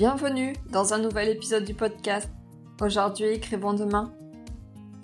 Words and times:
Bienvenue 0.00 0.54
dans 0.70 0.94
un 0.94 0.98
nouvel 0.98 1.28
épisode 1.28 1.64
du 1.64 1.74
podcast. 1.74 2.30
Aujourd'hui, 2.80 3.26
écrivons 3.26 3.74
demain. 3.74 4.14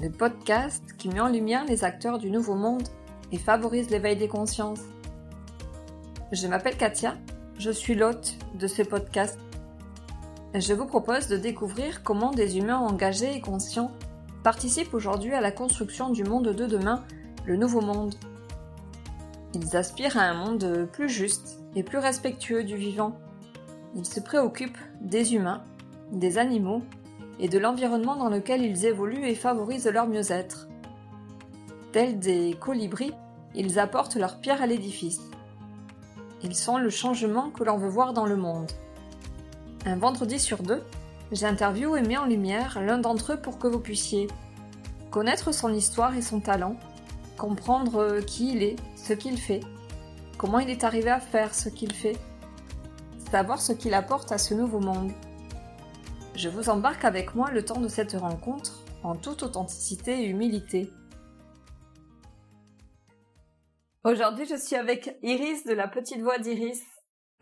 Le 0.01 0.09
podcast 0.09 0.83
qui 0.97 1.11
met 1.11 1.21
en 1.21 1.29
lumière 1.29 1.67
les 1.67 1.85
acteurs 1.85 2.17
du 2.17 2.31
nouveau 2.31 2.55
monde 2.55 2.89
et 3.31 3.37
favorise 3.37 3.91
l'éveil 3.91 4.17
des 4.17 4.27
consciences. 4.27 4.81
Je 6.33 6.47
m'appelle 6.47 6.79
Katia, 6.79 7.15
je 7.59 7.71
suis 7.71 7.95
l'hôte 7.95 8.37
de 8.55 8.67
ce 8.67 8.81
podcast. 8.81 9.39
Je 10.55 10.73
vous 10.73 10.87
propose 10.87 11.29
de 11.29 11.37
découvrir 11.37 12.03
comment 12.03 12.31
des 12.31 12.57
humains 12.57 12.79
engagés 12.79 13.35
et 13.35 13.43
conscients 13.43 13.93
participent 14.45 14.95
aujourd'hui 14.95 15.35
à 15.35 15.43
la 15.43 15.53
construction 15.53 16.09
du 16.09 16.25
monde 16.25 16.55
de 16.55 16.65
demain, 16.65 17.05
le 17.45 17.59
nouveau 17.59 17.83
monde. 17.83 18.15
Ils 19.53 19.77
aspirent 19.77 20.17
à 20.17 20.23
un 20.23 20.47
monde 20.47 20.89
plus 20.91 21.11
juste 21.11 21.59
et 21.75 21.83
plus 21.83 21.99
respectueux 21.99 22.65
du 22.65 22.79
vivant. 22.79 23.19
Ils 23.97 24.05
se 24.05 24.21
préoccupent 24.21 24.79
des 25.01 25.35
humains, 25.35 25.65
des 26.13 26.37
animaux 26.37 26.83
et 27.41 27.49
de 27.49 27.59
l'environnement 27.59 28.17
dans 28.17 28.29
lequel 28.29 28.63
ils 28.63 28.85
évoluent 28.85 29.27
et 29.27 29.35
favorisent 29.35 29.89
leur 29.89 30.07
mieux-être. 30.07 30.69
Tels 31.93 32.19
des 32.19 32.55
colibris, 32.61 33.15
ils 33.55 33.79
apportent 33.79 34.17
leur 34.17 34.39
pierre 34.39 34.61
à 34.61 34.67
l'édifice. 34.67 35.23
Ils 36.43 36.55
sont 36.55 36.77
le 36.77 36.91
changement 36.91 37.49
que 37.51 37.65
l'on 37.65 37.79
veut 37.79 37.89
voir 37.89 38.13
dans 38.13 38.27
le 38.27 38.37
monde. 38.37 38.71
Un 39.87 39.97
vendredi 39.97 40.39
sur 40.39 40.63
deux, 40.63 40.83
j'interviewe 41.33 41.97
et 41.97 42.03
mets 42.03 42.19
en 42.19 42.27
lumière 42.27 42.79
l'un 42.83 42.99
d'entre 42.99 43.33
eux 43.33 43.41
pour 43.41 43.59
que 43.59 43.67
vous 43.67 43.81
puissiez 43.81 44.27
connaître 45.11 45.53
son 45.53 45.73
histoire 45.73 46.15
et 46.15 46.23
son 46.23 46.41
talent, 46.41 46.77
comprendre 47.39 48.21
qui 48.21 48.53
il 48.53 48.63
est, 48.63 48.77
ce 48.95 49.15
qu'il 49.15 49.39
fait, 49.39 49.61
comment 50.37 50.59
il 50.59 50.69
est 50.69 50.85
arrivé 50.85 51.09
à 51.09 51.21
faire 51.21 51.55
ce 51.55 51.71
qu'il 51.71 51.95
fait, 51.95 52.19
ce 53.59 53.73
qu'il 53.73 53.93
apporte 53.93 54.33
à 54.33 54.39
ce 54.39 54.55
nouveau 54.55 54.81
monde. 54.81 55.13
Je 56.35 56.49
vous 56.49 56.71
embarque 56.71 57.05
avec 57.05 57.35
moi 57.35 57.51
le 57.51 57.65
temps 57.65 57.81
de 57.81 57.89
cette 57.89 58.15
rencontre 58.15 58.83
en 59.03 59.15
toute 59.15 59.43
authenticité 59.43 60.23
et 60.23 60.27
humilité. 60.27 60.91
Aujourd'hui, 64.05 64.47
je 64.47 64.57
suis 64.57 64.77
avec 64.77 65.19
Iris 65.23 65.65
de 65.65 65.75
la 65.75 65.87
petite 65.87 66.23
voix 66.23 66.39
d'Iris. 66.39 66.83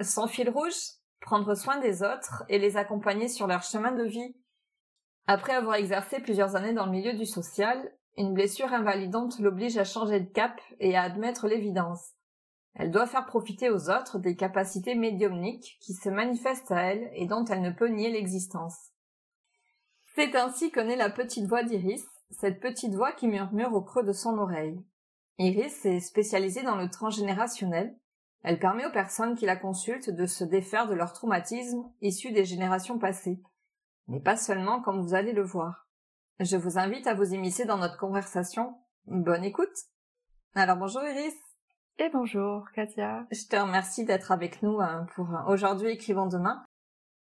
Son 0.00 0.26
fil 0.26 0.50
rouge, 0.50 0.74
prendre 1.20 1.54
soin 1.54 1.78
des 1.78 2.02
autres 2.02 2.42
et 2.48 2.58
les 2.58 2.76
accompagner 2.76 3.28
sur 3.28 3.46
leur 3.46 3.62
chemin 3.62 3.92
de 3.92 4.04
vie. 4.04 4.34
Après 5.28 5.54
avoir 5.54 5.76
exercé 5.76 6.18
plusieurs 6.18 6.56
années 6.56 6.74
dans 6.74 6.86
le 6.86 6.92
milieu 6.92 7.14
du 7.14 7.24
social, 7.24 7.92
une 8.16 8.34
blessure 8.34 8.72
invalidante 8.72 9.38
l'oblige 9.38 9.78
à 9.78 9.84
changer 9.84 10.18
de 10.18 10.32
cap 10.32 10.60
et 10.80 10.96
à 10.96 11.02
admettre 11.02 11.46
l'évidence. 11.46 12.14
Elle 12.74 12.90
doit 12.90 13.06
faire 13.06 13.26
profiter 13.26 13.70
aux 13.70 13.88
autres 13.90 14.18
des 14.18 14.36
capacités 14.36 14.94
médiumniques 14.94 15.78
qui 15.80 15.94
se 15.94 16.08
manifestent 16.08 16.72
à 16.72 16.82
elle 16.82 17.10
et 17.14 17.26
dont 17.26 17.44
elle 17.44 17.62
ne 17.62 17.70
peut 17.70 17.88
nier 17.88 18.10
l'existence. 18.10 18.90
C'est 20.14 20.34
ainsi 20.34 20.70
que 20.70 20.80
naît 20.80 20.96
la 20.96 21.10
petite 21.10 21.46
voix 21.46 21.62
d'Iris, 21.62 22.04
cette 22.30 22.60
petite 22.60 22.94
voix 22.94 23.12
qui 23.12 23.28
murmure 23.28 23.74
au 23.74 23.82
creux 23.82 24.04
de 24.04 24.12
son 24.12 24.38
oreille. 24.38 24.80
Iris 25.38 25.84
est 25.84 26.00
spécialisée 26.00 26.62
dans 26.62 26.76
le 26.76 26.88
transgénérationnel. 26.88 27.96
Elle 28.42 28.58
permet 28.58 28.86
aux 28.86 28.92
personnes 28.92 29.36
qui 29.36 29.46
la 29.46 29.56
consultent 29.56 30.10
de 30.10 30.26
se 30.26 30.44
défaire 30.44 30.86
de 30.86 30.94
leur 30.94 31.12
traumatisme 31.12 31.90
issus 32.02 32.32
des 32.32 32.44
générations 32.44 32.98
passées. 32.98 33.40
Mais 34.06 34.20
pas 34.20 34.36
seulement 34.36 34.82
comme 34.82 35.00
vous 35.00 35.14
allez 35.14 35.32
le 35.32 35.42
voir. 35.42 35.88
Je 36.40 36.56
vous 36.56 36.78
invite 36.78 37.06
à 37.06 37.14
vous 37.14 37.32
immiscer 37.32 37.64
dans 37.64 37.78
notre 37.78 37.98
conversation. 37.98 38.76
Bonne 39.06 39.44
écoute. 39.44 39.74
Alors 40.54 40.76
bonjour 40.76 41.02
Iris. 41.02 41.43
Et 42.00 42.10
bonjour 42.12 42.68
Katia. 42.72 43.24
Je 43.30 43.46
te 43.46 43.54
remercie 43.54 44.04
d'être 44.04 44.32
avec 44.32 44.62
nous 44.62 44.80
hein, 44.80 45.06
pour 45.14 45.32
euh, 45.32 45.44
aujourd'hui 45.46 45.90
Écrivons 45.90 46.26
demain. 46.26 46.64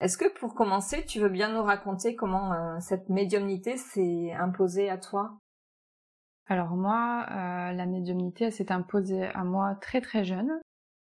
Est-ce 0.01 0.19
que 0.19 0.29
pour 0.41 0.57
commencer, 0.57 1.05
tu 1.05 1.21
veux 1.21 1.29
bien 1.29 1.53
nous 1.53 1.63
raconter 1.63 2.17
comment 2.17 2.53
euh, 2.53 2.77
cette 2.81 3.09
médiumnité 3.09 3.77
s'est 3.77 4.33
imposée 4.33 4.91
à 4.91 4.99
toi? 4.99 5.39
Alors 6.49 6.71
moi, 6.71 7.27
euh, 7.31 7.73
la 7.75 7.87
médiumnité 7.87 8.51
s'est 8.51 8.73
imposée 8.73 9.27
à 9.27 9.45
moi 9.45 9.77
très 9.77 10.01
très 10.01 10.25
jeune. 10.25 10.61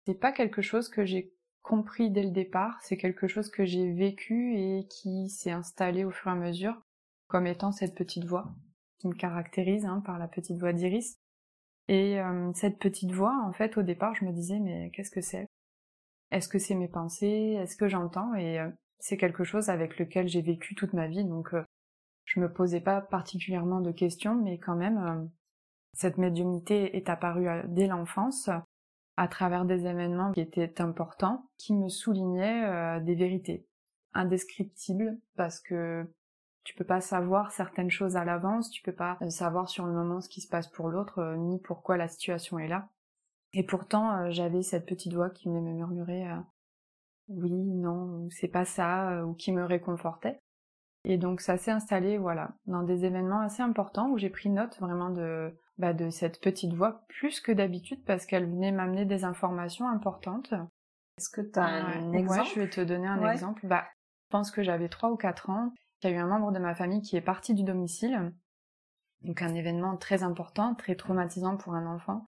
C'est 0.07 0.19
pas 0.19 0.31
quelque 0.31 0.63
chose 0.63 0.89
que 0.89 1.05
j'ai 1.05 1.31
compris 1.61 2.09
dès 2.09 2.23
le 2.23 2.31
départ, 2.31 2.79
c'est 2.81 2.97
quelque 2.97 3.27
chose 3.27 3.51
que 3.51 3.65
j'ai 3.65 3.93
vécu 3.93 4.55
et 4.57 4.87
qui 4.87 5.29
s'est 5.29 5.51
installé 5.51 6.05
au 6.05 6.11
fur 6.11 6.31
et 6.31 6.33
à 6.33 6.35
mesure 6.35 6.81
comme 7.27 7.45
étant 7.45 7.71
cette 7.71 7.93
petite 7.93 8.25
voix 8.25 8.51
qui 8.97 9.07
me 9.07 9.13
caractérise 9.13 9.85
hein, 9.85 10.01
par 10.03 10.17
la 10.17 10.27
petite 10.27 10.57
voix 10.59 10.73
d'Iris. 10.73 11.19
Et 11.87 12.19
euh, 12.19 12.51
cette 12.53 12.79
petite 12.79 13.11
voix, 13.11 13.43
en 13.45 13.51
fait, 13.51 13.77
au 13.77 13.83
départ, 13.83 14.15
je 14.15 14.25
me 14.25 14.31
disais, 14.31 14.59
mais 14.59 14.89
qu'est-ce 14.91 15.11
que 15.11 15.21
c'est? 15.21 15.47
Est-ce 16.31 16.47
que 16.47 16.59
c'est 16.59 16.75
mes 16.75 16.87
pensées? 16.87 17.57
Est-ce 17.59 17.75
que 17.75 17.87
j'entends? 17.87 18.33
Et 18.35 18.59
euh, 18.59 18.69
c'est 18.99 19.17
quelque 19.17 19.43
chose 19.43 19.69
avec 19.69 19.99
lequel 19.99 20.27
j'ai 20.27 20.41
vécu 20.41 20.75
toute 20.75 20.93
ma 20.93 21.07
vie, 21.07 21.25
donc 21.25 21.53
euh, 21.53 21.63
je 22.25 22.39
me 22.39 22.51
posais 22.51 22.79
pas 22.79 23.01
particulièrement 23.01 23.81
de 23.81 23.91
questions, 23.91 24.35
mais 24.35 24.57
quand 24.57 24.75
même, 24.75 25.29
cette 25.93 26.17
médiumnité 26.17 26.95
est 26.95 27.09
apparue 27.09 27.47
dès 27.67 27.87
l'enfance, 27.87 28.49
à 29.17 29.27
travers 29.27 29.65
des 29.65 29.85
événements 29.85 30.31
qui 30.31 30.39
étaient 30.39 30.79
importants, 30.79 31.49
qui 31.57 31.73
me 31.73 31.89
soulignaient 31.89 33.01
des 33.01 33.13
vérités 33.13 33.67
indescriptibles, 34.13 35.19
parce 35.35 35.59
que 35.59 36.07
tu 36.63 36.75
peux 36.75 36.85
pas 36.85 37.01
savoir 37.01 37.51
certaines 37.51 37.91
choses 37.91 38.15
à 38.15 38.23
l'avance, 38.23 38.69
tu 38.69 38.81
peux 38.81 38.93
pas 38.93 39.17
euh, 39.21 39.29
savoir 39.29 39.69
sur 39.69 39.85
le 39.85 39.93
moment 39.93 40.21
ce 40.21 40.29
qui 40.29 40.41
se 40.41 40.47
passe 40.47 40.67
pour 40.67 40.89
l'autre, 40.89 41.19
euh, 41.19 41.35
ni 41.35 41.59
pourquoi 41.59 41.97
la 41.97 42.07
situation 42.07 42.57
est 42.57 42.67
là. 42.67 42.89
Et 43.51 43.63
pourtant, 43.63 44.17
euh, 44.17 44.31
j'avais 44.31 44.63
cette 44.63 44.85
petite 44.85 45.13
voix 45.13 45.29
qui 45.29 45.47
venait 45.47 45.61
me 45.61 45.73
murmurer 45.73 46.25
oui, 47.29 47.53
non, 47.53 48.27
c'est 48.29 48.49
pas 48.49 48.65
ça, 48.65 49.25
ou 49.25 49.33
qui 49.33 49.53
me 49.53 49.63
réconfortait. 49.63 50.41
Et 51.05 51.17
donc 51.17 51.39
ça 51.39 51.57
s'est 51.57 51.71
installé, 51.71 52.17
voilà, 52.17 52.51
dans 52.65 52.83
des 52.83 53.05
événements 53.05 53.39
assez 53.39 53.63
importants 53.63 54.09
où 54.09 54.17
j'ai 54.17 54.29
pris 54.29 54.49
note 54.49 54.77
vraiment 54.81 55.09
de, 55.09 55.57
bah, 55.77 55.93
de 55.93 56.09
cette 56.09 56.41
petite 56.41 56.73
voix 56.73 57.05
plus 57.07 57.39
que 57.39 57.53
d'habitude 57.53 58.03
parce 58.03 58.25
qu'elle 58.25 58.45
venait 58.45 58.73
m'amener 58.73 59.05
des 59.05 59.23
informations 59.23 59.87
importantes. 59.87 60.53
Est-ce 61.17 61.29
que 61.29 61.41
tu 61.41 61.59
as 61.59 61.63
un 61.63 62.11
exemple 62.11 62.41
Ouais, 62.41 62.45
je 62.53 62.59
vais 62.59 62.69
te 62.69 62.81
donner 62.81 63.07
un 63.07 63.31
exemple. 63.31 63.65
Bah, 63.67 63.85
je 64.25 64.29
pense 64.29 64.51
que 64.51 64.61
j'avais 64.61 64.89
trois 64.89 65.09
ou 65.09 65.15
quatre 65.15 65.49
ans 65.49 65.73
il 66.03 66.11
y 66.11 66.13
a 66.13 66.17
eu 66.17 66.19
un 66.19 66.27
membre 66.27 66.51
de 66.51 66.59
ma 66.59 66.75
famille 66.75 67.01
qui 67.01 67.15
est 67.15 67.21
parti 67.21 67.53
du 67.53 67.63
domicile. 67.63 68.33
Donc 69.21 69.41
un 69.41 69.53
événement 69.53 69.95
très 69.97 70.23
important, 70.23 70.75
très 70.75 70.95
traumatisant 70.95 71.57
pour 71.57 71.73
un 71.73 71.85
enfant. 71.85 72.27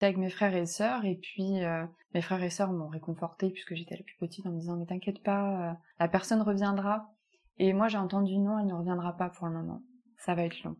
avec 0.00 0.18
mes 0.18 0.28
frères 0.28 0.54
et 0.54 0.66
sœurs 0.66 1.04
et 1.04 1.16
puis 1.16 1.64
euh, 1.64 1.86
mes 2.14 2.20
frères 2.20 2.42
et 2.42 2.50
sœurs 2.50 2.72
m'ont 2.72 2.88
réconforté 2.88 3.50
puisque 3.50 3.74
j'étais 3.74 3.96
la 3.96 4.02
plus 4.02 4.16
petite 4.18 4.46
en 4.46 4.50
me 4.50 4.58
disant 4.58 4.76
mais 4.76 4.86
t'inquiète 4.86 5.22
pas, 5.22 5.70
euh, 5.70 5.74
la 5.98 6.08
personne 6.08 6.42
reviendra. 6.42 7.10
Et 7.58 7.72
moi 7.72 7.88
j'ai 7.88 7.98
entendu 7.98 8.36
non, 8.38 8.58
elle 8.58 8.66
ne 8.66 8.74
reviendra 8.74 9.16
pas 9.16 9.30
pour 9.30 9.46
le 9.46 9.54
moment. 9.54 9.82
Ça 10.18 10.34
va 10.34 10.42
être 10.42 10.62
long. 10.62 10.76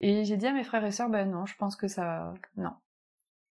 Et 0.00 0.24
j'ai 0.24 0.36
dit 0.36 0.46
à 0.46 0.52
mes 0.52 0.64
frères 0.64 0.84
et 0.84 0.92
sœurs 0.92 1.10
ben 1.10 1.28
non, 1.28 1.46
je 1.46 1.56
pense 1.56 1.74
que 1.74 1.88
ça 1.88 2.32
non. 2.56 2.72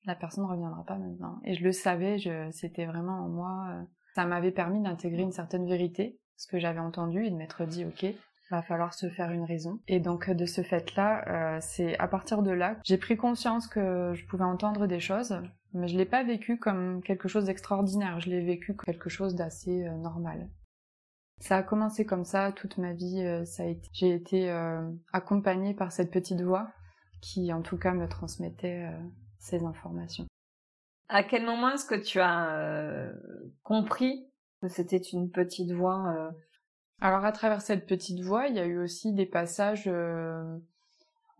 La 0.05 0.15
personne 0.15 0.45
ne 0.45 0.49
reviendra 0.49 0.85
pas 0.85 0.97
maintenant. 0.97 1.39
Et 1.43 1.55
je 1.55 1.63
le 1.63 1.71
savais, 1.71 2.17
c'était 2.51 2.85
vraiment 2.85 3.25
en 3.25 3.27
moi. 3.27 3.67
Euh, 3.71 3.83
ça 4.15 4.25
m'avait 4.25 4.51
permis 4.51 4.81
d'intégrer 4.81 5.23
une 5.23 5.31
certaine 5.31 5.67
vérité 5.67 6.19
ce 6.37 6.47
que 6.47 6.59
j'avais 6.59 6.79
entendu 6.79 7.25
et 7.25 7.31
de 7.31 7.35
m'être 7.35 7.65
dit 7.65 7.85
ok 7.85 8.13
va 8.49 8.61
falloir 8.61 8.93
se 8.93 9.09
faire 9.09 9.31
une 9.31 9.43
raison. 9.43 9.79
Et 9.87 9.99
donc 9.99 10.29
de 10.29 10.45
ce 10.45 10.61
fait-là, 10.61 11.25
euh, 11.27 11.57
c'est 11.61 11.97
à 11.99 12.07
partir 12.07 12.41
de 12.43 12.51
là 12.51 12.77
j'ai 12.83 12.97
pris 12.97 13.17
conscience 13.17 13.67
que 13.67 14.13
je 14.13 14.25
pouvais 14.25 14.43
entendre 14.43 14.87
des 14.87 14.99
choses, 14.99 15.39
mais 15.73 15.87
je 15.87 15.97
l'ai 15.97 16.05
pas 16.05 16.23
vécu 16.23 16.57
comme 16.57 17.01
quelque 17.03 17.27
chose 17.27 17.45
d'extraordinaire, 17.45 18.19
je 18.19 18.29
l'ai 18.29 18.41
vécu 18.41 18.73
comme 18.73 18.85
quelque 18.85 19.09
chose 19.09 19.35
d'assez 19.35 19.85
euh, 19.85 19.91
normal. 19.97 20.49
Ça 21.39 21.57
a 21.57 21.63
commencé 21.63 22.05
comme 22.05 22.25
ça 22.25 22.51
toute 22.51 22.77
ma 22.77 22.93
vie, 22.93 23.21
euh, 23.21 23.45
ça 23.45 23.63
a 23.63 23.67
été, 23.67 23.89
j'ai 23.93 24.13
été 24.13 24.49
accompagnée 25.13 25.73
par 25.73 25.91
cette 25.91 26.11
petite 26.11 26.41
voix 26.41 26.69
qui 27.21 27.51
en 27.51 27.61
tout 27.61 27.77
cas 27.77 27.93
me 27.93 28.07
transmettait 28.07 28.87
ces 29.39 29.63
informations. 29.63 30.25
À 31.09 31.23
quel 31.23 31.45
moment 31.45 31.71
est-ce 31.71 31.85
que 31.85 31.95
tu 31.95 32.19
as 32.19 33.11
compris 33.63 34.27
c'était 34.67 34.97
une 34.97 35.29
petite 35.29 35.71
voix. 35.71 36.13
Euh. 36.15 36.31
Alors 36.99 37.25
à 37.25 37.31
travers 37.31 37.61
cette 37.61 37.85
petite 37.85 38.21
voix, 38.21 38.47
il 38.47 38.55
y 38.55 38.59
a 38.59 38.65
eu 38.65 38.79
aussi 38.79 39.13
des 39.13 39.25
passages, 39.25 39.87
euh, 39.87 40.57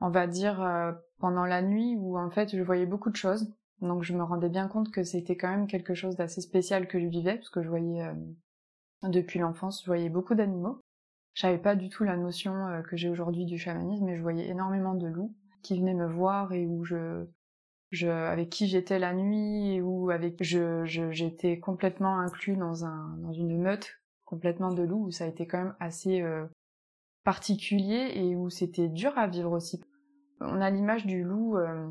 on 0.01 0.09
va 0.09 0.27
dire, 0.27 0.61
euh, 0.61 0.91
pendant 1.19 1.45
la 1.45 1.61
nuit 1.61 1.95
où 1.97 2.17
en 2.17 2.29
fait 2.29 2.55
je 2.55 2.61
voyais 2.61 2.85
beaucoup 2.85 3.09
de 3.09 3.15
choses. 3.15 3.51
Donc 3.81 4.03
je 4.03 4.13
me 4.13 4.23
rendais 4.23 4.49
bien 4.49 4.67
compte 4.67 4.91
que 4.91 5.03
c'était 5.03 5.35
quand 5.35 5.49
même 5.49 5.67
quelque 5.67 5.93
chose 5.93 6.15
d'assez 6.15 6.41
spécial 6.41 6.87
que 6.87 6.99
je 6.99 7.07
vivais, 7.07 7.35
parce 7.35 7.49
que 7.49 7.61
je 7.61 7.69
voyais, 7.69 8.03
depuis 9.03 9.37
l'enfance, 9.37 9.81
je 9.81 9.87
voyais 9.87 10.09
beaucoup 10.09 10.33
d'animaux. 10.33 10.81
J'avais 11.35 11.59
pas 11.59 11.75
du 11.75 11.89
tout 11.89 12.03
la 12.03 12.17
notion 12.17 12.81
que 12.89 12.97
j'ai 12.97 13.09
aujourd'hui 13.09 13.45
du 13.45 13.59
chamanisme, 13.59 14.05
mais 14.05 14.17
je 14.17 14.23
voyais 14.23 14.47
énormément 14.47 14.95
de 14.95 15.05
loups 15.05 15.35
qui 15.61 15.79
venaient 15.79 15.93
me 15.93 16.07
voir 16.07 16.53
et 16.53 16.65
où 16.65 16.85
je, 16.85 17.27
je, 17.91 18.07
avec 18.07 18.49
qui 18.49 18.67
j'étais 18.67 18.99
la 18.99 19.13
nuit 19.13 19.81
ou 19.81 20.09
avec 20.09 20.43
je 20.43 20.83
j'étais 20.85 21.59
complètement 21.59 22.19
inclus 22.19 22.57
dans 22.57 22.85
un 22.85 23.15
dans 23.19 23.31
une 23.31 23.61
meute 23.61 24.01
complètement 24.25 24.73
de 24.73 24.83
loups 24.83 25.05
où 25.05 25.11
ça 25.11 25.23
a 25.23 25.27
été 25.27 25.47
quand 25.47 25.57
même 25.57 25.75
assez 25.79 26.21
euh, 26.21 26.45
particulier 27.23 28.11
et 28.15 28.35
où 28.35 28.49
c'était 28.49 28.89
dur 28.89 29.17
à 29.17 29.27
vivre 29.27 29.51
aussi. 29.51 29.81
On 30.41 30.61
a 30.61 30.69
l'image 30.69 31.05
du 31.05 31.23
loup 31.23 31.57
euh, 31.57 31.87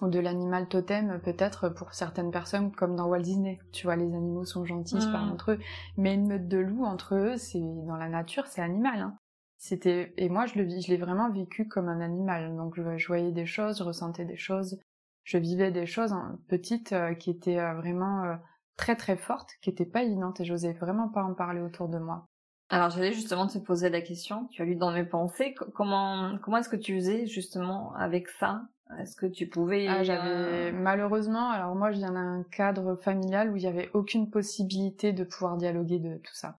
ou 0.00 0.08
de 0.08 0.20
l'animal 0.20 0.68
totem 0.68 1.20
peut-être 1.20 1.68
pour 1.68 1.94
certaines 1.94 2.30
personnes 2.30 2.72
comme 2.72 2.96
dans 2.96 3.08
Walt 3.08 3.22
Disney. 3.22 3.58
Tu 3.72 3.86
vois, 3.86 3.96
les 3.96 4.14
animaux 4.14 4.44
sont 4.44 4.64
gentils, 4.64 5.00
se 5.00 5.10
parlent 5.10 5.30
entre 5.30 5.52
eux. 5.52 5.58
Mais 5.96 6.14
une 6.14 6.28
meute 6.28 6.48
de 6.48 6.58
loups 6.58 6.84
entre 6.84 7.16
eux, 7.16 7.36
c'est 7.36 7.60
dans 7.60 7.96
la 7.96 8.08
nature, 8.08 8.46
c'est 8.46 8.62
animal. 8.62 9.00
Hein. 9.00 9.16
C'était 9.58 10.12
et 10.16 10.28
moi 10.28 10.46
je 10.46 10.58
le 10.58 10.68
je 10.68 10.88
l'ai 10.88 10.96
vraiment 10.96 11.30
vécu 11.30 11.68
comme 11.68 11.88
un 11.88 12.00
animal. 12.00 12.56
Donc 12.56 12.74
je, 12.76 13.06
voyais 13.06 13.32
des 13.32 13.46
choses, 13.46 13.78
je 13.78 13.84
ressentais 13.84 14.24
des 14.24 14.36
choses, 14.36 14.80
je 15.24 15.38
vivais 15.38 15.70
des 15.70 15.86
choses 15.86 16.12
en 16.12 16.36
petites 16.48 16.92
euh, 16.92 17.14
qui 17.14 17.30
étaient 17.30 17.58
euh, 17.58 17.74
vraiment 17.74 18.24
euh, 18.24 18.34
très 18.76 18.96
très 18.96 19.16
fortes, 19.16 19.50
qui 19.60 19.70
étaient 19.70 19.86
pas 19.86 20.02
évidentes 20.02 20.40
et 20.40 20.44
j'osais 20.44 20.72
vraiment 20.72 21.08
pas 21.08 21.22
en 21.22 21.34
parler 21.34 21.60
autour 21.60 21.88
de 21.88 21.98
moi. 21.98 22.26
Alors 22.70 22.90
j'allais 22.90 23.12
justement 23.12 23.46
te 23.46 23.58
poser 23.58 23.90
la 23.90 24.00
question, 24.00 24.46
tu 24.50 24.62
as 24.62 24.64
lu 24.64 24.76
dans 24.76 24.92
mes 24.92 25.04
pensées, 25.04 25.54
comment 25.74 26.38
comment 26.42 26.56
est-ce 26.56 26.70
que 26.70 26.76
tu 26.76 26.96
faisais 26.96 27.26
justement 27.26 27.94
avec 27.96 28.28
ça? 28.28 28.62
Est-ce 28.98 29.14
que 29.14 29.26
tu 29.26 29.46
pouvais 29.46 29.86
ah, 29.88 30.02
j'avais 30.02 30.72
malheureusement, 30.72 31.50
alors 31.50 31.74
moi 31.74 31.92
je 31.92 31.98
viens 31.98 32.12
d'un 32.12 32.44
cadre 32.50 32.96
familial 32.96 33.50
où 33.50 33.56
il 33.56 33.62
y 33.62 33.66
avait 33.66 33.90
aucune 33.92 34.30
possibilité 34.30 35.12
de 35.12 35.24
pouvoir 35.24 35.56
dialoguer 35.56 35.98
de 35.98 36.16
tout 36.16 36.34
ça. 36.34 36.56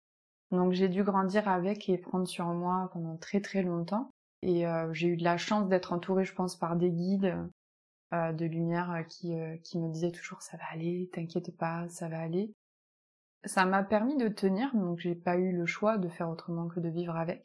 Donc 0.50 0.72
j'ai 0.72 0.88
dû 0.88 1.02
grandir 1.02 1.48
avec 1.48 1.88
et 1.88 1.96
prendre 1.96 2.28
sur 2.28 2.46
moi 2.46 2.90
pendant 2.92 3.16
très 3.16 3.40
très 3.40 3.62
longtemps. 3.62 4.10
Et 4.42 4.64
j'ai 4.92 5.08
eu 5.08 5.16
de 5.16 5.24
la 5.24 5.36
chance 5.36 5.68
d'être 5.68 5.92
entourée, 5.92 6.24
je 6.24 6.34
pense, 6.34 6.56
par 6.56 6.76
des 6.76 6.90
guides 6.90 7.36
euh, 8.12 8.32
de 8.32 8.44
lumière 8.44 8.90
euh, 8.92 9.02
qui, 9.02 9.34
qui 9.62 9.78
me 9.78 9.90
disaient 9.92 10.12
toujours 10.12 10.42
ça 10.42 10.56
va 10.56 10.64
aller, 10.72 11.10
t'inquiète 11.12 11.56
pas, 11.56 11.88
ça 11.88 12.08
va 12.08 12.20
aller. 12.20 12.52
Ça 13.44 13.64
m'a 13.64 13.82
permis 13.82 14.16
de 14.16 14.28
tenir, 14.28 14.74
donc 14.74 15.00
j'ai 15.00 15.14
pas 15.14 15.36
eu 15.36 15.52
le 15.52 15.66
choix 15.66 15.98
de 15.98 16.08
faire 16.08 16.30
autrement 16.30 16.68
que 16.68 16.80
de 16.80 16.88
vivre 16.88 17.16
avec. 17.16 17.44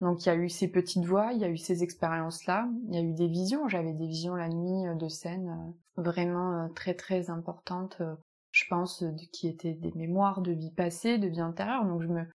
Donc 0.00 0.24
il 0.24 0.28
y 0.28 0.32
a 0.32 0.34
eu 0.34 0.48
ces 0.48 0.68
petites 0.68 1.04
voix, 1.04 1.32
il 1.32 1.40
y 1.40 1.44
a 1.44 1.48
eu 1.48 1.58
ces 1.58 1.82
expériences-là, 1.82 2.68
il 2.88 2.94
y 2.94 2.98
a 2.98 3.02
eu 3.02 3.12
des 3.12 3.28
visions, 3.28 3.68
j'avais 3.68 3.92
des 3.92 4.06
visions 4.06 4.34
la 4.34 4.48
nuit 4.48 4.96
de 4.96 5.08
scène 5.08 5.74
vraiment 5.96 6.68
très 6.74 6.94
très 6.94 7.28
importantes 7.28 8.02
je 8.52 8.64
pense, 8.68 9.04
qui 9.32 9.48
étaient 9.48 9.74
des 9.74 9.92
mémoires 9.92 10.40
de 10.40 10.52
vie 10.52 10.72
passée, 10.72 11.18
de 11.18 11.28
vie 11.28 11.42
antérieure. 11.42 11.84
Donc 11.84 12.02
je 12.02 12.08
me 12.08 12.26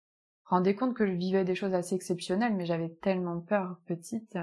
rendais 0.44 0.75
compte 0.75 0.94
que 0.94 1.06
je 1.06 1.12
vivais 1.12 1.44
des 1.44 1.55
choses 1.55 1.75
assez 1.75 1.94
exceptionnelles, 1.94 2.55
mais 2.55 2.66
j'avais 2.66 2.90
tellement 2.90 3.40
peur 3.40 3.78
petite. 3.87 4.38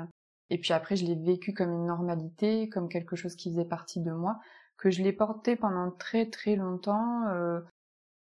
Et 0.52 0.58
puis 0.58 0.74
après, 0.74 0.98
je 0.98 1.06
l'ai 1.06 1.16
vécu 1.16 1.54
comme 1.54 1.72
une 1.72 1.86
normalité, 1.86 2.68
comme 2.68 2.90
quelque 2.90 3.16
chose 3.16 3.36
qui 3.36 3.50
faisait 3.50 3.64
partie 3.64 4.02
de 4.02 4.12
moi, 4.12 4.38
que 4.78 4.92
je 4.92 5.02
l'ai 5.02 5.14
porté 5.14 5.56
pendant 5.56 5.92
très 5.92 6.30
très 6.30 6.58
longtemps, 6.58 7.26
euh, 7.30 7.62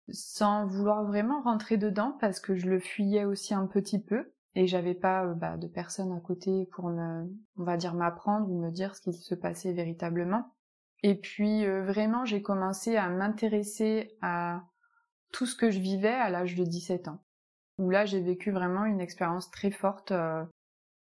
sans 0.09 0.67
vouloir 0.67 1.05
vraiment 1.05 1.43
rentrer 1.43 1.77
dedans, 1.77 2.17
parce 2.19 2.41
que 2.41 2.55
je 2.57 2.71
le 2.71 2.81
fuyais 2.81 3.27
aussi 3.27 3.53
un 3.53 3.67
petit 3.67 3.99
peu, 3.99 4.33
et 4.55 4.67
j'avais 4.67 4.95
pas 4.95 5.27
euh, 5.27 5.35
bah, 5.35 5.59
de 5.59 5.67
personne 5.67 6.11
à 6.11 6.21
côté 6.21 6.67
pour 6.73 6.89
me, 6.89 7.31
on 7.59 7.65
va 7.65 7.77
dire, 7.77 7.93
m'apprendre 7.93 8.51
ou 8.51 8.63
me 8.63 8.71
dire 8.71 8.97
ce 8.97 9.03
qui 9.03 9.13
se 9.13 9.35
passait 9.35 9.75
véritablement. 9.75 10.55
Et 11.03 11.17
puis 11.17 11.67
euh, 11.67 11.85
vraiment, 11.85 12.25
j'ai 12.25 12.41
commencé 12.41 12.97
à 12.97 13.11
m'intéresser 13.11 14.17
à 14.23 14.63
tout 15.33 15.45
ce 15.45 15.55
que 15.55 15.71
je 15.71 15.81
vivais 15.81 16.09
à 16.15 16.31
l'âge 16.31 16.55
de 16.55 16.65
17 16.65 17.09
ans. 17.09 17.23
Où 17.77 17.91
là, 17.91 18.07
j'ai 18.07 18.23
vécu 18.23 18.53
vraiment 18.53 18.87
une 18.87 19.03
expérience 19.03 19.51
très 19.51 19.71
forte. 19.71 20.15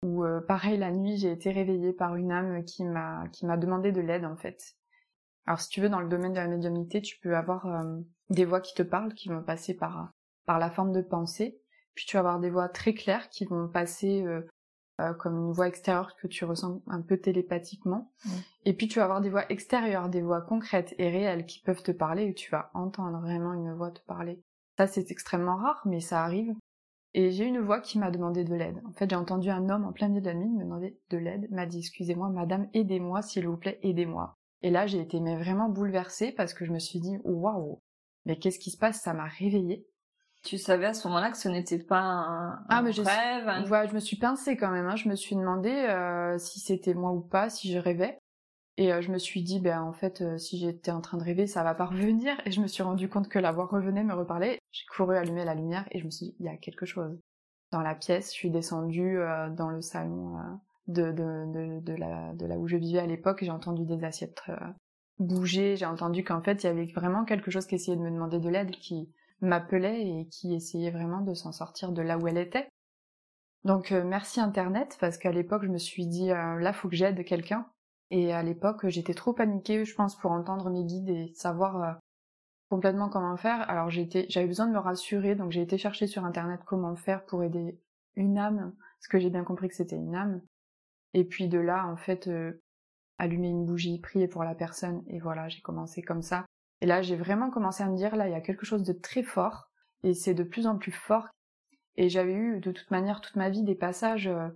Euh, 0.03 0.07
où 0.07 0.23
euh, 0.25 0.41
pareil, 0.41 0.77
la 0.77 0.91
nuit, 0.91 1.17
j'ai 1.17 1.31
été 1.31 1.51
réveillée 1.51 1.93
par 1.93 2.15
une 2.15 2.31
âme 2.31 2.63
qui 2.63 2.83
m'a 2.85 3.27
qui 3.31 3.45
m'a 3.45 3.57
demandé 3.57 3.91
de 3.91 4.01
l'aide 4.01 4.25
en 4.25 4.35
fait. 4.35 4.75
Alors 5.45 5.59
si 5.59 5.69
tu 5.69 5.81
veux, 5.81 5.89
dans 5.89 6.01
le 6.01 6.09
domaine 6.09 6.33
de 6.33 6.39
la 6.39 6.47
médiumnité, 6.47 7.01
tu 7.01 7.19
peux 7.19 7.35
avoir 7.35 7.67
des 8.29 8.45
voix 8.45 8.61
qui 8.61 8.73
te 8.75 8.83
parlent, 8.83 9.13
qui 9.13 9.29
vont 9.29 9.43
passer 9.43 9.75
par 9.75 10.11
par 10.45 10.59
la 10.59 10.69
forme 10.69 10.91
de 10.91 11.01
pensée. 11.01 11.59
Puis 11.95 12.05
tu 12.05 12.15
vas 12.15 12.19
avoir 12.19 12.39
des 12.39 12.49
voix 12.49 12.69
très 12.69 12.93
claires 12.93 13.29
qui 13.29 13.45
vont 13.45 13.67
passer 13.67 14.23
euh, 15.01 15.13
comme 15.13 15.35
une 15.35 15.51
voix 15.51 15.67
extérieure 15.67 16.15
que 16.15 16.27
tu 16.27 16.45
ressens 16.45 16.81
un 16.87 17.01
peu 17.01 17.17
télépathiquement. 17.17 18.11
Et 18.65 18.73
puis 18.73 18.87
tu 18.87 18.99
vas 18.99 19.05
avoir 19.05 19.21
des 19.21 19.29
voix 19.29 19.49
extérieures, 19.49 20.09
des 20.09 20.21
voix 20.21 20.41
concrètes 20.41 20.93
et 20.97 21.09
réelles 21.09 21.45
qui 21.45 21.61
peuvent 21.61 21.81
te 21.81 21.91
parler 21.91 22.25
et 22.25 22.33
tu 22.33 22.51
vas 22.51 22.69
entendre 22.73 23.19
vraiment 23.19 23.53
une 23.53 23.73
voix 23.73 23.91
te 23.91 24.01
parler. 24.01 24.43
Ça 24.77 24.87
c'est 24.87 25.09
extrêmement 25.09 25.55
rare, 25.55 25.81
mais 25.85 26.01
ça 26.01 26.23
arrive. 26.23 26.53
Et 27.13 27.31
j'ai 27.31 27.45
une 27.45 27.59
voix 27.59 27.81
qui 27.81 27.99
m'a 27.99 28.09
demandé 28.09 28.43
de 28.43 28.55
l'aide. 28.55 28.81
En 28.87 28.93
fait, 28.93 29.09
j'ai 29.09 29.15
entendu 29.15 29.49
un 29.49 29.69
homme 29.69 29.85
en 29.85 29.91
plein 29.91 30.07
milieu 30.07 30.21
de 30.21 30.27
la 30.27 30.33
nuit 30.33 30.49
me 30.49 30.63
demander 30.63 30.97
de 31.09 31.17
l'aide, 31.17 31.47
m'a 31.51 31.65
dit 31.65 31.79
excusez-moi 31.79 32.29
madame, 32.29 32.69
aidez-moi 32.73 33.21
s'il 33.21 33.47
vous 33.47 33.57
plaît, 33.57 33.79
aidez-moi. 33.83 34.37
Et 34.61 34.69
là, 34.69 34.87
j'ai 34.87 34.99
été 34.99 35.19
mais 35.19 35.35
vraiment 35.35 35.69
bouleversée 35.69 36.31
parce 36.31 36.53
que 36.53 36.65
je 36.65 36.71
me 36.71 36.79
suis 36.79 36.99
dit 36.99 37.17
waouh, 37.23 37.81
mais 38.25 38.37
qu'est-ce 38.37 38.59
qui 38.59 38.71
se 38.71 38.77
passe? 38.77 39.01
Ça 39.01 39.13
m'a 39.13 39.25
réveillée. 39.25 39.85
Tu 40.43 40.57
savais 40.57 40.87
à 40.87 40.93
ce 40.93 41.07
moment-là 41.07 41.29
que 41.29 41.37
ce 41.37 41.49
n'était 41.49 41.77
pas 41.77 42.01
un, 42.01 42.63
ah, 42.69 42.81
mais 42.81 42.91
rêve 42.91 43.67
Voilà, 43.67 43.85
je 43.87 43.93
me 43.93 43.99
suis 43.99 44.17
pincée 44.17 44.57
quand 44.57 44.71
même. 44.71 44.87
Hein. 44.87 44.95
Je 44.95 45.07
me 45.07 45.15
suis 45.15 45.35
demandé 45.35 45.69
euh, 45.69 46.37
si 46.39 46.59
c'était 46.59 46.95
moi 46.95 47.11
ou 47.11 47.21
pas, 47.21 47.49
si 47.49 47.71
je 47.71 47.77
rêvais. 47.77 48.17
Et 48.81 48.91
euh, 48.91 48.99
je 48.99 49.11
me 49.11 49.19
suis 49.19 49.43
dit, 49.43 49.59
ben 49.59 49.79
en 49.79 49.93
fait, 49.93 50.21
euh, 50.21 50.39
si 50.39 50.57
j'étais 50.57 50.89
en 50.89 51.01
train 51.01 51.19
de 51.19 51.23
rêver, 51.23 51.45
ça 51.45 51.61
va 51.61 51.75
pas 51.75 51.85
revenir. 51.85 52.35
Et 52.47 52.51
je 52.51 52.61
me 52.61 52.65
suis 52.65 52.81
rendu 52.81 53.09
compte 53.09 53.29
que 53.29 53.37
la 53.37 53.51
voix 53.51 53.67
revenait, 53.67 54.03
me 54.03 54.15
reparlait. 54.15 54.57
J'ai 54.71 54.85
couru 54.87 55.15
allumer 55.15 55.45
la 55.45 55.53
lumière 55.53 55.85
et 55.91 55.99
je 55.99 56.05
me 56.05 56.09
suis 56.09 56.25
dit, 56.25 56.35
il 56.39 56.47
y 56.47 56.49
a 56.49 56.57
quelque 56.57 56.87
chose. 56.87 57.15
Dans 57.71 57.81
la 57.81 57.93
pièce, 57.93 58.31
je 58.33 58.37
suis 58.39 58.49
descendue 58.49 59.19
dans 59.55 59.69
le 59.69 59.81
salon 59.81 60.39
de, 60.87 61.11
de, 61.11 61.93
là 61.93 62.57
où 62.57 62.67
je 62.67 62.75
vivais 62.75 62.97
à 62.97 63.05
l'époque. 63.05 63.43
J'ai 63.43 63.51
entendu 63.51 63.85
des 63.85 64.03
assiettes 64.03 64.41
bouger. 65.19 65.77
J'ai 65.77 65.85
entendu 65.85 66.23
qu'en 66.23 66.41
fait, 66.41 66.63
il 66.63 66.65
y 66.65 66.69
avait 66.69 66.87
vraiment 66.87 67.23
quelque 67.23 67.51
chose 67.51 67.67
qui 67.67 67.75
essayait 67.75 67.97
de 67.97 68.01
me 68.01 68.09
demander 68.09 68.39
de 68.39 68.49
l'aide, 68.49 68.71
qui 68.71 69.13
m'appelait 69.41 70.01
et 70.01 70.27
qui 70.31 70.55
essayait 70.55 70.89
vraiment 70.89 71.21
de 71.21 71.35
s'en 71.35 71.51
sortir 71.51 71.91
de 71.91 72.01
là 72.01 72.17
où 72.17 72.27
elle 72.27 72.39
était. 72.39 72.67
Donc 73.63 73.91
euh, 73.91 74.03
merci 74.03 74.41
Internet 74.41 74.97
parce 74.99 75.19
qu'à 75.19 75.31
l'époque 75.31 75.65
je 75.65 75.69
me 75.69 75.77
suis 75.77 76.07
dit 76.07 76.31
euh, 76.31 76.57
là 76.57 76.73
faut 76.73 76.89
que 76.89 76.95
j'aide 76.95 77.23
quelqu'un 77.23 77.67
et 78.11 78.33
à 78.33 78.43
l'époque 78.43 78.87
j'étais 78.87 79.15
trop 79.15 79.33
paniquée 79.33 79.83
je 79.85 79.95
pense 79.95 80.15
pour 80.15 80.31
entendre 80.31 80.69
mes 80.69 80.83
guides 80.83 81.09
et 81.09 81.33
savoir 81.33 81.83
euh, 81.83 81.93
complètement 82.69 83.09
comment 83.09 83.35
faire. 83.37 83.67
Alors 83.69 83.89
j'avais 83.89 84.47
besoin 84.47 84.67
de 84.67 84.73
me 84.73 84.79
rassurer 84.79 85.35
donc 85.35 85.51
j'ai 85.51 85.61
été 85.61 85.77
chercher 85.77 86.05
sur 86.05 86.23
Internet 86.23 86.61
comment 86.65 86.95
faire 86.95 87.25
pour 87.25 87.43
aider 87.43 87.79
une 88.15 88.37
âme 88.37 88.73
parce 88.99 89.07
que 89.07 89.19
j'ai 89.19 89.29
bien 89.29 89.43
compris 89.43 89.67
que 89.69 89.75
c'était 89.75 89.95
une 89.95 90.15
âme 90.15 90.41
et 91.13 91.23
puis 91.23 91.47
de 91.47 91.57
là 91.57 91.87
en 91.87 91.97
fait 91.97 92.29
allumer 93.17 93.49
une 93.49 93.65
bougie 93.65 93.99
prier 93.99 94.27
pour 94.27 94.43
la 94.43 94.53
personne 94.53 95.03
et 95.07 95.19
voilà 95.19 95.49
j'ai 95.49 95.61
commencé 95.61 96.01
comme 96.01 96.21
ça 96.21 96.45
et 96.81 96.87
là, 96.87 97.01
j'ai 97.01 97.15
vraiment 97.15 97.51
commencé 97.51 97.83
à 97.83 97.87
me 97.87 97.95
dire, 97.95 98.15
là, 98.15 98.27
il 98.27 98.31
y 98.31 98.35
a 98.35 98.41
quelque 98.41 98.65
chose 98.65 98.83
de 98.83 98.93
très 98.93 99.21
fort, 99.23 99.69
et 100.03 100.15
c'est 100.15 100.33
de 100.33 100.43
plus 100.43 100.65
en 100.65 100.77
plus 100.77 100.91
fort. 100.91 101.27
Et 101.95 102.09
j'avais 102.09 102.33
eu, 102.33 102.59
de 102.59 102.71
toute 102.71 102.89
manière, 102.89 103.21
toute 103.21 103.35
ma 103.35 103.49
vie, 103.49 103.63
des 103.63 103.75
passages, 103.75 104.27
euh, 104.27 104.47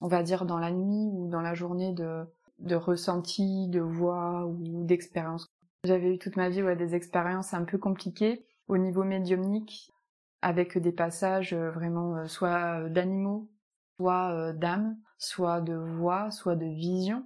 on 0.00 0.08
va 0.08 0.22
dire, 0.22 0.46
dans 0.46 0.58
la 0.58 0.70
nuit 0.70 1.10
ou 1.12 1.28
dans 1.28 1.42
la 1.42 1.54
journée 1.54 1.92
de, 1.92 2.24
de 2.60 2.76
ressenti, 2.76 3.68
de 3.68 3.80
voix 3.80 4.46
ou 4.46 4.84
d'expérience. 4.84 5.46
J'avais 5.84 6.14
eu 6.14 6.18
toute 6.18 6.36
ma 6.36 6.48
vie 6.48 6.62
des 6.76 6.94
expériences 6.94 7.54
un 7.54 7.64
peu 7.64 7.78
compliquées 7.78 8.44
au 8.68 8.78
niveau 8.78 9.02
médiumnique, 9.02 9.92
avec 10.42 10.78
des 10.78 10.92
passages 10.92 11.52
euh, 11.52 11.70
vraiment 11.70 12.16
euh, 12.16 12.26
soit 12.26 12.88
d'animaux, 12.88 13.50
soit 13.98 14.52
d'âmes, 14.52 14.96
soit 15.18 15.60
de 15.60 15.74
voix, 15.74 16.30
soit 16.30 16.56
de 16.56 16.66
vision. 16.66 17.24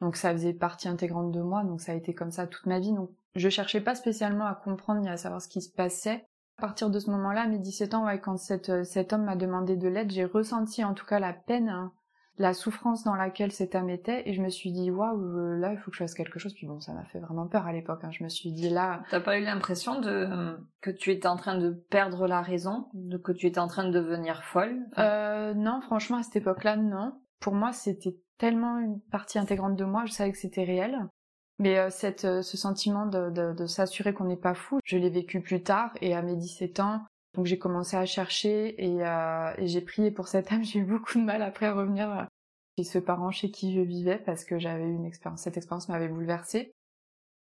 Donc 0.00 0.16
ça 0.16 0.32
faisait 0.32 0.52
partie 0.52 0.88
intégrante 0.88 1.32
de 1.32 1.40
moi, 1.40 1.64
donc 1.64 1.80
ça 1.80 1.92
a 1.92 1.94
été 1.94 2.14
comme 2.14 2.30
ça 2.30 2.46
toute 2.46 2.66
ma 2.66 2.78
vie. 2.78 2.92
Donc 2.92 3.10
je 3.36 3.48
cherchais 3.48 3.80
pas 3.80 3.94
spécialement 3.94 4.46
à 4.46 4.54
comprendre 4.54 5.00
ni 5.00 5.08
à 5.08 5.16
savoir 5.16 5.42
ce 5.42 5.48
qui 5.48 5.60
se 5.60 5.72
passait. 5.72 6.26
À 6.58 6.62
partir 6.62 6.88
de 6.88 6.98
ce 7.00 7.10
moment-là, 7.10 7.42
à 7.42 7.48
mes 7.48 7.58
17 7.58 7.94
ans, 7.94 8.06
quand 8.22 8.36
euh, 8.68 8.84
cet 8.84 9.12
homme 9.12 9.24
m'a 9.24 9.36
demandé 9.36 9.76
de 9.76 9.88
l'aide, 9.88 10.12
j'ai 10.12 10.24
ressenti 10.24 10.84
en 10.84 10.94
tout 10.94 11.04
cas 11.04 11.18
la 11.18 11.32
peine, 11.32 11.68
hein, 11.68 11.92
la 12.38 12.52
souffrance 12.52 13.04
dans 13.04 13.14
laquelle 13.14 13.52
cet 13.52 13.74
homme 13.74 13.90
était, 13.90 14.28
et 14.28 14.34
je 14.34 14.42
me 14.42 14.48
suis 14.48 14.72
dit, 14.72 14.90
waouh, 14.90 15.20
euh, 15.20 15.56
là, 15.56 15.72
il 15.72 15.78
faut 15.78 15.90
que 15.90 15.96
je 15.96 16.02
fasse 16.02 16.14
quelque 16.14 16.38
chose. 16.38 16.54
Puis 16.54 16.66
bon, 16.66 16.80
ça 16.80 16.92
m'a 16.92 17.04
fait 17.04 17.20
vraiment 17.20 17.46
peur 17.46 17.66
à 17.66 17.72
l'époque. 17.72 18.00
Hein. 18.02 18.10
Je 18.10 18.24
me 18.24 18.28
suis 18.28 18.52
dit, 18.52 18.70
là... 18.70 19.02
T'as 19.10 19.20
pas 19.20 19.38
eu 19.38 19.42
l'impression 19.42 20.00
de 20.00 20.58
que 20.80 20.90
tu 20.90 21.10
étais 21.10 21.28
en 21.28 21.36
train 21.36 21.56
de 21.56 21.70
perdre 21.70 22.26
la 22.26 22.42
raison, 22.42 22.88
de 22.94 23.16
que 23.16 23.32
tu 23.32 23.46
étais 23.46 23.60
en 23.60 23.68
train 23.68 23.84
de 23.84 23.92
devenir 23.92 24.42
folle? 24.44 24.78
Euh, 24.98 25.54
Non, 25.54 25.80
franchement, 25.80 26.18
à 26.18 26.22
cette 26.22 26.36
époque-là, 26.36 26.76
non. 26.76 27.20
Pour 27.40 27.54
moi, 27.54 27.72
c'était 27.72 28.16
tellement 28.38 28.78
une 28.78 29.00
partie 29.12 29.38
intégrante 29.38 29.76
de 29.76 29.84
moi, 29.84 30.04
je 30.06 30.12
savais 30.12 30.32
que 30.32 30.38
c'était 30.38 30.64
réel. 30.64 30.98
Mais 31.60 31.78
euh, 31.78 31.88
cette, 31.88 32.24
euh, 32.24 32.42
ce 32.42 32.56
sentiment 32.56 33.06
de, 33.06 33.30
de, 33.30 33.52
de 33.52 33.66
s'assurer 33.66 34.12
qu'on 34.12 34.24
n'est 34.24 34.36
pas 34.36 34.54
fou, 34.54 34.80
je 34.84 34.98
l'ai 34.98 35.10
vécu 35.10 35.40
plus 35.40 35.62
tard 35.62 35.92
et 36.00 36.14
à 36.14 36.22
mes 36.22 36.34
17 36.34 36.80
ans. 36.80 37.02
Donc 37.34 37.46
j'ai 37.46 37.58
commencé 37.58 37.96
à 37.96 38.06
chercher 38.06 38.82
et, 38.82 39.04
euh, 39.04 39.52
j'ai 39.58 39.80
prié 39.80 40.10
pour 40.10 40.28
cette 40.28 40.52
âme. 40.52 40.62
J'ai 40.64 40.80
eu 40.80 40.84
beaucoup 40.84 41.18
de 41.18 41.24
mal 41.24 41.42
après 41.42 41.66
à 41.66 41.74
revenir 41.74 42.10
euh, 42.10 42.24
chez 42.78 42.84
ce 42.84 42.98
parent 42.98 43.30
chez 43.30 43.50
qui 43.50 43.74
je 43.74 43.80
vivais 43.80 44.18
parce 44.18 44.44
que 44.44 44.58
j'avais 44.58 44.84
eu 44.84 44.94
une 44.94 45.04
expérience. 45.04 45.42
Cette 45.42 45.56
expérience 45.56 45.88
m'avait 45.88 46.08
bouleversée. 46.08 46.72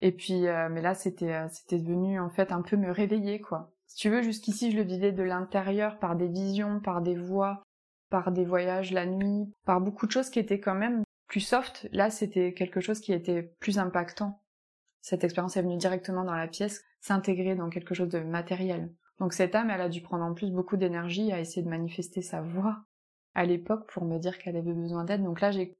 Et 0.02 0.12
puis, 0.12 0.44
mais 0.70 0.80
là, 0.80 0.94
c'était 0.94 1.47
c'était 1.50 1.78
devenu 1.78 2.18
en 2.18 2.30
fait 2.30 2.52
un 2.52 2.62
peu 2.62 2.78
me 2.78 2.90
réveiller 2.90 3.38
quoi. 3.38 3.70
Si 3.87 3.97
tu 3.97 4.09
veux, 4.09 4.23
jusqu'ici, 4.23 4.70
je 4.70 4.78
le 4.78 4.82
vivais 4.82 5.12
de 5.12 5.23
l'intérieur 5.23 5.99
par 5.99 6.16
des 6.16 6.28
visions, 6.28 6.80
par 6.80 7.02
des 7.02 7.16
voix, 7.16 7.62
par 8.11 8.32
des 8.32 8.44
voyages 8.44 8.92
la 8.92 9.06
nuit, 9.06 9.52
par 9.64 9.80
beaucoup 9.80 10.06
de 10.06 10.12
choses 10.12 10.30
qui 10.30 10.38
étaient 10.38 10.61
quand 10.61 10.75
même 10.75 11.04
plus 11.28 11.40
soft, 11.40 11.88
là 11.92 12.11
c'était 12.11 12.52
quelque 12.52 12.80
chose 12.80 13.00
qui 13.00 13.12
était 13.12 13.54
plus 13.61 13.78
impactant. 13.78 14.42
Cette 15.00 15.25
expérience 15.25 15.56
est 15.56 15.62
venue 15.62 15.78
directement 15.78 16.25
dans 16.25 16.35
la 16.35 16.49
pièce, 16.49 16.82
s'intégrer 17.00 17.54
dans 17.54 17.70
quelque 17.70 17.94
chose 17.94 18.09
de 18.09 18.20
matériel. 18.20 18.92
Donc 19.20 19.34
cette 19.34 19.54
âme, 19.54 19.70
elle 19.70 19.82
a 19.82 19.88
dû 19.88 20.00
prendre 20.00 20.24
en 20.24 20.34
plus 20.34 20.50
beaucoup 20.50 20.76
d'énergie 20.76 21.30
à 21.30 21.40
essayer 21.40 21.62
de 21.62 21.68
manifester 21.68 22.22
sa 22.22 22.40
voix 22.40 22.78
à 23.34 23.44
l'époque 23.44 23.86
pour 23.92 24.04
me 24.04 24.18
dire 24.18 24.38
qu'elle 24.38 24.56
avait 24.56 24.72
besoin 24.72 25.04
d'aide. 25.04 25.22
Donc 25.22 25.40
là, 25.40 25.50
j'ai 25.50 25.76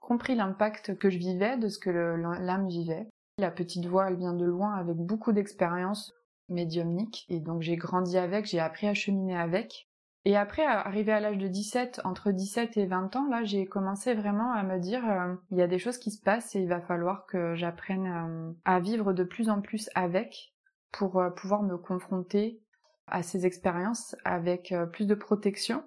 compris 0.00 0.34
l'impact 0.34 0.96
que 0.98 1.10
je 1.10 1.18
vivais 1.18 1.56
de 1.56 1.68
ce 1.68 1.78
que 1.78 1.90
l'âme 1.90 2.68
vivait. 2.68 3.08
La 3.38 3.50
petite 3.50 3.86
voix, 3.86 4.08
elle 4.08 4.16
vient 4.16 4.34
de 4.34 4.44
loin 4.44 4.74
avec 4.74 4.96
beaucoup 4.96 5.32
d'expérience 5.32 6.12
médiumnique 6.50 7.24
et 7.28 7.40
donc 7.40 7.62
j'ai 7.62 7.76
grandi 7.76 8.18
avec, 8.18 8.44
j'ai 8.46 8.60
appris 8.60 8.86
à 8.86 8.94
cheminer 8.94 9.36
avec. 9.36 9.88
Et 10.26 10.36
après, 10.36 10.64
arrivé 10.64 11.12
à 11.12 11.20
l'âge 11.20 11.36
de 11.36 11.48
17, 11.48 12.00
entre 12.04 12.30
17 12.30 12.76
et 12.78 12.86
20 12.86 13.14
ans, 13.16 13.28
là, 13.28 13.44
j'ai 13.44 13.66
commencé 13.66 14.14
vraiment 14.14 14.52
à 14.52 14.62
me 14.62 14.78
dire, 14.78 15.04
euh, 15.06 15.34
il 15.50 15.58
y 15.58 15.62
a 15.62 15.66
des 15.66 15.78
choses 15.78 15.98
qui 15.98 16.10
se 16.10 16.20
passent 16.20 16.54
et 16.54 16.60
il 16.60 16.68
va 16.68 16.80
falloir 16.80 17.26
que 17.26 17.54
j'apprenne 17.54 18.06
euh, 18.06 18.52
à 18.64 18.80
vivre 18.80 19.12
de 19.12 19.22
plus 19.22 19.50
en 19.50 19.60
plus 19.60 19.90
avec 19.94 20.54
pour 20.92 21.18
euh, 21.20 21.28
pouvoir 21.28 21.62
me 21.62 21.76
confronter 21.76 22.62
à 23.06 23.22
ces 23.22 23.46
expériences 23.46 24.16
avec 24.24 24.74
plus 24.92 25.06
de 25.06 25.14
protection. 25.14 25.82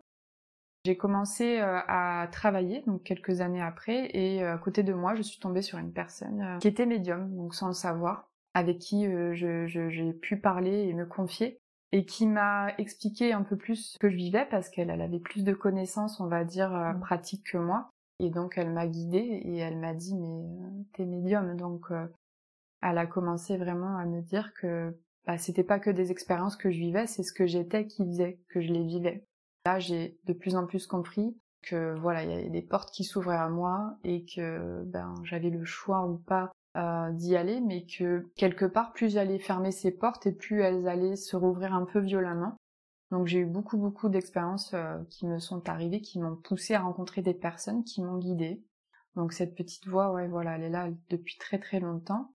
J'ai 0.86 0.96
commencé 0.96 1.60
à 1.60 2.30
travailler, 2.32 2.84
donc 2.88 3.04
quelques 3.04 3.42
années 3.42 3.62
après, 3.62 4.10
et 4.14 4.44
à 4.44 4.58
côté 4.58 4.84
de 4.84 4.94
moi, 4.94 5.16
je 5.16 5.22
suis 5.22 5.40
tombée 5.40 5.62
sur 5.62 5.80
une 5.80 5.92
personne 5.92 6.60
qui 6.62 6.68
était 6.68 6.86
médium, 6.86 7.36
donc 7.36 7.56
sans 7.56 7.68
le 7.68 7.74
savoir, 7.74 8.30
avec 8.54 8.80
qui 8.80 9.06
j'ai 9.34 10.14
pu 10.14 10.38
parler 10.38 10.88
et 10.88 10.94
me 10.94 11.06
confier 11.06 11.60
et 11.92 12.06
qui 12.06 12.28
m'a 12.28 12.74
expliqué 12.78 13.34
un 13.34 13.44
peu 13.44 13.56
plus 13.56 13.94
ce 13.94 14.00
que 14.00 14.10
je 14.10 14.16
vivais 14.16 14.46
parce 14.50 14.70
qu'elle 14.70 14.92
avait 14.92 15.20
plus 15.20 15.44
de 15.44 15.54
connaissances, 15.54 16.20
on 16.20 16.28
va 16.28 16.44
dire, 16.44 16.76
euh, 16.76 16.94
mmh. 16.94 17.00
pratiques 17.00 17.52
que 17.52 17.58
moi. 17.58 17.90
Et 18.20 18.30
donc 18.30 18.58
elle 18.58 18.72
m'a 18.72 18.88
guidée 18.88 19.42
et 19.46 19.58
elle 19.58 19.78
m'a 19.78 19.94
dit 19.94 20.16
mais 20.16 20.28
euh, 20.28 20.84
t'es 20.94 21.06
médium 21.06 21.56
donc 21.56 21.92
euh, 21.92 22.08
elle 22.82 22.98
a 22.98 23.06
commencé 23.06 23.58
vraiment 23.58 23.96
à 23.96 24.06
me 24.06 24.22
dire 24.22 24.54
que 24.56 24.98
bah, 25.28 25.38
c'était 25.38 25.64
pas 25.64 25.80
que 25.80 25.92
des 25.92 26.12
expériences 26.12 26.56
que 26.56 26.72
je 26.72 26.80
vivais, 26.80 27.06
c'est 27.06 27.24
ce 27.24 27.34
que 27.34 27.46
j'étais 27.46 27.86
qui 27.86 28.06
faisait 28.06 28.40
que 28.50 28.62
je 28.62 28.74
les 28.74 28.84
vivais. 28.84 29.26
Là 29.66 29.78
j'ai 29.78 30.18
de 30.24 30.34
plus 30.34 30.56
en 30.56 30.66
plus 30.66 30.88
compris 30.88 31.38
que 31.62 31.96
voilà 32.00 32.24
il 32.24 32.32
y 32.32 32.34
avait 32.34 32.50
des 32.50 32.62
portes 32.62 32.92
qui 32.92 33.04
s'ouvraient 33.04 33.36
à 33.36 33.50
moi 33.50 33.98
et 34.04 34.26
que 34.26 34.84
ben 34.86 35.14
j'avais 35.24 35.50
le 35.50 35.66
choix 35.66 36.08
ou 36.08 36.18
pas 36.18 36.52
euh, 36.78 37.12
d'y 37.12 37.36
aller, 37.36 37.60
mais 37.60 37.88
que 37.88 38.32
quelque 38.36 38.66
part, 38.66 38.94
plus 38.94 39.14
j'allais 39.14 39.40
fermer 39.40 39.72
ces 39.72 39.90
portes 39.90 40.28
et 40.28 40.32
plus 40.32 40.62
elles 40.62 40.88
allaient 40.88 41.16
se 41.16 41.36
rouvrir 41.36 41.74
un 41.74 41.86
peu 41.86 42.00
violemment. 42.00 42.56
Donc 43.10 43.26
j'ai 43.26 43.40
eu 43.40 43.46
beaucoup 43.48 43.78
beaucoup 43.78 44.10
d'expériences 44.10 44.76
euh, 44.76 44.98
qui 45.10 45.26
me 45.26 45.40
sont 45.40 45.68
arrivées, 45.70 46.02
qui 46.02 46.20
m'ont 46.20 46.36
poussé 46.36 46.76
à 46.76 46.82
rencontrer 46.82 47.24
des 47.24 47.34
personnes, 47.34 47.84
qui 47.84 48.04
m'ont 48.04 48.18
guidée. 48.18 48.64
Donc 49.16 49.34
cette 49.34 49.56
petite 49.56 49.88
voix, 49.88 50.12
ouais, 50.12 50.28
voilà, 50.28 50.58
elle 50.58 50.64
est 50.66 50.70
là 50.70 50.90
depuis 51.10 51.38
très 51.40 51.58
très 51.58 51.80
longtemps. 51.80 52.36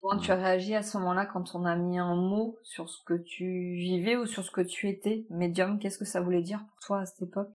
Comment 0.00 0.20
tu 0.20 0.30
as 0.30 0.36
réagi 0.36 0.74
à 0.74 0.82
ce 0.82 0.98
moment-là 0.98 1.26
quand 1.26 1.54
on 1.54 1.64
a 1.64 1.74
mis 1.76 1.98
un 1.98 2.14
mot 2.14 2.58
sur 2.62 2.88
ce 2.88 3.02
que 3.04 3.14
tu 3.14 3.74
vivais 3.74 4.16
ou 4.16 4.26
sur 4.26 4.44
ce 4.44 4.50
que 4.50 4.60
tu 4.60 4.88
étais 4.88 5.26
Médium, 5.30 5.78
qu'est-ce 5.78 5.98
que 5.98 6.04
ça 6.04 6.20
voulait 6.20 6.42
dire 6.42 6.64
pour 6.66 6.78
toi 6.80 7.00
à 7.00 7.06
cette 7.06 7.22
époque? 7.22 7.50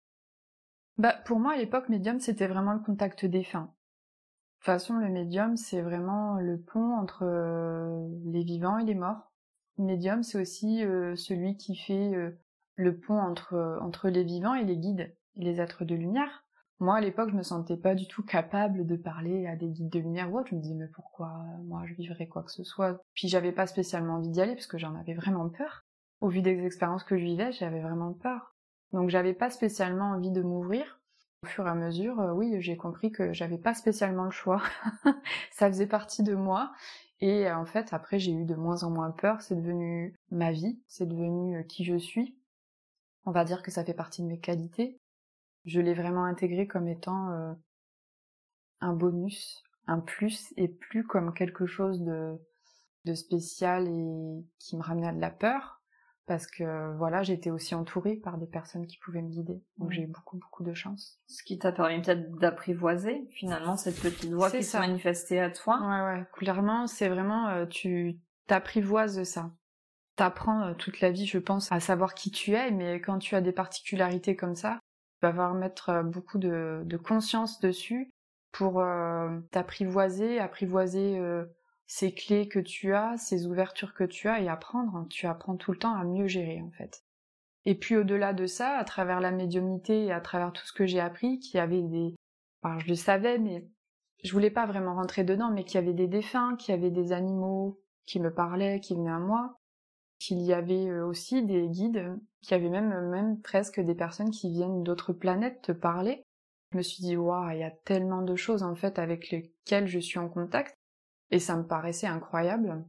Bah 0.96 1.14
pour 1.26 1.38
moi 1.38 1.52
à 1.52 1.56
l'époque, 1.56 1.88
médium 1.88 2.20
c'était 2.20 2.48
vraiment 2.48 2.72
le 2.72 2.80
contact 2.80 3.24
défunt. 3.24 3.72
De 4.58 4.64
toute 4.64 4.72
façon, 4.72 4.94
le 4.94 5.08
médium, 5.08 5.56
c'est 5.56 5.82
vraiment 5.82 6.34
le 6.34 6.58
pont 6.58 6.96
entre 6.96 7.22
euh, 7.22 8.08
les 8.24 8.42
vivants 8.42 8.78
et 8.78 8.84
les 8.84 8.96
morts. 8.96 9.30
Le 9.78 9.84
médium, 9.84 10.24
c'est 10.24 10.40
aussi 10.40 10.84
euh, 10.84 11.14
celui 11.14 11.56
qui 11.56 11.76
fait 11.76 12.12
euh, 12.16 12.36
le 12.74 12.98
pont 12.98 13.20
entre, 13.20 13.78
entre 13.80 14.08
les 14.08 14.24
vivants 14.24 14.56
et 14.56 14.64
les 14.64 14.76
guides, 14.76 15.14
et 15.36 15.44
les 15.44 15.60
êtres 15.60 15.84
de 15.84 15.94
lumière. 15.94 16.44
Moi, 16.80 16.96
à 16.96 17.00
l'époque, 17.00 17.30
je 17.30 17.36
me 17.36 17.42
sentais 17.42 17.76
pas 17.76 17.96
du 17.96 18.06
tout 18.06 18.22
capable 18.22 18.86
de 18.86 18.96
parler 18.96 19.48
à 19.48 19.56
des 19.56 19.68
guides 19.68 19.90
de 19.90 19.98
lumière 19.98 20.32
ou 20.32 20.38
autre. 20.38 20.48
Je 20.50 20.54
me 20.54 20.60
disais, 20.60 20.74
mais 20.74 20.86
pourquoi 20.86 21.32
moi 21.64 21.82
je 21.86 21.94
vivrais 21.94 22.28
quoi 22.28 22.44
que 22.44 22.52
ce 22.52 22.62
soit? 22.62 23.02
Puis 23.14 23.28
j'avais 23.28 23.50
pas 23.52 23.66
spécialement 23.66 24.14
envie 24.14 24.28
d'y 24.28 24.40
aller 24.40 24.54
parce 24.54 24.68
que 24.68 24.78
j'en 24.78 24.94
avais 24.94 25.14
vraiment 25.14 25.48
peur. 25.48 25.84
Au 26.20 26.28
vu 26.28 26.40
des 26.40 26.64
expériences 26.64 27.04
que 27.04 27.16
je 27.16 27.24
vivais, 27.24 27.50
j'avais 27.52 27.80
vraiment 27.80 28.12
peur. 28.12 28.54
Donc 28.92 29.10
j'avais 29.10 29.34
pas 29.34 29.50
spécialement 29.50 30.12
envie 30.12 30.30
de 30.30 30.42
m'ouvrir. 30.42 31.00
Au 31.44 31.46
fur 31.46 31.66
et 31.66 31.70
à 31.70 31.74
mesure, 31.74 32.20
euh, 32.20 32.32
oui, 32.32 32.60
j'ai 32.60 32.76
compris 32.76 33.12
que 33.12 33.32
j'avais 33.32 33.58
pas 33.58 33.74
spécialement 33.74 34.24
le 34.24 34.30
choix. 34.30 34.62
ça 35.52 35.68
faisait 35.68 35.86
partie 35.86 36.22
de 36.22 36.34
moi. 36.34 36.72
Et 37.20 37.48
euh, 37.48 37.56
en 37.56 37.64
fait, 37.64 37.92
après, 37.92 38.18
j'ai 38.18 38.32
eu 38.32 38.44
de 38.44 38.54
moins 38.54 38.82
en 38.84 38.90
moins 38.90 39.10
peur. 39.10 39.42
C'est 39.42 39.56
devenu 39.56 40.14
ma 40.30 40.52
vie. 40.52 40.80
C'est 40.86 41.06
devenu 41.06 41.56
euh, 41.56 41.62
qui 41.62 41.84
je 41.84 41.96
suis. 41.96 42.36
On 43.24 43.30
va 43.30 43.44
dire 43.44 43.62
que 43.62 43.70
ça 43.70 43.84
fait 43.84 43.94
partie 43.94 44.22
de 44.22 44.26
mes 44.26 44.40
qualités. 44.40 44.98
Je 45.68 45.80
l'ai 45.80 45.94
vraiment 45.94 46.24
intégré 46.24 46.66
comme 46.66 46.88
étant 46.88 47.56
un 48.80 48.92
bonus, 48.94 49.62
un 49.86 50.00
plus, 50.00 50.52
et 50.56 50.68
plus 50.68 51.04
comme 51.04 51.34
quelque 51.34 51.66
chose 51.66 52.00
de, 52.02 52.36
de 53.04 53.14
spécial 53.14 53.86
et 53.86 54.44
qui 54.58 54.76
me 54.76 54.82
ramenait 54.82 55.08
à 55.08 55.12
de 55.12 55.20
la 55.20 55.30
peur 55.30 55.78
parce 56.28 56.46
que 56.46 56.94
voilà, 56.96 57.22
j'étais 57.22 57.50
aussi 57.50 57.74
entourée 57.74 58.14
par 58.16 58.36
des 58.36 58.46
personnes 58.46 58.86
qui 58.86 58.98
pouvaient 58.98 59.22
me 59.22 59.30
guider. 59.30 59.62
Donc 59.78 59.90
j'ai 59.90 60.02
eu 60.02 60.06
beaucoup 60.06 60.36
beaucoup 60.36 60.62
de 60.62 60.74
chance. 60.74 61.18
Ce 61.26 61.42
qui 61.42 61.58
t'a 61.58 61.72
permis 61.72 62.02
peut-être 62.02 62.30
d'apprivoiser 62.36 63.26
finalement 63.32 63.76
cette 63.76 63.98
petite 63.98 64.30
voix 64.30 64.50
qui 64.50 64.62
s'est 64.62 64.78
manifestée 64.78 65.40
à 65.40 65.50
toi. 65.50 65.80
Ouais 65.80 66.04
ouais, 66.04 66.26
clairement, 66.34 66.86
c'est 66.86 67.08
vraiment 67.08 67.48
euh, 67.48 67.66
tu 67.66 68.20
t'apprivoises 68.46 69.22
ça. 69.22 69.50
T'apprends 70.16 70.66
euh, 70.66 70.74
toute 70.74 71.00
la 71.00 71.10
vie, 71.10 71.26
je 71.26 71.38
pense, 71.38 71.72
à 71.72 71.80
savoir 71.80 72.14
qui 72.14 72.30
tu 72.30 72.52
es, 72.52 72.70
mais 72.70 73.00
quand 73.00 73.18
tu 73.18 73.34
as 73.34 73.40
des 73.40 73.52
particularités 73.52 74.36
comme 74.36 74.54
ça, 74.54 74.80
vas 75.22 75.28
avoir 75.28 75.54
mettre 75.54 75.90
euh, 75.90 76.02
beaucoup 76.02 76.38
de, 76.38 76.84
conscience 77.02 77.60
dessus 77.60 78.10
pour 78.52 78.82
t'apprivoiser, 79.52 80.40
apprivoiser 80.40 81.20
ces 81.86 82.12
clés 82.12 82.48
que 82.48 82.58
tu 82.58 82.94
as, 82.94 83.16
ces 83.18 83.46
ouvertures 83.46 83.94
que 83.94 84.04
tu 84.04 84.26
as 84.26 84.40
et 84.40 84.48
apprendre. 84.48 85.06
Tu 85.10 85.26
apprends 85.26 85.56
tout 85.56 85.70
le 85.70 85.78
temps 85.78 85.94
à 85.94 86.02
mieux 86.04 86.26
gérer 86.26 86.62
en 86.62 86.70
fait. 86.70 87.04
Et 87.66 87.74
puis 87.74 87.96
au-delà 87.96 88.32
de 88.32 88.46
ça, 88.46 88.76
à 88.76 88.84
travers 88.84 89.20
la 89.20 89.30
médiumnité 89.30 90.06
et 90.06 90.12
à 90.12 90.20
travers 90.20 90.52
tout 90.52 90.64
ce 90.64 90.72
que 90.72 90.86
j'ai 90.86 91.00
appris, 91.00 91.38
qu'il 91.38 91.58
y 91.58 91.60
avait 91.60 91.82
des... 91.82 92.14
Je 92.64 92.88
le 92.88 92.94
savais, 92.94 93.38
mais 93.38 93.68
je 94.24 94.32
voulais 94.32 94.50
pas 94.50 94.66
vraiment 94.66 94.94
rentrer 94.94 95.24
dedans, 95.24 95.50
mais 95.50 95.64
qu'il 95.64 95.76
y 95.76 95.82
avait 95.82 95.94
des 95.94 96.08
défunts, 96.08 96.56
qu'il 96.56 96.74
y 96.74 96.78
avait 96.78 96.90
des 96.90 97.12
animaux 97.12 97.80
qui 98.06 98.20
me 98.20 98.32
parlaient, 98.32 98.80
qui 98.80 98.94
venaient 98.94 99.10
à 99.10 99.18
moi, 99.18 99.57
qu'il 100.18 100.40
y 100.42 100.52
avait 100.52 100.88
euh, 100.88 101.06
aussi 101.06 101.44
des 101.44 101.68
guides, 101.68 102.18
qu'il 102.42 102.52
y 102.52 102.60
avait 102.60 102.68
même, 102.68 103.08
même 103.08 103.40
presque 103.40 103.80
des 103.80 103.94
personnes 103.94 104.30
qui 104.30 104.50
viennent 104.50 104.82
d'autres 104.82 105.12
planètes 105.12 105.62
te 105.62 105.72
parler. 105.72 106.22
Je 106.72 106.78
me 106.78 106.82
suis 106.82 107.02
dit, 107.02 107.16
waouh, 107.16 107.50
il 107.50 107.58
y 107.58 107.64
a 107.64 107.70
tellement 107.70 108.22
de 108.22 108.36
choses 108.36 108.62
en 108.62 108.74
fait 108.74 108.98
avec 108.98 109.30
lesquelles 109.30 109.86
je 109.86 109.98
suis 109.98 110.18
en 110.18 110.28
contact 110.28 110.74
et 111.30 111.38
ça 111.38 111.56
me 111.56 111.66
paraissait 111.66 112.06
incroyable. 112.06 112.84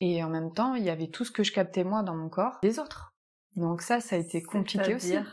Et 0.00 0.24
en 0.24 0.30
même 0.30 0.52
temps, 0.52 0.74
il 0.74 0.84
y 0.84 0.90
avait 0.90 1.08
tout 1.08 1.24
ce 1.24 1.30
que 1.30 1.44
je 1.44 1.52
captais 1.52 1.84
moi 1.84 2.02
dans 2.02 2.16
mon 2.16 2.28
corps 2.28 2.58
des 2.62 2.78
autres. 2.78 3.10
Donc 3.56 3.82
ça, 3.82 4.00
ça 4.00 4.16
a 4.16 4.18
été 4.18 4.42
compliqué 4.42 4.94
aussi. 4.94 5.16
Ouais. 5.16 5.24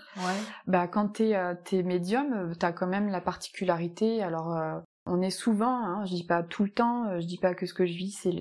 Bah 0.65 0.87
quand 0.87 1.09
t'es 1.09 1.35
euh, 1.35 1.55
médium, 1.83 2.33
euh, 2.33 2.53
t'as 2.55 2.71
quand 2.71 2.87
même 2.87 3.09
la 3.09 3.21
particularité. 3.21 4.23
Alors 4.23 4.55
euh, 4.55 4.79
on 5.07 5.21
est 5.21 5.29
souvent, 5.31 5.83
hein, 5.83 6.05
je 6.05 6.15
dis 6.15 6.23
pas 6.25 6.43
tout 6.43 6.63
le 6.63 6.69
temps, 6.69 7.07
euh, 7.07 7.19
je 7.19 7.25
dis 7.25 7.37
pas 7.37 7.53
que 7.53 7.65
ce 7.65 7.73
que 7.73 7.85
je 7.85 7.93
vis 7.93 8.11
c'est 8.11 8.33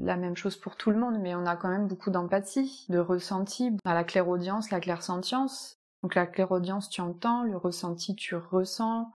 la 0.00 0.16
même 0.16 0.36
chose 0.36 0.56
pour 0.56 0.76
tout 0.76 0.90
le 0.90 0.98
monde, 0.98 1.18
mais 1.20 1.34
on 1.34 1.46
a 1.46 1.56
quand 1.56 1.68
même 1.68 1.88
beaucoup 1.88 2.10
d'empathie, 2.10 2.86
de 2.88 2.98
ressenti. 2.98 3.70
À 3.84 3.94
la 3.94 4.04
clairaudience, 4.04 4.70
la 4.70 4.80
clairsentience. 4.80 5.76
Donc 6.02 6.14
la 6.14 6.26
clairaudience, 6.26 6.88
tu 6.88 7.00
entends, 7.00 7.42
le 7.42 7.56
ressenti, 7.56 8.14
tu 8.14 8.34
ressens. 8.34 9.10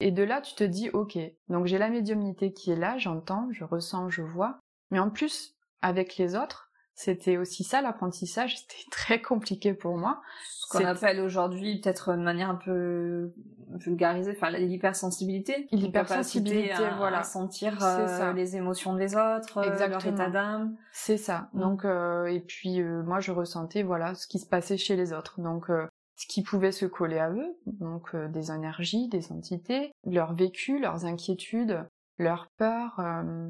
Et 0.00 0.10
de 0.10 0.22
là, 0.22 0.40
tu 0.40 0.54
te 0.54 0.64
dis, 0.64 0.88
ok, 0.90 1.18
donc 1.48 1.66
j'ai 1.66 1.76
la 1.76 1.90
médiumnité 1.90 2.52
qui 2.52 2.70
est 2.70 2.76
là, 2.76 2.96
j'entends, 2.96 3.48
je 3.52 3.64
ressens, 3.64 4.08
je 4.08 4.22
vois. 4.22 4.58
Mais 4.90 4.98
en 4.98 5.10
plus, 5.10 5.54
avec 5.82 6.16
les 6.16 6.36
autres, 6.36 6.69
c'était 7.02 7.36
aussi 7.36 7.64
ça 7.64 7.82
l'apprentissage, 7.82 8.56
c'était 8.60 8.90
très 8.90 9.20
compliqué 9.20 9.74
pour 9.74 9.96
moi. 9.96 10.20
Ce 10.50 10.78
qu'on 10.78 10.84
appelle 10.84 11.20
aujourd'hui 11.20 11.80
peut-être 11.80 12.12
de 12.12 12.22
manière 12.22 12.50
un 12.50 12.54
peu 12.54 13.32
vulgarisée, 13.70 14.32
enfin 14.36 14.50
l'hypersensibilité. 14.50 15.66
L'hypersensibilité, 15.72 16.74
voilà. 16.96 17.24
sentir 17.24 17.78
euh, 17.82 18.32
les 18.32 18.56
émotions 18.56 18.94
des 18.94 19.16
autres, 19.16 19.58
euh, 19.58 19.88
leur 19.88 20.06
état 20.06 20.30
d'âme. 20.30 20.76
C'est 20.92 21.16
ça. 21.16 21.48
Mm. 21.52 21.60
Donc 21.60 21.84
euh, 21.84 22.26
et 22.26 22.40
puis 22.40 22.82
moi 22.82 23.18
je 23.18 23.32
ressentais 23.32 23.82
voilà 23.82 24.14
ce 24.14 24.28
qui 24.28 24.38
se 24.38 24.46
passait 24.46 24.76
chez 24.76 24.94
les 24.94 25.12
autres. 25.12 25.40
Donc 25.40 25.68
ce 26.20 26.26
qui 26.26 26.42
pouvait 26.42 26.70
se 26.70 26.84
coller 26.84 27.18
à 27.18 27.30
eux, 27.30 27.56
donc 27.64 28.14
euh, 28.14 28.28
des 28.28 28.52
énergies, 28.52 29.08
des 29.08 29.32
entités, 29.32 29.94
leur 30.04 30.34
vécu, 30.34 30.78
leurs 30.78 31.06
inquiétudes, 31.06 31.82
leurs 32.18 32.48
peurs, 32.58 33.00
euh, 33.00 33.48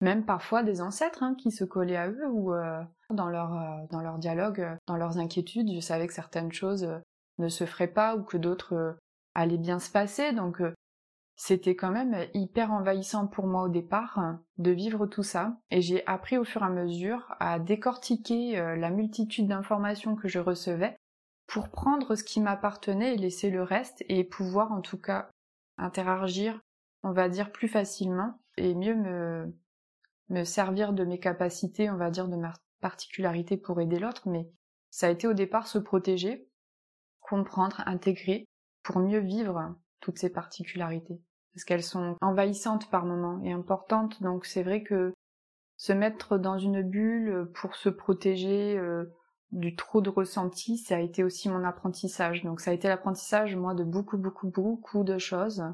même 0.00 0.24
parfois 0.24 0.62
des 0.62 0.80
ancêtres 0.80 1.22
hein, 1.22 1.34
qui 1.34 1.50
se 1.50 1.64
collaient 1.64 1.96
à 1.96 2.08
eux 2.08 2.28
ou 2.28 2.54
euh, 2.54 2.82
dans 3.10 3.28
leur 3.28 3.50
dans 3.90 4.00
leur 4.00 4.18
dialogue, 4.18 4.66
dans 4.86 4.96
leurs 4.96 5.18
inquiétudes, 5.18 5.72
je 5.74 5.80
savais 5.80 6.06
que 6.06 6.14
certaines 6.14 6.52
choses 6.52 6.88
ne 7.38 7.48
se 7.48 7.64
feraient 7.64 7.88
pas 7.88 8.16
ou 8.16 8.22
que 8.22 8.36
d'autres 8.36 8.96
allaient 9.34 9.58
bien 9.58 9.78
se 9.78 9.90
passer, 9.90 10.32
donc 10.32 10.62
c'était 11.36 11.74
quand 11.74 11.90
même 11.90 12.26
hyper 12.34 12.70
envahissant 12.70 13.26
pour 13.26 13.46
moi 13.46 13.62
au 13.62 13.68
départ 13.68 14.38
de 14.58 14.70
vivre 14.70 15.06
tout 15.06 15.22
ça. 15.22 15.56
Et 15.70 15.80
j'ai 15.80 16.06
appris 16.06 16.36
au 16.36 16.44
fur 16.44 16.62
et 16.62 16.66
à 16.66 16.68
mesure 16.68 17.34
à 17.40 17.58
décortiquer 17.58 18.56
la 18.76 18.90
multitude 18.90 19.48
d'informations 19.48 20.16
que 20.16 20.28
je 20.28 20.38
recevais 20.38 20.96
pour 21.50 21.68
prendre 21.68 22.14
ce 22.14 22.22
qui 22.22 22.40
m'appartenait 22.40 23.14
et 23.14 23.18
laisser 23.18 23.50
le 23.50 23.64
reste 23.64 24.04
et 24.08 24.22
pouvoir 24.22 24.70
en 24.70 24.80
tout 24.80 24.98
cas 24.98 25.30
interagir, 25.78 26.60
on 27.02 27.10
va 27.10 27.28
dire, 27.28 27.50
plus 27.50 27.66
facilement 27.66 28.38
et 28.56 28.74
mieux 28.74 28.94
me, 28.94 29.52
me 30.30 30.44
servir 30.44 30.92
de 30.92 31.04
mes 31.04 31.18
capacités, 31.18 31.90
on 31.90 31.96
va 31.96 32.10
dire, 32.10 32.28
de 32.28 32.36
ma 32.36 32.52
particularité 32.80 33.56
pour 33.56 33.80
aider 33.80 33.98
l'autre, 33.98 34.28
mais 34.28 34.48
ça 34.90 35.06
a 35.06 35.10
été 35.10 35.26
au 35.26 35.34
départ 35.34 35.66
se 35.66 35.78
protéger, 35.78 36.48
comprendre, 37.20 37.82
intégrer, 37.86 38.46
pour 38.82 39.00
mieux 39.00 39.18
vivre 39.18 39.74
toutes 40.00 40.18
ces 40.18 40.30
particularités. 40.30 41.20
parce 41.52 41.64
qu'elles 41.64 41.82
sont 41.82 42.16
envahissantes 42.22 42.88
par 42.90 43.04
moments 43.04 43.40
et 43.42 43.52
importantes. 43.52 44.22
Donc 44.22 44.46
c'est 44.46 44.62
vrai 44.62 44.82
que 44.82 45.12
se 45.76 45.92
mettre 45.92 46.38
dans 46.38 46.58
une 46.58 46.82
bulle 46.82 47.50
pour 47.54 47.74
se 47.74 47.88
protéger 47.88 48.78
euh, 48.78 49.04
du 49.52 49.74
trop 49.76 50.00
de 50.00 50.10
ressenti, 50.10 50.78
ça 50.78 50.96
a 50.96 51.00
été 51.00 51.24
aussi 51.24 51.48
mon 51.48 51.64
apprentissage. 51.64 52.44
Donc 52.44 52.60
ça 52.60 52.70
a 52.70 52.74
été 52.74 52.88
l'apprentissage, 52.88 53.56
moi, 53.56 53.74
de 53.74 53.84
beaucoup, 53.84 54.16
beaucoup, 54.16 54.48
beaucoup 54.48 55.04
de 55.04 55.18
choses 55.18 55.64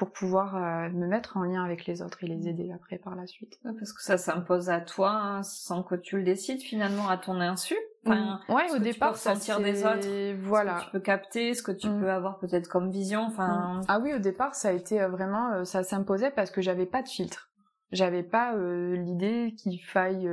pour 0.00 0.12
pouvoir 0.12 0.56
euh, 0.56 0.88
me 0.88 1.06
mettre 1.06 1.36
en 1.36 1.42
lien 1.42 1.62
avec 1.62 1.84
les 1.84 2.00
autres 2.00 2.24
et 2.24 2.26
les 2.26 2.48
aider 2.48 2.72
après 2.72 2.96
par 2.96 3.14
la 3.16 3.26
suite. 3.26 3.60
parce 3.62 3.92
que 3.92 4.00
ça 4.00 4.16
s'impose 4.16 4.70
à 4.70 4.80
toi 4.80 5.10
hein, 5.10 5.42
sans 5.42 5.82
que 5.82 5.94
tu 5.94 6.16
le 6.16 6.22
décides 6.22 6.62
finalement 6.62 7.10
à 7.10 7.18
ton 7.18 7.38
insu. 7.38 7.76
Enfin, 8.06 8.40
mm. 8.48 8.54
ouais, 8.54 8.72
au 8.74 8.78
départ, 8.78 9.16
ça 9.16 9.34
sentir 9.34 9.60
des 9.60 9.84
autres. 9.84 10.08
Voilà. 10.40 10.78
Ce 10.78 10.80
que 10.80 10.84
tu 10.86 10.90
peux 10.92 11.00
capter, 11.00 11.52
ce 11.52 11.62
que 11.62 11.72
tu 11.72 11.86
mm. 11.90 12.00
peux 12.00 12.10
avoir 12.10 12.38
peut-être 12.38 12.66
comme 12.66 12.90
vision. 12.90 13.20
Enfin. 13.24 13.82
Mm. 13.82 13.84
Ah 13.88 14.00
oui, 14.00 14.14
au 14.14 14.18
départ, 14.18 14.54
ça 14.54 14.70
a 14.70 14.72
été 14.72 15.02
euh, 15.02 15.08
vraiment, 15.08 15.52
euh, 15.52 15.64
ça 15.64 15.82
s'imposait 15.82 16.30
parce 16.30 16.50
que 16.50 16.62
j'avais 16.62 16.86
pas 16.86 17.02
de 17.02 17.08
filtre. 17.08 17.50
J'avais 17.92 18.22
pas 18.22 18.54
l'idée 18.56 19.54
qu'il 19.58 19.82
faille 19.82 20.30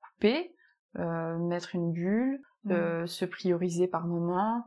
couper, 0.00 0.54
mettre 0.94 1.74
une 1.74 1.92
bulle, 1.92 2.40
se 2.64 3.24
prioriser 3.26 3.88
par 3.88 4.06
moment, 4.06 4.64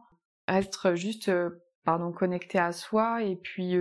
être 0.50 0.93
juste, 0.93 1.31
pardon, 1.86 2.12
connecté 2.12 2.60
à 2.60 2.74
soi 2.74 3.24
et 3.24 3.38
puis 3.38 3.77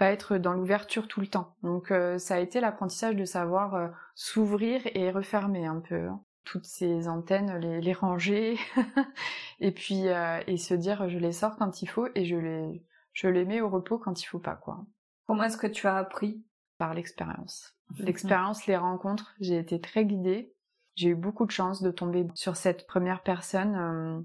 pas 0.00 0.12
être 0.12 0.38
dans 0.38 0.54
l'ouverture 0.54 1.08
tout 1.08 1.20
le 1.20 1.26
temps. 1.26 1.54
Donc 1.62 1.90
euh, 1.90 2.16
ça 2.16 2.36
a 2.36 2.38
été 2.38 2.58
l'apprentissage 2.58 3.16
de 3.16 3.26
savoir 3.26 3.74
euh, 3.74 3.88
s'ouvrir 4.14 4.80
et 4.94 5.10
refermer 5.10 5.66
un 5.66 5.80
peu 5.80 6.08
hein. 6.08 6.24
toutes 6.44 6.64
ces 6.64 7.06
antennes, 7.06 7.58
les, 7.58 7.82
les 7.82 7.92
ranger 7.92 8.58
et 9.60 9.72
puis 9.72 10.08
euh, 10.08 10.40
et 10.46 10.56
se 10.56 10.72
dire 10.72 11.10
je 11.10 11.18
les 11.18 11.32
sors 11.32 11.56
quand 11.56 11.82
il 11.82 11.86
faut 11.86 12.08
et 12.14 12.24
je 12.24 12.36
les 12.36 12.82
je 13.12 13.28
les 13.28 13.44
mets 13.44 13.60
au 13.60 13.68
repos 13.68 13.98
quand 13.98 14.22
il 14.22 14.24
faut 14.24 14.38
pas 14.38 14.54
quoi. 14.54 14.86
Comment 15.26 15.42
est-ce 15.42 15.58
que 15.58 15.66
tu 15.66 15.86
as 15.86 15.96
appris? 15.96 16.42
Par 16.78 16.94
l'expérience. 16.94 17.76
L'expérience, 17.98 18.66
les 18.66 18.78
rencontres, 18.78 19.34
j'ai 19.38 19.58
été 19.58 19.82
très 19.82 20.06
guidée. 20.06 20.54
J'ai 20.94 21.10
eu 21.10 21.14
beaucoup 21.14 21.44
de 21.44 21.50
chance 21.50 21.82
de 21.82 21.90
tomber 21.90 22.26
sur 22.34 22.56
cette 22.56 22.86
première 22.86 23.22
personne 23.22 24.24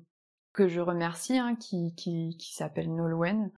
que 0.53 0.69
je 0.69 0.79
remercie, 0.79 1.37
hein, 1.37 1.57
qui, 1.57 1.93
qui, 1.95 2.37
qui 2.37 2.55
s'appelle 2.55 2.95
Nolwenn, 2.95 3.51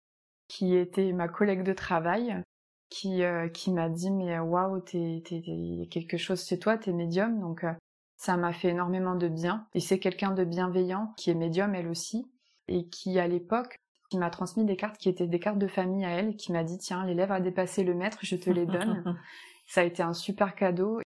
qui 0.48 0.76
était 0.76 1.12
ma 1.12 1.28
collègue 1.28 1.62
de 1.62 1.72
travail, 1.72 2.42
qui, 2.88 3.22
euh, 3.22 3.48
qui 3.48 3.72
m'a 3.72 3.88
dit 3.88 4.10
mais 4.10 4.38
waouh, 4.38 4.80
t'es, 4.80 5.22
t'es, 5.24 5.88
quelque 5.90 6.16
chose 6.16 6.44
chez 6.46 6.58
toi, 6.58 6.78
t'es 6.78 6.92
médium, 6.92 7.40
donc 7.40 7.64
euh, 7.64 7.72
ça 8.16 8.36
m'a 8.36 8.52
fait 8.52 8.68
énormément 8.68 9.16
de 9.16 9.28
bien. 9.28 9.66
Et 9.74 9.80
c'est 9.80 9.98
quelqu'un 9.98 10.32
de 10.32 10.44
bienveillant 10.44 11.12
qui 11.16 11.30
est 11.30 11.34
médium 11.34 11.74
elle 11.74 11.88
aussi, 11.88 12.30
et 12.68 12.88
qui 12.88 13.18
à 13.18 13.26
l'époque 13.26 13.76
qui 14.08 14.18
m'a 14.18 14.30
transmis 14.30 14.64
des 14.64 14.76
cartes 14.76 14.98
qui 14.98 15.08
étaient 15.08 15.26
des 15.26 15.40
cartes 15.40 15.58
de 15.58 15.66
famille 15.66 16.04
à 16.04 16.10
elle, 16.10 16.36
qui 16.36 16.52
m'a 16.52 16.62
dit 16.62 16.78
tiens 16.78 17.04
l'élève 17.04 17.32
a 17.32 17.40
dépassé 17.40 17.82
le 17.82 17.94
maître, 17.94 18.18
je 18.22 18.36
te 18.36 18.50
les 18.50 18.66
donne. 18.66 19.18
ça 19.66 19.80
a 19.80 19.84
été 19.84 20.02
un 20.02 20.14
super 20.14 20.54
cadeau. 20.54 21.00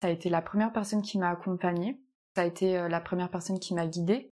Ça 0.00 0.08
a 0.08 0.10
été 0.10 0.28
la 0.28 0.42
première 0.42 0.72
personne 0.72 1.02
qui 1.02 1.18
m'a 1.18 1.30
accompagnée. 1.30 2.00
Ça 2.34 2.42
a 2.42 2.46
été 2.46 2.76
euh, 2.76 2.88
la 2.88 3.00
première 3.00 3.30
personne 3.30 3.60
qui 3.60 3.74
m'a 3.74 3.86
guidée. 3.86 4.32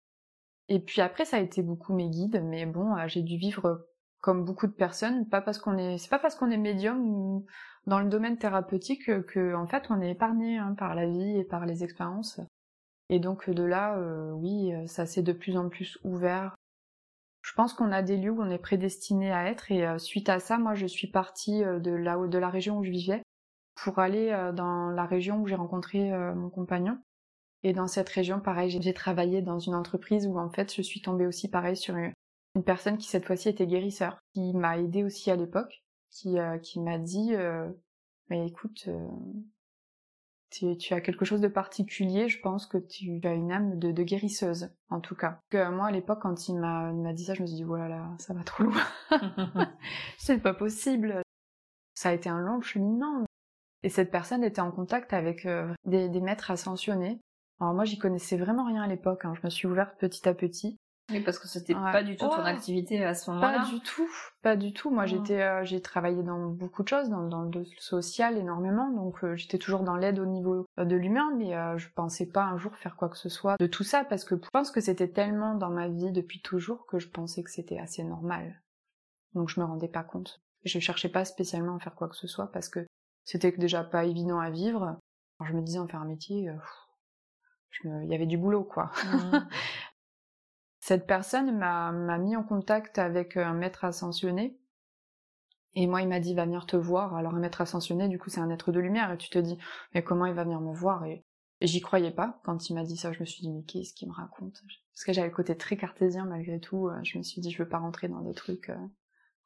Et 0.70 0.80
puis 0.80 1.02
après, 1.02 1.26
ça 1.26 1.38
a 1.38 1.40
été 1.40 1.62
beaucoup 1.62 1.94
mes 1.94 2.10
guides, 2.10 2.42
mais 2.44 2.66
bon, 2.66 2.96
j'ai 3.08 3.22
dû 3.22 3.38
vivre 3.38 3.89
comme 4.22 4.44
beaucoup 4.44 4.68
de 4.68 4.74
personnes, 4.74 5.28
pas 5.28 5.42
parce 5.42 5.58
qu'on 5.60 5.78
est, 5.78 5.98
c'est 5.98 6.10
pas 6.10 6.20
parce 6.20 6.36
qu'on 6.36 6.52
est 6.52 6.58
médium 6.58 7.00
ou 7.08 7.46
dans 7.88 8.00
le 8.00 8.10
domaine 8.10 8.38
thérapeutique 8.38 9.06
que, 9.26 9.56
en 9.56 9.66
fait, 9.68 9.86
on 9.90 10.02
est 10.02 10.12
épargné 10.12 10.58
hein, 10.58 10.76
par 10.78 10.96
la 10.96 11.08
vie 11.08 11.38
et 11.38 11.44
par 11.44 11.66
les 11.66 11.84
expériences. 11.84 12.42
Et 13.10 13.20
donc 13.20 13.50
de 13.50 13.64
là, 13.64 13.98
euh, 13.98 14.32
oui, 14.32 14.72
ça 14.88 15.06
s'est 15.06 15.24
de 15.24 15.34
plus 15.34 15.58
en 15.58 15.70
plus 15.70 15.98
ouvert. 16.04 16.56
Je 17.42 17.54
pense 17.54 17.74
qu'on 17.74 17.92
a 17.92 18.02
des 18.02 18.18
lieux 18.18 18.32
où 18.32 18.42
on 18.42 18.52
est 18.52 18.60
prédestiné 18.60 19.32
à 19.32 19.50
être 19.50 19.72
et 19.72 19.88
euh, 19.88 19.98
suite 19.98 20.30
à 20.30 20.40
ça, 20.40 20.58
moi, 20.58 20.76
je 20.76 20.86
suis 20.86 21.08
partie 21.08 21.64
euh, 21.64 21.80
de 21.80 21.92
là, 21.92 22.18
de 22.28 22.38
la 22.38 22.50
région 22.50 22.78
où 22.78 22.84
je 22.84 22.92
vivais 22.92 23.24
pour 23.84 24.00
aller 24.00 24.52
dans 24.56 24.90
la 24.90 25.06
région 25.06 25.40
où 25.40 25.48
j'ai 25.48 25.56
rencontré 25.56 26.12
mon 26.36 26.50
compagnon. 26.50 27.00
Et 27.64 27.72
dans 27.72 27.88
cette 27.88 28.10
région, 28.10 28.42
pareil, 28.42 28.78
j'ai 28.82 28.94
travaillé 28.94 29.42
dans 29.42 29.58
une 29.58 29.74
entreprise 29.74 30.28
où 30.28 30.38
en 30.38 30.50
fait, 30.50 30.76
je 30.76 30.82
suis 30.82 31.02
tombée 31.02 31.26
aussi 31.26 31.50
pareil 31.50 31.78
sur 31.78 31.96
une, 31.96 32.12
une 32.56 32.64
personne 32.64 32.98
qui 32.98 33.08
cette 33.08 33.26
fois-ci 33.26 33.50
était 33.50 33.68
guérisseur, 33.68 34.20
qui 34.34 34.54
m'a 34.54 34.78
aidé 34.78 35.04
aussi 35.04 35.32
à 35.32 35.36
l'époque, 35.36 35.84
qui, 36.10 36.40
euh, 36.40 36.58
qui 36.58 36.80
m'a 36.80 36.98
dit 36.98 37.36
euh, 37.36 37.70
mais 38.30 38.48
écoute, 38.48 38.86
euh, 38.88 39.08
tu, 40.50 40.76
tu, 40.78 40.94
as 40.94 41.02
quelque 41.02 41.26
chose 41.26 41.42
de 41.42 41.48
particulier, 41.48 42.28
je 42.28 42.40
pense 42.42 42.66
que 42.66 42.78
tu 42.78 43.20
as 43.24 43.34
une 43.34 43.52
âme 43.52 43.78
de, 43.78 43.92
de 43.92 44.04
guérisseuse, 44.04 44.72
en 44.90 45.00
tout 45.00 45.16
cas. 45.16 45.42
Que 45.50 45.70
moi, 45.70 45.88
à 45.88 45.92
l'époque, 45.92 46.22
quand 46.22 46.48
il 46.48 46.58
m'a, 46.58 46.92
dit 47.14 47.26
ça, 47.26 47.36
je 47.36 47.42
me 47.42 47.48
suis 47.48 47.58
dit, 47.58 47.64
voilà, 47.64 47.88
là, 47.88 48.10
ça 48.18 48.34
va 48.34 48.44
trop 48.44 48.64
loin. 48.64 48.82
C'est 50.18 50.40
pas 50.40 50.54
possible. 50.54 51.22
Ça 51.94 52.10
a 52.10 52.14
été 52.14 52.30
un 52.30 52.40
long 52.40 52.62
cheminement. 52.62 53.26
Et 53.84 53.90
cette 53.90 54.12
personne 54.12 54.44
était 54.44 54.62
en 54.62 54.72
contact 54.72 55.14
avec 55.14 55.48
des, 55.86 56.10
des, 56.10 56.22
maîtres 56.22 56.52
ascensionnés. 56.52 57.20
Alors 57.60 57.74
moi, 57.74 57.86
j'y 57.86 57.98
connaissais 57.98 58.38
vraiment 58.38 58.66
rien 58.66 58.84
à 58.84 58.88
l'époque. 58.88 59.26
Hein. 59.26 59.34
Je 59.36 59.42
me 59.44 59.50
suis 59.50 59.68
ouverte 59.68 59.98
petit 60.00 60.28
à 60.28 60.34
petit. 60.34 60.78
Oui, 61.12 61.22
parce 61.22 61.40
que 61.40 61.48
c'était 61.48 61.74
pas 61.74 62.04
du 62.04 62.16
tout 62.16 62.28
ton 62.28 62.44
activité 62.44 63.04
à 63.04 63.14
ce 63.14 63.32
moment-là. 63.32 63.60
Pas 63.60 63.66
du 63.66 63.80
tout, 63.80 64.10
pas 64.42 64.56
du 64.56 64.74
tout. 64.74 64.92
Moi, 64.92 65.06
j'étais, 65.06 65.42
euh, 65.42 65.64
j'ai 65.64 65.82
travaillé 65.82 66.24
dans 66.24 66.48
beaucoup 66.48 66.84
de 66.84 66.88
choses, 66.88 67.10
dans, 67.10 67.28
dans 67.28 67.44
le 67.44 67.66
social 67.80 68.38
énormément, 68.38 68.92
donc 68.92 69.24
euh, 69.24 69.36
j'étais 69.36 69.58
toujours 69.58 69.82
dans 69.82 69.96
l'aide 69.96 70.20
au 70.20 70.26
niveau 70.26 70.66
euh, 70.80 70.86
de 70.86 70.96
l'humain, 70.96 71.34
mais 71.36 71.54
je 71.78 71.88
pensais 71.96 72.26
pas 72.26 72.44
un 72.44 72.58
jour 72.58 72.76
faire 72.76 72.96
quoi 72.96 73.10
que 73.10 73.18
ce 73.18 73.30
soit 73.30 73.56
de 73.60 73.68
tout 73.68 73.84
ça, 73.84 74.04
parce 74.04 74.24
que 74.24 74.36
je 74.36 74.50
pense 74.52 74.72
que 74.72 74.82
c'était 74.82 75.10
tellement 75.10 75.56
dans 75.56 75.70
ma 75.70 75.88
vie 75.88 76.12
depuis 76.12 76.42
toujours 76.42 76.86
que 76.86 77.00
je 77.00 77.10
pensais 77.10 77.44
que 77.44 77.52
c'était 77.52 77.80
assez 77.80 78.04
normal. 78.04 78.62
Donc 79.34 79.50
je 79.50 79.60
me 79.60 79.66
rendais 79.66 79.88
pas 79.88 80.04
compte. 80.04 80.42
Je 80.66 80.80
cherchais 80.80 81.10
pas 81.10 81.26
spécialement 81.26 81.76
à 81.76 81.80
faire 81.80 81.96
quoi 81.96 82.10
que 82.10 82.16
ce 82.16 82.28
soit 82.28 82.52
parce 82.52 82.70
que 82.70 82.86
c'était 83.24 83.52
déjà 83.52 83.84
pas 83.84 84.06
évident 84.06 84.40
à 84.40 84.50
vivre. 84.50 84.98
Alors, 85.40 85.52
je 85.52 85.54
me 85.54 85.62
disais 85.62 85.80
en 85.80 85.88
faire 85.88 86.02
un 86.02 86.06
métier, 86.06 86.50
il 87.84 88.10
y 88.10 88.16
avait 88.16 88.26
du 88.26 88.38
boulot 88.38 88.64
quoi. 88.64 88.92
Mmh. 89.06 89.48
Cette 90.80 91.06
personne 91.06 91.58
m'a 91.58 92.18
mis 92.18 92.36
en 92.36 92.44
contact 92.44 93.00
avec 93.00 93.38
euh, 93.38 93.46
un 93.46 93.54
maître 93.54 93.84
ascensionné. 93.84 94.58
Et 95.76 95.88
moi, 95.88 96.02
il 96.02 96.08
m'a 96.08 96.20
dit, 96.20 96.34
va 96.34 96.46
venir 96.46 96.66
te 96.66 96.78
voir. 96.78 97.16
Alors, 97.16 97.36
un 97.36 97.40
maître 97.40 97.62
ascensionné, 97.62 98.08
du 98.08 98.18
coup, 98.18 98.30
c'est 98.30 98.40
un 98.40 98.50
être 98.50 98.72
de 98.72 98.80
lumière. 98.80 99.12
Et 99.12 99.18
tu 99.18 99.30
te 99.30 99.38
dis, 99.38 99.58
mais 99.94 100.04
comment 100.04 100.26
il 100.26 100.34
va 100.34 100.44
venir 100.44 100.62
me 100.62 100.74
voir 100.74 101.06
Et, 101.06 101.24
j'y 101.62 101.82
croyais 101.82 102.12
pas. 102.12 102.40
Quand 102.44 102.70
il 102.70 102.74
m'a 102.74 102.84
dit 102.84 102.98
ça, 102.98 103.12
je 103.12 103.20
me 103.20 103.26
suis 103.26 103.42
dit, 103.42 103.52
mais 103.52 103.64
qu'est-ce 103.64 103.94
qu'il 103.94 104.08
me 104.08 104.14
raconte? 104.14 104.64
Parce 104.94 105.04
que 105.06 105.14
j'avais 105.14 105.28
le 105.28 105.36
côté 105.36 105.56
très 105.56 105.78
cartésien, 105.78 106.26
malgré 106.26 106.60
tout. 106.60 106.88
Euh, 106.88 107.00
je 107.04 107.18
me 107.18 107.24
suis 107.24 107.42
dit, 107.42 107.52
je 107.52 107.62
veux 107.62 107.70
pas 107.70 107.80
rentrer 107.80 108.08
dans 108.08 108.22
des 108.22 108.34
trucs, 108.34 108.70
euh, 108.70 108.88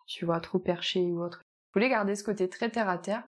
tu 0.05 0.25
vois, 0.25 0.39
trop 0.39 0.59
perchés 0.59 1.11
ou 1.11 1.21
autre. 1.21 1.41
Je 1.69 1.79
voulais 1.79 1.89
garder 1.89 2.15
ce 2.15 2.23
côté 2.23 2.47
très 2.47 2.69
terre 2.69 2.89
à 2.89 2.99
terre. 2.99 3.23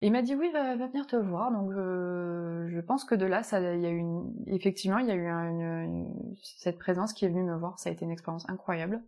Il 0.00 0.12
m'a 0.12 0.22
dit 0.22 0.34
oui, 0.34 0.50
va, 0.52 0.76
venir 0.76 1.06
te 1.06 1.16
voir. 1.16 1.50
Donc 1.50 1.72
je, 1.72 2.80
pense 2.80 3.04
que 3.04 3.14
de 3.14 3.26
là, 3.26 3.42
ça, 3.42 3.60
il 3.74 3.80
y 3.80 3.86
a 3.86 3.90
une, 3.90 4.32
effectivement, 4.46 4.98
il 4.98 5.06
y 5.06 5.10
a 5.10 5.16
eu 5.16 6.06
cette 6.42 6.78
présence 6.78 7.12
qui 7.12 7.24
est 7.24 7.28
venue 7.28 7.42
me 7.42 7.56
voir. 7.56 7.78
Ça 7.78 7.90
a 7.90 7.92
été 7.92 8.04
une 8.04 8.10
expérience 8.10 8.48
incroyable 8.48 9.02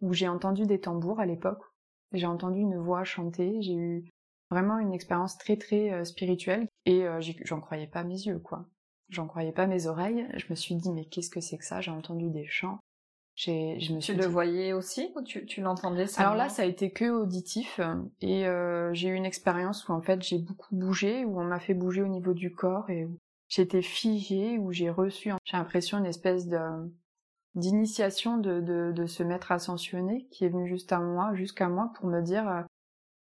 où 0.00 0.12
j'ai 0.14 0.28
entendu 0.28 0.66
des 0.66 0.80
tambours 0.80 1.20
à 1.20 1.26
l'époque. 1.26 1.62
J'ai 2.12 2.26
entendu 2.26 2.60
une 2.60 2.78
voix 2.78 3.04
chanter. 3.04 3.60
J'ai 3.60 3.74
eu 3.74 4.04
vraiment 4.50 4.78
une 4.78 4.94
expérience 4.94 5.36
très 5.38 5.56
très 5.56 5.92
euh, 5.92 6.04
spirituelle 6.04 6.66
et 6.86 7.06
euh, 7.06 7.20
j'en 7.44 7.60
croyais 7.60 7.86
pas 7.86 8.02
mes 8.02 8.14
yeux 8.14 8.38
quoi. 8.38 8.66
J'en 9.10 9.26
croyais 9.26 9.52
pas 9.52 9.66
mes 9.66 9.86
oreilles. 9.86 10.26
Je 10.36 10.46
me 10.50 10.54
suis 10.54 10.74
dit 10.74 10.90
mais 10.90 11.04
qu'est-ce 11.04 11.30
que 11.30 11.40
c'est 11.40 11.58
que 11.58 11.64
ça? 11.64 11.80
J'ai 11.80 11.90
entendu 11.90 12.30
des 12.30 12.46
chants 12.46 12.80
je 13.44 13.94
me 13.94 14.00
suis 14.00 14.12
tu 14.12 14.18
le 14.18 14.26
voyais 14.26 14.72
aussi 14.72 15.10
ou 15.16 15.22
tu, 15.22 15.46
tu 15.46 15.62
l'entendais 15.62 16.06
Alors 16.18 16.34
là, 16.34 16.48
ça 16.48 16.62
a 16.62 16.64
été 16.66 16.90
que 16.90 17.06
auditif 17.10 17.80
et 18.20 18.46
euh, 18.46 18.92
j'ai 18.92 19.08
eu 19.08 19.14
une 19.14 19.24
expérience 19.24 19.88
où 19.88 19.92
en 19.92 20.02
fait 20.02 20.22
j'ai 20.22 20.38
beaucoup 20.38 20.74
bougé, 20.74 21.24
où 21.24 21.40
on 21.40 21.44
m'a 21.44 21.60
fait 21.60 21.74
bouger 21.74 22.02
au 22.02 22.08
niveau 22.08 22.34
du 22.34 22.52
corps 22.52 22.90
et 22.90 23.08
j'étais 23.48 23.82
figée, 23.82 24.58
où 24.58 24.72
j'ai 24.72 24.90
reçu, 24.90 25.30
j'ai 25.44 25.56
l'impression 25.56 25.98
une 25.98 26.06
espèce 26.06 26.46
de 26.46 26.58
d'initiation 27.56 28.38
de, 28.38 28.60
de, 28.60 28.92
de 28.92 29.06
ce 29.06 29.24
maître 29.24 29.50
ascensionné 29.50 30.28
qui 30.30 30.44
est 30.44 30.48
venu 30.48 30.68
juste 30.68 30.92
à 30.92 31.00
moi, 31.00 31.34
jusqu'à 31.34 31.68
moi 31.68 31.90
pour 31.96 32.06
me 32.06 32.20
dire 32.20 32.48
euh, 32.48 32.62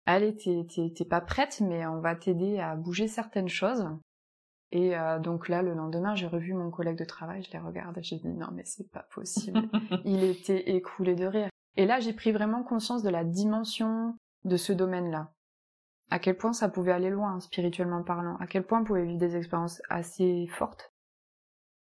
allez 0.07 0.37
t'es 0.37 1.05
pas 1.05 1.21
prête 1.21 1.61
mais 1.61 1.87
on 1.87 2.01
va 2.01 2.15
t'aider 2.15 2.61
à 2.61 2.77
bouger 2.77 3.09
certaines 3.09 3.49
choses 3.49 3.89
et 4.73 4.97
euh, 4.97 5.19
donc 5.19 5.49
là, 5.51 5.63
le 5.63 5.75
lendemain, 5.75 6.15
j'ai 6.15 6.27
revu 6.27 6.55
mon 6.55 6.71
collègue 6.71 6.99
de 6.99 7.05
travail, 7.05 7.43
je 7.43 7.53
l'ai 7.53 7.59
regardé, 7.59 8.03
j'ai 8.03 8.17
dit 8.17 8.29
non 8.29 8.49
mais 8.53 8.65
c'est 8.65 8.91
pas 8.91 9.07
possible. 9.15 9.69
Il 10.07 10.25
était 10.25 10.71
écroulé 10.75 11.15
de 11.15 11.27
rire. 11.27 11.51
Et 11.77 11.85
là, 11.85 12.01
j'ai 12.01 12.15
pris 12.15 12.33
vraiment 12.33 12.63
conscience 12.63 13.03
de 13.03 13.11
la 13.11 13.23
dimension 13.23 14.17
de 14.45 14.57
ce 14.57 14.73
domaine-là. 14.73 15.31
À 16.11 16.19
quel 16.19 16.39
point 16.39 16.55
ça 16.55 16.71
pouvait 16.71 16.93
aller 16.93 17.11
loin, 17.11 17.39
spirituellement 17.41 18.03
parlant. 18.03 18.37
À 18.37 18.47
quel 18.47 18.65
point 18.65 18.81
on 18.81 18.85
pouvait 18.85 19.05
vivre 19.05 19.19
des 19.19 19.37
expériences 19.37 19.83
assez 19.91 20.47
fortes. 20.49 20.93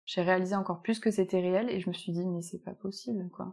J'ai 0.07 0.23
réalisé 0.23 0.55
encore 0.55 0.81
plus 0.81 1.01
que 1.01 1.11
c'était 1.11 1.41
réel 1.41 1.69
et 1.71 1.81
je 1.81 1.89
me 1.89 1.95
suis 1.95 2.13
dit 2.13 2.27
mais 2.27 2.43
c'est 2.43 2.63
pas 2.63 2.75
possible 2.75 3.29
quoi. 3.31 3.53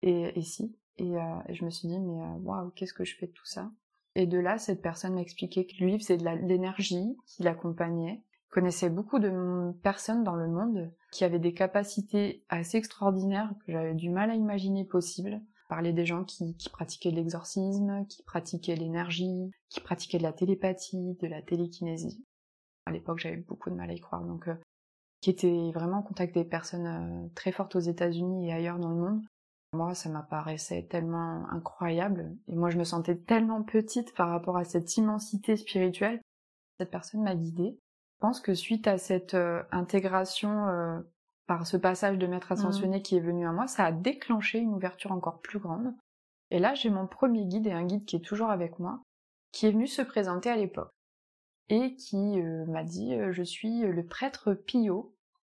Et, 0.00 0.38
et 0.38 0.42
si. 0.42 0.74
Et, 0.96 1.14
euh, 1.14 1.38
et, 1.48 1.54
je 1.54 1.64
me 1.64 1.70
suis 1.70 1.88
dit 1.88 2.00
mais 2.00 2.22
euh, 2.22 2.38
waouh, 2.40 2.70
qu'est-ce 2.70 2.94
que 2.94 3.04
je 3.04 3.16
fais 3.16 3.26
de 3.26 3.32
tout 3.32 3.44
ça? 3.44 3.70
Et 4.14 4.26
de 4.26 4.38
là, 4.38 4.56
cette 4.56 4.80
personne 4.80 5.14
m'a 5.14 5.20
expliqué 5.20 5.66
que 5.66 5.76
lui 5.76 5.98
faisait 5.98 6.16
de 6.16 6.24
l'énergie 6.46 7.18
qui 7.26 7.42
l'accompagnait 7.42 8.22
connaissais 8.50 8.90
beaucoup 8.90 9.18
de 9.18 9.72
personnes 9.82 10.24
dans 10.24 10.36
le 10.36 10.48
monde 10.48 10.92
qui 11.12 11.24
avaient 11.24 11.38
des 11.38 11.54
capacités 11.54 12.44
assez 12.48 12.78
extraordinaires 12.78 13.52
que 13.64 13.72
j'avais 13.72 13.94
du 13.94 14.10
mal 14.10 14.30
à 14.30 14.34
imaginer 14.34 14.84
possibles. 14.84 15.40
Parler 15.68 15.92
des 15.92 16.06
gens 16.06 16.24
qui, 16.24 16.54
pratiquaient 16.72 17.10
de 17.10 17.16
l'exorcisme, 17.16 18.06
qui 18.06 18.22
pratiquaient 18.22 18.76
l'énergie, 18.76 19.50
qui 19.68 19.80
pratiquaient 19.80 20.18
de 20.18 20.22
la 20.22 20.32
télépathie, 20.32 21.16
de 21.20 21.26
la 21.26 21.42
télékinésie. 21.42 22.24
À 22.86 22.92
l'époque, 22.92 23.18
j'avais 23.18 23.36
beaucoup 23.36 23.70
de 23.70 23.74
mal 23.74 23.90
à 23.90 23.94
y 23.94 24.00
croire, 24.00 24.22
donc 24.22 24.46
euh, 24.46 24.54
qui 25.20 25.30
étaient 25.30 25.72
vraiment 25.74 25.98
en 25.98 26.02
contact 26.02 26.34
des 26.34 26.44
personnes 26.44 26.86
euh, 26.86 27.28
très 27.34 27.50
fortes 27.50 27.74
aux 27.74 27.80
États-Unis 27.80 28.48
et 28.48 28.52
ailleurs 28.52 28.78
dans 28.78 28.90
le 28.90 28.96
monde. 28.96 29.22
Moi, 29.72 29.94
ça 29.94 30.08
m'apparaissait 30.08 30.86
tellement 30.88 31.44
incroyable, 31.50 32.36
et 32.46 32.54
moi, 32.54 32.70
je 32.70 32.78
me 32.78 32.84
sentais 32.84 33.16
tellement 33.16 33.64
petite 33.64 34.14
par 34.14 34.28
rapport 34.28 34.56
à 34.56 34.64
cette 34.64 34.96
immensité 34.96 35.56
spirituelle. 35.56 36.20
Cette 36.78 36.92
personne 36.92 37.24
m'a 37.24 37.34
guidée. 37.34 37.76
Je 38.16 38.20
pense 38.20 38.40
que 38.40 38.54
suite 38.54 38.88
à 38.88 38.96
cette 38.96 39.34
euh, 39.34 39.62
intégration 39.70 40.68
euh, 40.68 40.98
par 41.46 41.66
ce 41.66 41.76
passage 41.76 42.16
de 42.16 42.26
maître 42.26 42.50
ascensionné 42.50 42.98
mmh. 42.98 43.02
qui 43.02 43.16
est 43.16 43.20
venu 43.20 43.46
à 43.46 43.52
moi, 43.52 43.66
ça 43.66 43.84
a 43.84 43.92
déclenché 43.92 44.58
une 44.58 44.74
ouverture 44.74 45.12
encore 45.12 45.42
plus 45.42 45.58
grande. 45.58 45.94
Et 46.50 46.58
là, 46.58 46.74
j'ai 46.74 46.88
mon 46.88 47.06
premier 47.06 47.44
guide 47.44 47.66
et 47.66 47.72
un 47.72 47.84
guide 47.84 48.06
qui 48.06 48.16
est 48.16 48.24
toujours 48.24 48.48
avec 48.48 48.78
moi, 48.78 49.02
qui 49.52 49.66
est 49.66 49.70
venu 49.70 49.86
se 49.86 50.00
présenter 50.00 50.48
à 50.48 50.56
l'époque 50.56 50.90
et 51.68 51.94
qui 51.96 52.40
euh, 52.40 52.64
m'a 52.66 52.84
dit 52.84 53.14
je 53.32 53.42
suis 53.42 53.80
le 53.80 54.06
prêtre 54.06 54.54
Pio, 54.54 55.14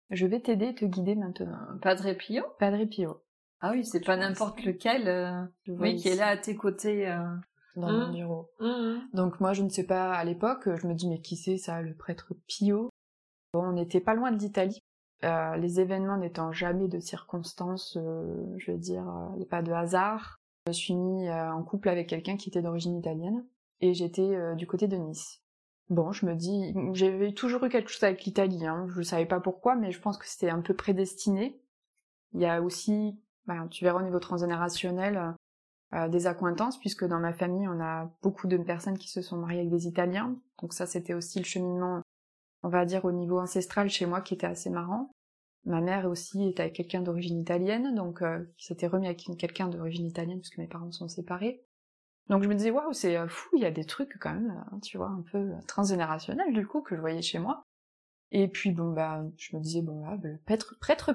je 0.10 0.26
vais 0.26 0.39
t'aider 0.39 0.67
et 0.67 0.76
te 0.76 0.86
guider 0.86 1.15
maintenant. 1.15 1.60
Padre 1.82 2.13
Pio? 2.13 2.43
Padre 2.58 2.86
Pio. 2.86 3.22
Ah 3.60 3.72
oui, 3.72 3.86
c'est 3.86 4.04
pas 4.04 4.17
n'importe 4.17 4.63
lequel, 4.63 5.50
oui, 5.67 5.98
qui 5.98 6.08
est 6.10 6.15
là 6.15 6.28
à 6.28 6.38
tes 6.38 6.56
côtés 6.56 7.08
dans 7.77 7.91
mon 7.91 8.07
mmh. 8.07 8.11
bureau. 8.11 8.49
Mmh, 8.59 8.65
mmh. 8.65 9.09
Donc 9.13 9.39
moi, 9.39 9.53
je 9.53 9.63
ne 9.63 9.69
sais 9.69 9.85
pas, 9.85 10.13
à 10.13 10.23
l'époque, 10.23 10.69
je 10.75 10.87
me 10.87 10.93
dis, 10.93 11.07
mais 11.07 11.21
qui 11.21 11.35
c'est 11.35 11.57
ça, 11.57 11.81
le 11.81 11.95
prêtre 11.95 12.33
Pio? 12.47 12.89
Bon, 13.53 13.63
on 13.63 13.73
n'était 13.73 14.01
pas 14.01 14.13
loin 14.13 14.31
de 14.31 14.39
l'Italie. 14.39 14.81
Euh, 15.23 15.55
les 15.55 15.79
événements 15.79 16.17
n'étant 16.17 16.51
jamais 16.51 16.87
de 16.87 16.99
circonstances, 16.99 17.97
euh, 17.97 18.45
je 18.57 18.71
veux 18.71 18.77
dire, 18.77 19.07
a 19.07 19.35
pas 19.49 19.61
de 19.61 19.71
hasard. 19.71 20.37
Je 20.65 20.71
me 20.71 20.73
suis 20.73 20.95
mis 20.95 21.27
euh, 21.27 21.51
en 21.51 21.63
couple 21.63 21.89
avec 21.89 22.07
quelqu'un 22.07 22.37
qui 22.37 22.49
était 22.49 22.61
d'origine 22.61 22.97
italienne 22.97 23.45
et 23.79 23.93
j'étais 23.93 24.55
du 24.55 24.67
côté 24.67 24.87
de 24.87 24.97
Nice. 24.97 25.41
Bon, 25.89 26.11
je 26.11 26.25
me 26.25 26.35
dis, 26.35 26.73
j'avais 26.93 27.31
toujours 27.31 27.63
eu 27.63 27.69
quelque 27.69 27.89
chose 27.89 28.03
avec 28.03 28.25
l'Italie, 28.25 28.65
hein. 28.65 28.87
je 28.89 28.97
ne 28.97 29.03
savais 29.03 29.25
pas 29.25 29.39
pourquoi, 29.39 29.75
mais 29.75 29.91
je 29.91 30.01
pense 30.01 30.17
que 30.17 30.27
c'était 30.27 30.49
un 30.49 30.61
peu 30.61 30.73
prédestiné. 30.73 31.61
Il 32.33 32.41
y 32.41 32.45
a 32.45 32.61
aussi, 32.61 33.17
ben, 33.45 33.67
tu 33.67 33.85
verras 33.85 34.01
au 34.01 34.03
niveau 34.03 34.19
transgénérationnel, 34.19 35.35
euh, 35.93 36.10
des 36.10 36.28
accointances, 36.28 36.78
puisque 36.78 37.06
dans 37.06 37.19
ma 37.19 37.32
famille, 37.32 37.65
on 37.67 37.80
a 37.80 38.12
beaucoup 38.21 38.47
de 38.47 38.58
personnes 38.58 38.97
qui 38.97 39.10
se 39.10 39.21
sont 39.21 39.38
mariées 39.38 39.60
avec 39.60 39.71
des 39.71 39.88
Italiens. 39.88 40.36
Donc 40.62 40.73
ça, 40.73 40.86
c'était 40.86 41.13
aussi 41.13 41.39
le 41.39 41.45
cheminement, 41.45 42.02
on 42.63 42.67
va 42.67 42.84
dire, 42.84 43.06
au 43.06 43.13
niveau 43.13 43.39
ancestral 43.39 43.89
chez 43.89 44.06
moi, 44.06 44.19
qui 44.19 44.34
était 44.34 44.47
assez 44.47 44.69
marrant. 44.69 45.12
Ma 45.63 45.80
mère 45.80 46.06
aussi 46.10 46.45
était 46.45 46.63
avec 46.63 46.76
quelqu'un 46.76 47.02
d'origine 47.02 47.39
italienne, 47.39 47.95
donc 47.95 48.21
euh, 48.21 48.43
qui 48.58 48.65
s'était 48.65 48.88
remis 48.88 49.06
avec 49.06 49.26
quelqu'un 49.38 49.69
d'origine 49.69 50.06
italienne, 50.06 50.39
puisque 50.39 50.58
mes 50.58 50.67
parents 50.67 50.91
sont 50.91 51.08
séparés. 51.08 51.63
Donc 52.28 52.43
je 52.43 52.50
me 52.50 52.56
disais, 52.56 52.71
waouh, 52.71 52.91
c'est 52.91 53.15
euh, 53.15 53.30
fou, 53.30 53.50
il 53.56 53.62
y 53.62 53.65
a 53.65 53.71
des 53.71 53.86
trucs 53.86 54.17
quand 54.19 54.34
même, 54.34 54.65
tu 54.84 54.97
vois, 54.97 55.08
un 55.08 55.23
peu 55.32 55.54
transgénérationnels 55.67 56.54
du 56.54 56.67
coup, 56.67 56.82
que 56.82 56.97
je 56.97 57.02
voyais 57.02 57.21
chez 57.21 57.39
moi. 57.39 57.63
Et 58.32 58.50
puis 58.50 58.71
bon 58.71 58.91
bah 58.91 59.23
je 59.38 59.56
me 59.56 59.62
disais 59.62 59.82
bon 59.82 60.02
là 60.02 60.17
le 60.21 60.38
prêtre 60.45 60.76
prêtre 60.82 61.13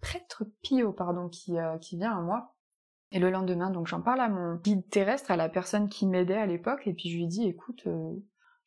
prêtre 0.00 0.44
Pio 0.62 0.90
pardon 0.90 1.28
qui 1.28 1.56
qui 1.82 1.98
vient 1.98 2.16
à 2.16 2.22
moi 2.22 2.55
et 3.12 3.18
le 3.18 3.30
lendemain, 3.30 3.70
donc 3.70 3.86
j'en 3.86 4.02
parle 4.02 4.20
à 4.20 4.28
mon 4.28 4.56
guide 4.56 4.88
terrestre, 4.88 5.30
à 5.30 5.36
la 5.36 5.48
personne 5.48 5.88
qui 5.88 6.06
m'aidait 6.06 6.34
à 6.34 6.46
l'époque, 6.46 6.86
et 6.86 6.92
puis 6.92 7.08
je 7.08 7.16
lui 7.16 7.26
dis, 7.26 7.46
écoute, 7.46 7.84
euh, 7.86 8.12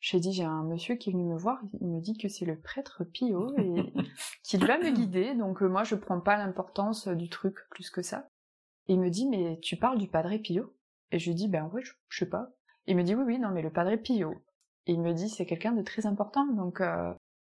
j'ai 0.00 0.18
dit, 0.18 0.32
j'ai 0.32 0.44
un 0.44 0.62
monsieur 0.62 0.94
qui 0.94 1.10
est 1.10 1.12
venu 1.12 1.24
me 1.24 1.36
voir, 1.36 1.60
il 1.80 1.88
me 1.88 2.00
dit 2.00 2.16
que 2.16 2.28
c'est 2.28 2.46
le 2.46 2.58
prêtre 2.58 3.04
Pio 3.04 3.54
et 3.58 3.92
qui 4.42 4.56
va 4.56 4.78
me 4.78 4.90
guider, 4.90 5.34
donc 5.34 5.62
euh, 5.62 5.68
moi 5.68 5.84
je 5.84 5.94
prends 5.94 6.20
pas 6.20 6.38
l'importance 6.38 7.06
du 7.08 7.28
truc 7.28 7.56
plus 7.70 7.90
que 7.90 8.02
ça. 8.02 8.28
Et 8.88 8.94
il 8.94 9.00
me 9.00 9.10
dit, 9.10 9.28
mais 9.28 9.58
tu 9.60 9.76
parles 9.76 9.98
du 9.98 10.08
padre 10.08 10.36
Pio? 10.38 10.74
Et 11.12 11.18
je 11.18 11.28
lui 11.28 11.34
dis, 11.34 11.48
ben 11.48 11.66
ouais, 11.72 11.82
je, 11.82 11.92
sais 12.18 12.28
pas. 12.28 12.50
il 12.86 12.96
me 12.96 13.02
dit, 13.02 13.14
oui, 13.14 13.24
oui, 13.26 13.38
non, 13.38 13.50
mais 13.50 13.62
le 13.62 13.70
padre 13.70 13.94
Pio. 13.96 14.32
Et 14.86 14.92
il 14.92 15.00
me 15.00 15.12
dit, 15.12 15.28
c'est 15.28 15.44
quelqu'un 15.44 15.72
de 15.72 15.82
très 15.82 16.06
important, 16.06 16.46
donc 16.46 16.80
euh, 16.80 17.12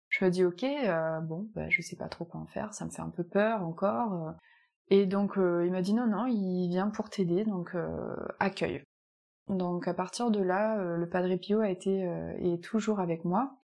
je 0.09 0.25
me 0.25 0.31
dis, 0.31 0.43
ok, 0.43 0.65
bon, 1.27 1.47
ben, 1.53 1.69
je 1.69 1.81
sais 1.83 1.95
pas 1.95 2.09
trop 2.09 2.25
quoi 2.25 2.41
en 2.41 2.47
faire, 2.47 2.73
ça 2.73 2.85
me 2.85 2.89
fait 2.89 3.03
un 3.03 3.09
peu 3.09 3.23
peur 3.23 3.61
encore. 3.61 4.33
Et 4.89 5.05
donc 5.05 5.37
euh, 5.37 5.65
il 5.65 5.71
m'a 5.71 5.81
dit 5.81 5.93
non, 5.93 6.07
non, 6.07 6.25
il 6.25 6.67
vient 6.69 6.89
pour 6.89 7.09
t'aider, 7.09 7.45
donc 7.45 7.75
euh, 7.75 8.15
accueille. 8.39 8.83
Donc 9.47 9.87
à 9.87 9.93
partir 9.93 10.31
de 10.31 10.41
là, 10.41 10.79
euh, 10.79 10.97
le 10.97 11.09
Padre 11.09 11.35
Pio 11.37 11.61
a 11.61 11.69
été 11.69 12.01
est 12.39 12.63
toujours 12.63 12.99
avec 12.99 13.25
moi. 13.25 13.57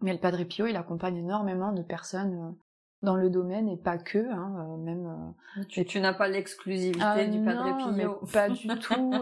Mais 0.00 0.12
le 0.12 0.18
Padre 0.18 0.44
Pio, 0.44 0.66
il 0.66 0.76
accompagne 0.76 1.16
énormément 1.16 1.72
de 1.72 1.82
personnes 1.82 2.56
dans 3.04 3.16
le 3.16 3.30
domaine 3.30 3.68
et 3.68 3.76
pas 3.76 3.98
que, 3.98 4.18
hein, 4.32 4.76
même. 4.78 5.34
Tu, 5.68 5.84
tu 5.84 6.00
n'as 6.00 6.14
pas 6.14 6.28
l'exclusivité 6.28 7.04
ah 7.04 7.24
du 7.24 7.40
Padre 7.42 7.94
Pio. 7.94 8.20
pas 8.32 8.48
du 8.48 8.66
tout. 8.80 9.14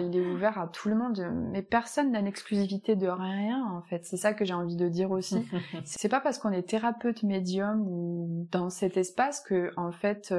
il 0.00 0.16
est 0.16 0.26
ouvert 0.26 0.58
à 0.58 0.68
tout 0.68 0.88
le 0.88 0.96
monde, 0.96 1.24
mais 1.52 1.62
personne 1.62 2.12
n'a 2.12 2.20
l'exclusivité 2.20 2.96
de 2.96 3.08
rien 3.08 3.64
en 3.64 3.82
fait. 3.82 4.04
C'est 4.04 4.16
ça 4.18 4.34
que 4.34 4.44
j'ai 4.44 4.54
envie 4.54 4.76
de 4.76 4.88
dire 4.88 5.10
aussi. 5.10 5.48
c'est 5.84 6.08
pas 6.08 6.20
parce 6.20 6.38
qu'on 6.38 6.52
est 6.52 6.68
thérapeute 6.68 7.22
médium 7.22 7.86
ou 7.88 8.46
dans 8.50 8.68
cet 8.68 8.96
espace 8.96 9.40
que 9.40 9.72
en 9.76 9.92
fait 9.92 10.34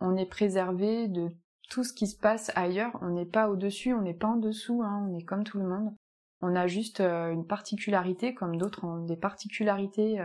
on 0.00 0.16
est 0.16 0.26
préservé 0.26 1.08
de 1.08 1.30
tout 1.68 1.84
ce 1.84 1.92
qui 1.92 2.06
se 2.06 2.18
passe 2.18 2.50
ailleurs. 2.54 2.96
On 3.02 3.10
n'est 3.10 3.26
pas 3.26 3.48
au-dessus, 3.48 3.92
on 3.92 4.02
n'est 4.02 4.14
pas 4.14 4.28
en 4.28 4.36
dessous, 4.36 4.82
hein, 4.82 5.08
on 5.08 5.16
est 5.16 5.24
comme 5.24 5.44
tout 5.44 5.58
le 5.58 5.68
monde. 5.68 5.94
On 6.42 6.54
a 6.54 6.66
juste 6.66 7.00
euh, 7.00 7.32
une 7.32 7.46
particularité, 7.46 8.34
comme 8.34 8.56
d'autres 8.56 8.84
ont 8.84 9.04
des 9.04 9.16
particularités 9.16 10.20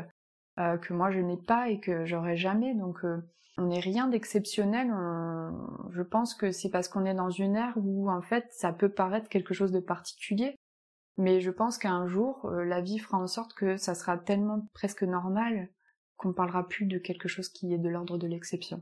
euh, 0.59 0.73
euh, 0.73 0.77
que 0.77 0.93
moi 0.93 1.11
je 1.11 1.19
n'ai 1.19 1.37
pas 1.37 1.69
et 1.69 1.79
que 1.79 2.05
j'aurai 2.05 2.35
jamais. 2.35 2.73
Donc 2.73 2.99
on 3.57 3.65
n'est 3.65 3.79
rien 3.79 4.07
d'exceptionnel. 4.07 4.91
Je 5.91 6.01
pense 6.01 6.35
que 6.35 6.51
c'est 6.51 6.69
parce 6.69 6.87
qu'on 6.87 7.05
est 7.05 7.13
dans 7.13 7.29
une 7.29 7.55
ère 7.55 7.73
où 7.77 8.09
en 8.09 8.21
fait 8.21 8.47
ça 8.51 8.73
peut 8.73 8.89
paraître 8.89 9.29
quelque 9.29 9.53
chose 9.53 9.71
de 9.71 9.79
particulier. 9.79 10.55
Mais 11.17 11.41
je 11.41 11.51
pense 11.51 11.77
qu'un 11.77 12.07
jour, 12.07 12.49
la 12.49 12.81
vie 12.81 12.97
fera 12.97 13.17
en 13.17 13.27
sorte 13.27 13.53
que 13.53 13.77
ça 13.77 13.95
sera 13.95 14.17
tellement 14.17 14.67
presque 14.73 15.03
normal 15.03 15.69
qu'on 16.15 16.33
parlera 16.33 16.67
plus 16.67 16.85
de 16.85 16.97
quelque 16.97 17.27
chose 17.27 17.49
qui 17.49 17.73
est 17.73 17.77
de 17.77 17.89
l'ordre 17.89 18.17
de 18.17 18.27
l'exception 18.27 18.81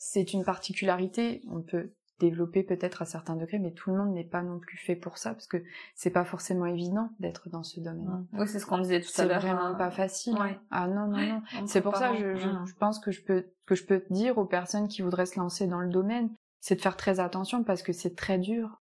c'est 0.00 0.32
une 0.32 0.44
particularité, 0.44 1.42
on 1.48 1.60
peut 1.60 1.92
développer 2.20 2.62
peut-être 2.62 3.02
à 3.02 3.04
certains 3.04 3.34
degrés, 3.34 3.58
mais 3.58 3.72
tout 3.72 3.90
le 3.90 3.96
monde 3.96 4.14
n'est 4.14 4.24
pas 4.24 4.42
non 4.42 4.58
plus 4.58 4.76
fait 4.76 4.94
pour 4.94 5.18
ça, 5.18 5.32
parce 5.32 5.46
que 5.46 5.62
c'est 5.94 6.10
pas 6.10 6.24
forcément 6.24 6.66
évident 6.66 7.10
d'être 7.18 7.48
dans 7.48 7.64
ce 7.64 7.80
domaine. 7.80 8.26
Oui, 8.34 8.46
c'est 8.46 8.60
ce 8.60 8.66
qu'on 8.66 8.78
disait 8.78 9.00
tout 9.00 9.08
à 9.18 9.24
l'heure. 9.24 9.40
C'est 9.40 9.48
vraiment 9.48 9.66
hein. 9.66 9.74
pas 9.74 9.90
facile. 9.90 10.36
Ah 10.70 10.86
non, 10.86 11.08
non, 11.08 11.18
non. 11.18 11.42
C'est 11.66 11.80
pour 11.80 11.96
ça 11.96 12.10
que 12.10 12.36
je, 12.36 12.48
je, 12.66 12.74
pense 12.78 13.00
que 13.00 13.10
je 13.10 13.22
peux 13.22 13.46
que 13.66 13.74
je 13.74 13.84
peux 13.84 14.04
dire 14.10 14.38
aux 14.38 14.44
personnes 14.44 14.88
qui 14.88 15.02
voudraient 15.02 15.26
se 15.26 15.38
lancer 15.38 15.66
dans 15.66 15.80
le 15.80 15.88
domaine, 15.88 16.30
c'est 16.60 16.76
de 16.76 16.80
faire 16.80 16.96
très 16.96 17.20
attention 17.20 17.64
parce 17.64 17.82
que 17.82 17.92
c'est 17.92 18.14
très 18.14 18.38
dur. 18.38 18.80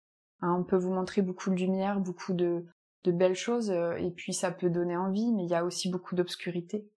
Hein, 0.42 0.56
on 0.58 0.64
peut 0.64 0.76
vous 0.76 0.92
montrer 0.92 1.22
beaucoup 1.22 1.50
de 1.50 1.56
lumière, 1.56 2.00
beaucoup 2.00 2.32
de, 2.32 2.64
de 3.04 3.12
belles 3.12 3.36
choses, 3.36 3.70
euh, 3.70 3.94
et 3.96 4.10
puis 4.10 4.32
ça 4.32 4.50
peut 4.50 4.70
donner 4.70 4.96
envie, 4.96 5.32
mais 5.32 5.44
il 5.44 5.50
y 5.50 5.54
a 5.54 5.64
aussi 5.64 5.90
beaucoup 5.90 6.14
d'obscurité 6.14 6.88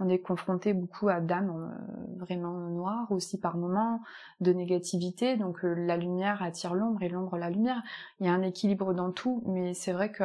on 0.00 0.08
est 0.08 0.18
confronté 0.18 0.72
beaucoup 0.72 1.08
à 1.08 1.20
d'âmes 1.20 1.50
euh, 1.50 2.16
vraiment 2.16 2.52
noires 2.70 3.12
aussi 3.12 3.38
par 3.38 3.56
moments, 3.56 4.00
de 4.40 4.52
négativité, 4.52 5.36
donc 5.36 5.64
euh, 5.64 5.74
la 5.74 5.96
lumière 5.96 6.42
attire 6.42 6.74
l'ombre 6.74 7.02
et 7.02 7.08
l'ombre 7.08 7.36
la 7.36 7.50
lumière. 7.50 7.82
Il 8.18 8.26
y 8.26 8.28
a 8.28 8.32
un 8.32 8.42
équilibre 8.42 8.94
dans 8.94 9.12
tout, 9.12 9.42
mais 9.46 9.74
c'est 9.74 9.92
vrai 9.92 10.10
que 10.10 10.24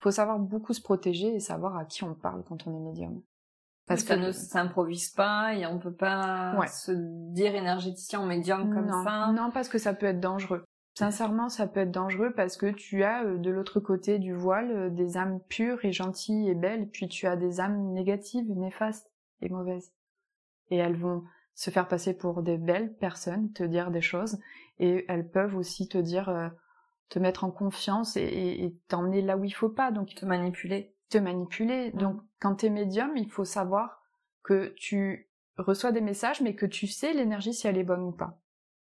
faut 0.00 0.12
savoir 0.12 0.38
beaucoup 0.38 0.72
se 0.72 0.80
protéger 0.80 1.34
et 1.34 1.40
savoir 1.40 1.76
à 1.76 1.84
qui 1.84 2.04
on 2.04 2.14
parle 2.14 2.42
quand 2.48 2.66
on 2.66 2.76
est 2.76 2.80
médium. 2.80 3.20
Parce 3.86 4.02
que 4.02 4.08
ça 4.08 4.16
ne 4.16 4.32
s'improvise 4.32 5.10
pas 5.10 5.54
et 5.54 5.66
on 5.66 5.78
peut 5.78 5.92
pas 5.92 6.56
se 6.68 6.92
dire 7.32 7.54
énergéticien 7.54 8.24
médium 8.24 8.72
comme 8.72 8.90
ça. 9.04 9.32
Non, 9.32 9.50
parce 9.50 9.68
que 9.68 9.78
ça 9.78 9.92
peut 9.92 10.06
être 10.06 10.20
dangereux. 10.20 10.64
Sincèrement, 10.94 11.48
ça 11.48 11.66
peut 11.66 11.80
être 11.80 11.90
dangereux 11.90 12.32
parce 12.34 12.56
que 12.56 12.66
tu 12.66 13.02
as 13.02 13.24
euh, 13.24 13.38
de 13.38 13.50
l'autre 13.50 13.80
côté 13.80 14.18
du 14.18 14.34
voile 14.34 14.70
euh, 14.70 14.90
des 14.90 15.16
âmes 15.16 15.40
pures 15.48 15.84
et 15.84 15.92
gentilles 15.92 16.50
et 16.50 16.54
belles, 16.54 16.88
puis 16.88 17.08
tu 17.08 17.26
as 17.26 17.36
des 17.36 17.60
âmes 17.60 17.92
négatives, 17.92 18.50
néfastes 18.50 19.10
et 19.40 19.48
mauvaises. 19.48 19.92
Et 20.70 20.76
elles 20.76 20.96
vont 20.96 21.24
se 21.54 21.70
faire 21.70 21.88
passer 21.88 22.14
pour 22.14 22.42
des 22.42 22.58
belles 22.58 22.94
personnes, 22.94 23.52
te 23.52 23.62
dire 23.62 23.90
des 23.90 24.02
choses, 24.02 24.38
et 24.78 25.04
elles 25.08 25.28
peuvent 25.28 25.56
aussi 25.56 25.88
te 25.88 25.98
dire, 25.98 26.28
euh, 26.28 26.48
te 27.08 27.18
mettre 27.18 27.44
en 27.44 27.50
confiance 27.50 28.16
et, 28.16 28.74
t'emmener 28.88 29.22
là 29.22 29.36
où 29.36 29.44
il 29.44 29.50
faut 29.50 29.68
pas, 29.68 29.92
donc 29.92 30.14
te 30.14 30.24
manipuler. 30.24 30.94
Te 31.10 31.18
manipuler. 31.18 31.90
Donc 31.90 32.00
Donc 32.00 32.22
quand 32.40 32.54
t'es 32.56 32.70
médium, 32.70 33.16
il 33.16 33.30
faut 33.30 33.44
savoir 33.44 34.02
que 34.42 34.72
tu 34.76 35.30
reçois 35.58 35.92
des 35.92 36.00
messages, 36.00 36.40
mais 36.40 36.54
que 36.54 36.66
tu 36.66 36.86
sais 36.86 37.12
l'énergie 37.12 37.52
si 37.52 37.66
elle 37.66 37.76
est 37.76 37.84
bonne 37.84 38.02
ou 38.02 38.12
pas. 38.12 38.40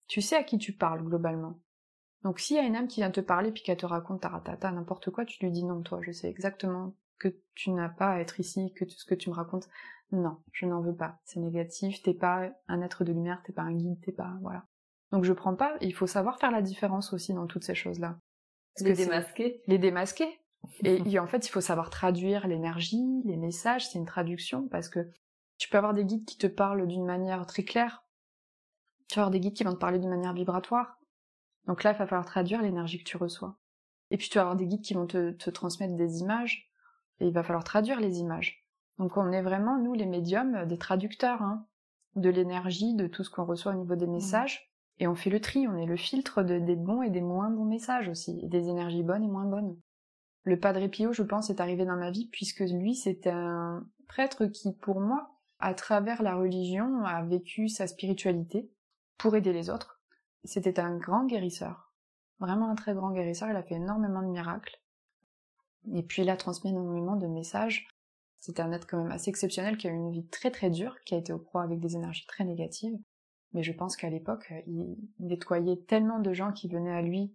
Tu 0.09 0.22
sais 0.22 0.37
à 0.37 0.44
qui 0.44 0.56
tu 0.56 0.72
parles 0.72 1.04
globalement. 1.04 1.61
Donc 2.27 2.41
s'il 2.41 2.57
y 2.57 2.59
a 2.59 2.65
une 2.65 2.75
âme 2.75 2.89
qui 2.89 2.99
vient 2.99 3.12
te 3.12 3.21
parler 3.21 3.53
puis 3.53 3.62
qu'elle 3.62 3.77
te 3.77 3.87
raconte 3.87 4.23
taratata 4.23 4.73
n'importe 4.73 5.12
quoi, 5.12 5.25
tu 5.25 5.45
lui 5.45 5.53
dis 5.53 5.62
non 5.62 5.81
toi, 5.83 6.01
je 6.03 6.11
sais 6.11 6.29
exactement 6.29 6.97
que 7.21 7.29
tu 7.55 7.71
n'as 7.71 7.89
pas 7.89 8.15
à 8.15 8.19
être 8.19 8.41
ici, 8.41 8.73
que 8.75 8.85
tout 8.85 8.97
ce 8.97 9.05
que 9.05 9.15
tu 9.15 9.31
me 9.31 9.35
racontes, 9.37 9.69
non, 10.11 10.39
je 10.51 10.67
n'en 10.67 10.81
veux 10.81 10.97
pas, 10.97 11.21
c'est 11.23 11.39
négatif, 11.39 12.03
t'es 12.03 12.15
pas 12.15 12.51
un 12.67 12.83
être 12.83 13.05
de 13.05 13.12
lumière, 13.12 13.45
t'es 13.45 13.53
pas 13.53 13.62
un 13.62 13.75
guide, 13.75 14.01
t'es 14.01 14.11
pas 14.11 14.37
voilà. 14.41 14.65
Donc 15.12 15.23
je 15.23 15.33
prends 15.33 15.55
pas, 15.55 15.77
il 15.81 15.95
faut 15.95 16.09
savoir 16.09 16.41
faire 16.41 16.51
la 16.51 16.62
différence 16.62 17.12
aussi 17.12 17.33
dans 17.33 17.47
toutes 17.47 17.62
ces 17.62 17.77
choses-là. 17.77 18.19
les 18.81 18.95
démasquer. 18.95 19.62
Les 19.69 19.79
démasquer. 19.79 20.41
Et, 20.83 20.99
en 21.21 21.29
fait, 21.29 21.47
il 21.47 21.51
faut 21.51 21.61
savoir 21.61 21.91
traduire 21.91 22.49
l'énergie, 22.49 23.23
les 23.25 23.37
messages, 23.37 23.89
c'est 23.89 24.01
une 24.01 24.05
traduction 24.05 24.67
parce 24.67 24.89
que 24.89 25.09
tu 25.59 25.69
peux 25.69 25.79
avoir 25.79 25.95
des 25.95 26.05
guides 26.05 26.25
qui 26.25 26.39
te 26.39 26.49
parlent 26.49 26.89
d'une 26.89 27.07
manière 27.07 27.47
très 27.47 27.62
claire. 27.62 28.03
Tu 29.07 29.15
vas 29.15 29.23
avoir 29.23 29.31
des 29.31 29.39
guides 29.39 29.55
qui 29.55 29.62
vont 29.62 29.75
te 29.75 29.79
parler 29.79 30.01
d'une 30.01 30.11
manière 30.11 30.35
vibratoire 30.35 30.99
Donc 31.66 31.83
là, 31.83 31.92
il 31.92 31.98
va 31.98 32.07
falloir 32.07 32.26
traduire 32.26 32.62
l'énergie 32.62 32.98
que 32.98 33.09
tu 33.09 33.16
reçois. 33.16 33.57
Et 34.11 34.16
puis 34.16 34.29
tu 34.29 34.38
vas 34.38 34.42
avoir 34.42 34.57
des 34.57 34.66
guides 34.66 34.83
qui 34.83 34.94
vont 34.94 35.07
te, 35.07 35.33
te 35.33 35.50
transmettre 35.50 35.94
des 35.94 36.20
images, 36.20 36.70
et 37.20 37.26
il 37.26 37.33
va 37.33 37.42
falloir 37.42 37.64
traduire 37.64 38.00
les 38.00 38.18
images. 38.18 38.64
Donc 38.98 39.16
on 39.16 39.33
est 39.33 39.42
vraiment, 39.42 39.79
nous, 39.79 39.94
les 39.94 40.07
médiums, 40.07 40.64
des 40.66 40.79
traducteurs 40.79 41.42
hein, 41.42 41.66
de 42.14 42.31
l'énergie, 42.31 42.94
de 42.94 43.07
tout 43.07 43.24
ce 43.24 43.31
qu'on 43.31 43.44
reçoit 43.44 43.72
au 43.72 43.79
niveau 43.79 43.96
des 43.96 44.07
messages. 44.07 44.70
Et 44.98 45.07
on 45.07 45.14
fait 45.14 45.31
le 45.31 45.40
tri, 45.40 45.66
on 45.68 45.76
est 45.76 45.87
le 45.87 45.96
filtre 45.96 46.42
de, 46.42 46.59
des 46.59 46.76
bons 46.76 47.02
et 47.02 47.11
des 47.11 47.20
moins 47.20 47.50
bons 47.50 47.66
messages 47.66 48.09
aussi, 48.09 48.40
et 48.42 48.48
des 48.48 48.68
énergies 48.68 49.02
bonnes 49.02 49.24
et 49.24 49.29
moins 49.29 49.44
bonnes. 49.44 49.76
Le 50.44 50.59
Padre 50.59 50.87
Pio, 50.87 51.12
je 51.12 51.22
pense, 51.22 51.50
est 51.50 51.61
arrivé 51.61 51.85
dans 51.85 51.96
ma 51.96 52.11
vie 52.11 52.29
puisque 52.31 52.61
lui, 52.61 52.94
c'était 52.94 53.31
un 53.31 53.85
prêtre 54.07 54.46
qui, 54.46 54.72
pour 54.72 55.00
moi, 55.00 55.37
à 55.59 55.74
travers 55.74 56.22
la 56.22 56.37
religion, 56.37 57.05
a 57.05 57.22
vécu 57.24 57.68
sa 57.68 57.87
spiritualité 57.87 58.70
pour 59.18 59.35
aider 59.37 59.52
les 59.52 59.70
autres. 59.70 59.95
C'était 60.46 60.80
un 60.80 60.96
grand 60.96 61.26
guérisseur. 61.26 61.92
Vraiment 62.38 62.70
un 62.70 62.74
très 62.74 62.94
grand 62.94 63.11
guérisseur, 63.11 63.48
il 63.50 63.56
a 63.56 63.62
fait 63.62 63.74
énormément 63.74 64.22
de 64.22 64.28
miracles. 64.28 64.80
Et 65.92 66.02
puis 66.02 66.22
il 66.22 66.30
a 66.30 66.37
transmis 66.37 66.70
énormément 66.70 67.16
de 67.16 67.26
messages. 67.26 67.88
C'était 68.38 68.62
un 68.62 68.72
être 68.72 68.87
quand 68.87 69.02
même 69.02 69.12
assez 69.12 69.30
exceptionnel 69.30 69.76
qui 69.76 69.88
a 69.88 69.90
eu 69.90 69.94
une 69.94 70.11
vie 70.11 70.26
très 70.26 70.50
très 70.50 70.70
dure, 70.70 70.96
qui 71.04 71.14
a 71.14 71.18
été 71.18 71.32
au 71.32 71.38
proie 71.38 71.62
avec 71.62 71.80
des 71.80 71.96
énergies 71.96 72.26
très 72.26 72.44
négatives. 72.44 72.96
Mais 73.52 73.62
je 73.62 73.72
pense 73.72 73.96
qu'à 73.96 74.11
l'époque, 74.11 74.52
il 74.66 74.96
nettoyait 75.18 75.76
tellement 75.76 76.18
de 76.18 76.32
gens 76.32 76.52
qui 76.52 76.68
venaient 76.68 76.94
à 76.94 77.02
lui 77.02 77.35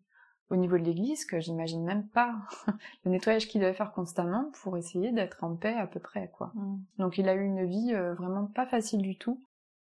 au 0.50 0.58
niveau 0.58 0.78
de 0.78 0.84
l'église 0.84 1.26
que 1.26 1.40
j'imagine 1.40 1.84
même 1.84 2.08
pas 2.10 2.36
le 3.06 3.12
nettoyage 3.12 3.48
qu'il 3.48 3.62
devait 3.62 3.74
faire 3.74 3.94
constamment 3.94 4.52
pour 4.62 4.78
essayer 4.78 5.12
d'être 5.12 5.44
en 5.44 5.56
paix 5.56 5.74
à 5.74 5.88
peu 5.88 6.00
près, 6.00 6.30
quoi. 6.30 6.52
Mm. 6.54 6.84
Donc 7.00 7.18
il 7.18 7.30
a 7.30 7.36
eu 7.36 7.44
une 7.44 7.66
vie 7.66 7.94
euh, 7.94 8.14
vraiment 8.14 8.46
pas 8.48 8.66
facile 8.66 9.02
du 9.02 9.18
tout. 9.18 9.42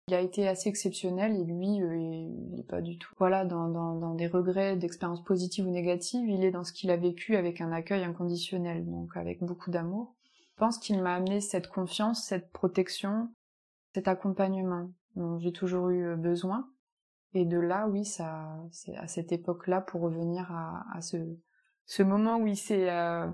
Il 0.09 0.15
a 0.15 0.23
été 0.23 0.49
assez 0.49 0.71
exceptionnel 0.71 1.37
et 1.37 1.45
lui, 1.45 1.83
euh, 1.83 1.95
il 1.95 2.59
est 2.59 2.67
pas 2.67 2.81
du 2.81 2.97
tout. 2.97 3.13
Voilà, 3.19 3.45
dans, 3.45 4.15
des 4.15 4.27
regrets 4.27 4.75
d'expériences 4.75 5.23
positives 5.23 5.67
ou 5.67 5.71
négatives, 5.71 6.27
il 6.27 6.45
est 6.45 6.51
dans 6.51 6.65
ce 6.65 6.73
qu'il 6.73 6.91
a 6.91 6.97
vécu 6.97 7.37
avec 7.37 7.61
un 7.61 7.73
accueil 7.73 8.05
inconditionnel, 8.05 8.87
donc 8.87 9.15
avec 9.19 9.45
beaucoup 9.45 9.71
d'amour. 9.71 10.15
Je 10.55 10.61
pense 10.61 10.79
qu'il 10.79 11.03
m'a 11.03 11.15
amené 11.15 11.43
cette 11.43 11.69
confiance, 11.69 12.25
cette 12.25 12.51
protection, 12.53 13.29
cet 13.95 14.09
accompagnement 14.09 14.91
dont 15.15 15.39
j'ai 15.41 15.53
toujours 15.53 15.91
eu 15.91 16.07
euh, 16.07 16.17
besoin. 16.17 16.71
Et 17.35 17.45
de 17.45 17.59
là, 17.59 17.87
oui, 17.87 18.07
c'est 18.07 18.23
à 18.23 19.09
cette 19.09 19.31
époque-là 19.31 19.83
pour 19.83 20.01
revenir 20.01 20.51
à, 20.51 21.03
ce, 21.03 22.03
moment 22.03 22.39
où 22.39 22.47
il 22.47 22.57
s'est, 22.57 22.89
euh, 22.89 23.29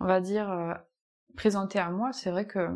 on 0.00 0.06
va 0.06 0.22
dire, 0.22 0.80
présenté 1.36 1.78
à 1.78 1.90
moi. 1.90 2.14
C'est 2.14 2.30
vrai 2.30 2.46
que 2.46 2.70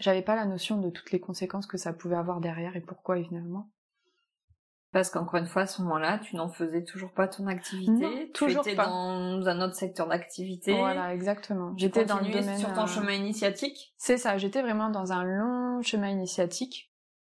j'avais 0.00 0.22
pas 0.22 0.34
la 0.34 0.46
notion 0.46 0.78
de 0.78 0.90
toutes 0.90 1.12
les 1.12 1.20
conséquences 1.20 1.66
que 1.66 1.78
ça 1.78 1.92
pouvait 1.92 2.16
avoir 2.16 2.40
derrière 2.40 2.74
et 2.76 2.80
pourquoi 2.80 3.22
finalement. 3.22 3.70
Parce 4.92 5.08
qu'encore 5.08 5.38
une 5.38 5.46
fois, 5.46 5.62
à 5.62 5.66
ce 5.66 5.82
moment-là, 5.82 6.18
tu 6.18 6.34
n'en 6.34 6.48
faisais 6.48 6.82
toujours 6.82 7.12
pas 7.12 7.28
ton 7.28 7.46
activité. 7.46 8.32
tu 8.34 8.50
étais 8.50 8.74
dans 8.74 9.46
un 9.46 9.60
autre 9.60 9.76
secteur 9.76 10.08
d'activité. 10.08 10.76
Voilà, 10.76 11.14
exactement. 11.14 11.74
J'étais 11.76 12.04
dans 12.04 12.18
le 12.18 12.32
domaine 12.32 12.58
sur 12.58 12.72
ton 12.72 12.86
chemin 12.86 13.12
initiatique? 13.12 13.94
C'est 13.98 14.16
ça. 14.16 14.36
J'étais 14.36 14.62
vraiment 14.62 14.90
dans 14.90 15.12
un 15.12 15.22
long 15.22 15.80
chemin 15.82 16.08
initiatique 16.08 16.90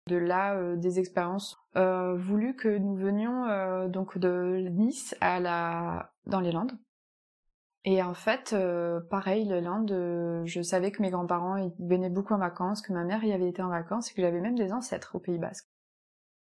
de 0.08 0.16
là 0.16 0.54
euh, 0.54 0.76
des 0.76 0.98
expériences 1.00 1.58
euh, 1.76 2.14
voulu 2.14 2.54
que 2.54 2.68
nous 2.68 2.94
venions 2.94 3.46
euh, 3.46 3.88
donc 3.88 4.18
de 4.18 4.68
Nice 4.70 5.16
à 5.20 5.40
la 5.40 6.12
dans 6.26 6.40
les 6.40 6.52
Landes. 6.52 6.78
Et 7.86 8.02
en 8.02 8.14
fait, 8.14 8.52
euh, 8.52 9.00
pareil, 9.00 9.44
les 9.44 9.60
Landes, 9.62 10.42
je 10.44 10.60
savais 10.60 10.90
que 10.90 11.00
mes 11.00 11.10
grands-parents 11.10 11.72
venaient 11.78 12.10
beaucoup 12.10 12.34
en 12.34 12.38
vacances, 12.38 12.82
que 12.82 12.92
ma 12.92 13.04
mère 13.04 13.24
y 13.24 13.32
avait 13.32 13.48
été 13.48 13.62
en 13.62 13.68
vacances, 13.68 14.10
et 14.10 14.14
que 14.14 14.20
j'avais 14.20 14.40
même 14.40 14.58
des 14.58 14.72
ancêtres 14.72 15.14
au 15.14 15.20
Pays 15.20 15.38
Basque 15.38 15.68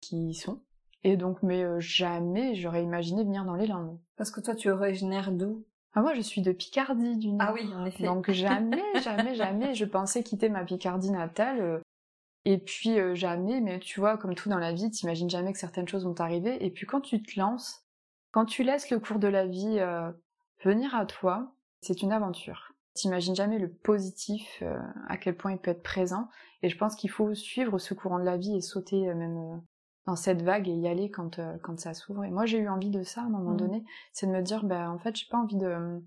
qui 0.01 0.29
y 0.29 0.33
sont. 0.33 0.63
Et 1.03 1.17
donc, 1.17 1.43
mais 1.43 1.63
jamais 1.79 2.55
j'aurais 2.55 2.83
imaginé 2.83 3.23
venir 3.23 3.45
dans 3.45 3.55
les 3.55 3.67
Landes. 3.67 3.99
Parce 4.15 4.31
que 4.31 4.41
toi, 4.41 4.55
tu 4.55 4.69
es 4.69 4.71
originaire 4.71 5.31
d'où? 5.31 5.65
Ah, 5.93 6.01
moi, 6.01 6.13
je 6.13 6.21
suis 6.21 6.41
de 6.41 6.51
Picardie, 6.51 7.17
du 7.17 7.31
Nord. 7.31 7.49
Ah 7.49 7.53
oui, 7.53 7.69
en 7.73 7.85
effet. 7.85 8.03
Donc 8.03 8.31
jamais, 8.31 8.81
jamais, 9.03 9.35
jamais, 9.35 9.75
je 9.75 9.85
pensais 9.85 10.23
quitter 10.23 10.49
ma 10.49 10.63
Picardie 10.63 11.11
natale. 11.11 11.81
Et 12.45 12.59
puis 12.59 12.99
euh, 12.99 13.15
jamais, 13.15 13.59
mais 13.59 13.79
tu 13.79 13.99
vois, 13.99 14.17
comme 14.17 14.35
tout 14.35 14.49
dans 14.49 14.59
la 14.59 14.71
vie, 14.71 14.91
t'imagines 14.91 15.29
jamais 15.29 15.51
que 15.51 15.57
certaines 15.57 15.87
choses 15.87 16.05
vont 16.05 16.13
t'arriver. 16.13 16.63
Et 16.63 16.69
puis 16.69 16.85
quand 16.85 17.01
tu 17.01 17.21
te 17.21 17.39
lances, 17.39 17.85
quand 18.31 18.45
tu 18.45 18.63
laisses 18.63 18.89
le 18.91 18.99
cours 18.99 19.19
de 19.19 19.27
la 19.27 19.47
vie 19.47 19.79
euh, 19.79 20.11
venir 20.65 20.95
à 20.95 21.05
toi, 21.05 21.53
c'est 21.81 22.01
une 22.01 22.11
aventure. 22.11 22.73
T'imagines 22.93 23.35
jamais 23.35 23.59
le 23.59 23.71
positif, 23.71 24.59
euh, 24.61 24.79
à 25.07 25.17
quel 25.17 25.35
point 25.35 25.51
il 25.51 25.57
peut 25.57 25.71
être 25.71 25.83
présent. 25.83 26.27
Et 26.61 26.69
je 26.69 26.77
pense 26.77 26.95
qu'il 26.95 27.09
faut 27.09 27.33
suivre 27.33 27.77
ce 27.77 27.93
courant 27.93 28.19
de 28.19 28.23
la 28.23 28.37
vie 28.37 28.55
et 28.55 28.61
sauter 28.61 29.13
même 29.13 29.61
dans 30.05 30.15
cette 30.15 30.41
vague 30.41 30.67
et 30.67 30.73
y 30.73 30.87
aller 30.87 31.09
quand 31.09 31.39
quand 31.61 31.79
ça 31.79 31.93
s'ouvre. 31.93 32.23
Et 32.23 32.31
moi 32.31 32.45
j'ai 32.45 32.59
eu 32.59 32.69
envie 32.69 32.89
de 32.89 33.03
ça 33.03 33.21
à 33.21 33.25
un 33.25 33.29
moment 33.29 33.51
mmh. 33.51 33.57
donné, 33.57 33.83
c'est 34.13 34.27
de 34.27 34.31
me 34.31 34.41
dire, 34.41 34.63
ben 34.63 34.89
en 34.89 34.97
fait 34.97 35.15
j'ai 35.15 35.27
pas 35.29 35.37
envie 35.37 35.57
de, 35.57 36.01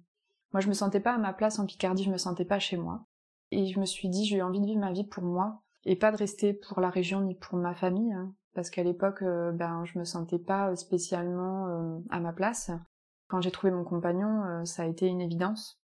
moi 0.52 0.60
je 0.60 0.68
me 0.68 0.72
sentais 0.72 1.00
pas 1.00 1.14
à 1.14 1.18
ma 1.18 1.32
place 1.32 1.58
en 1.58 1.66
Picardie, 1.66 2.04
je 2.04 2.10
me 2.10 2.16
sentais 2.16 2.44
pas 2.44 2.58
chez 2.58 2.76
moi. 2.76 3.04
Et 3.50 3.66
je 3.66 3.80
me 3.80 3.86
suis 3.86 4.08
dit, 4.08 4.24
j'ai 4.26 4.42
envie 4.42 4.60
de 4.60 4.66
vivre 4.66 4.80
ma 4.80 4.92
vie 4.92 5.04
pour 5.04 5.22
moi, 5.22 5.62
et 5.84 5.96
pas 5.96 6.12
de 6.12 6.16
rester 6.16 6.52
pour 6.52 6.80
la 6.80 6.90
région 6.90 7.20
ni 7.20 7.34
pour 7.34 7.58
ma 7.58 7.74
famille, 7.74 8.12
hein, 8.12 8.34
parce 8.54 8.70
qu'à 8.70 8.82
l'époque, 8.82 9.22
euh, 9.22 9.52
ben, 9.52 9.84
je 9.84 9.98
me 9.98 10.04
sentais 10.04 10.38
pas 10.38 10.74
spécialement 10.76 11.68
euh, 11.68 11.98
à 12.10 12.20
ma 12.20 12.32
place. 12.32 12.70
Quand 13.28 13.40
j'ai 13.40 13.50
trouvé 13.50 13.72
mon 13.72 13.84
compagnon, 13.84 14.44
euh, 14.44 14.64
ça 14.64 14.82
a 14.82 14.86
été 14.86 15.06
une 15.06 15.20
évidence. 15.20 15.80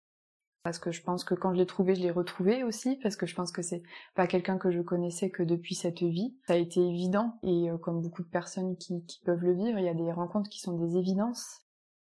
Parce 0.63 0.79
que 0.79 0.93
je 0.93 1.03
pense 1.03 1.25
que 1.25 1.35
quand 1.35 1.55
je 1.55 1.59
l'ai 1.59 1.67
trouvé, 1.67 1.95
je 1.95 2.03
l'ai 2.03 2.11
retrouvé 2.11 2.65
aussi, 2.65 2.97
parce 3.03 3.17
que 3.17 3.25
je 3.25 3.35
pense 3.35 3.51
que 3.51 3.63
c'est 3.63 3.83
pas 4.15 4.27
quelqu'un 4.27 4.59
que 4.59 4.71
je 4.71 4.83
connaissais 4.83 5.31
que 5.31 5.43
depuis 5.43 5.75
cette 5.75 6.03
vie. 6.03 6.37
Ça 6.47 6.53
a 6.53 6.57
été 6.57 6.81
évident, 6.81 7.39
et 7.43 7.69
comme 7.81 8.03
beaucoup 8.03 8.23
de 8.23 8.29
personnes 8.29 8.77
qui, 8.77 9.03
qui, 9.07 9.21
peuvent 9.25 9.43
le 9.43 9.55
vivre, 9.55 9.79
il 9.79 9.87
y 9.87 9.89
a 9.89 9.95
des 9.95 10.13
rencontres 10.13 10.51
qui 10.51 10.61
sont 10.61 10.77
des 10.77 10.99
évidences, 10.99 11.63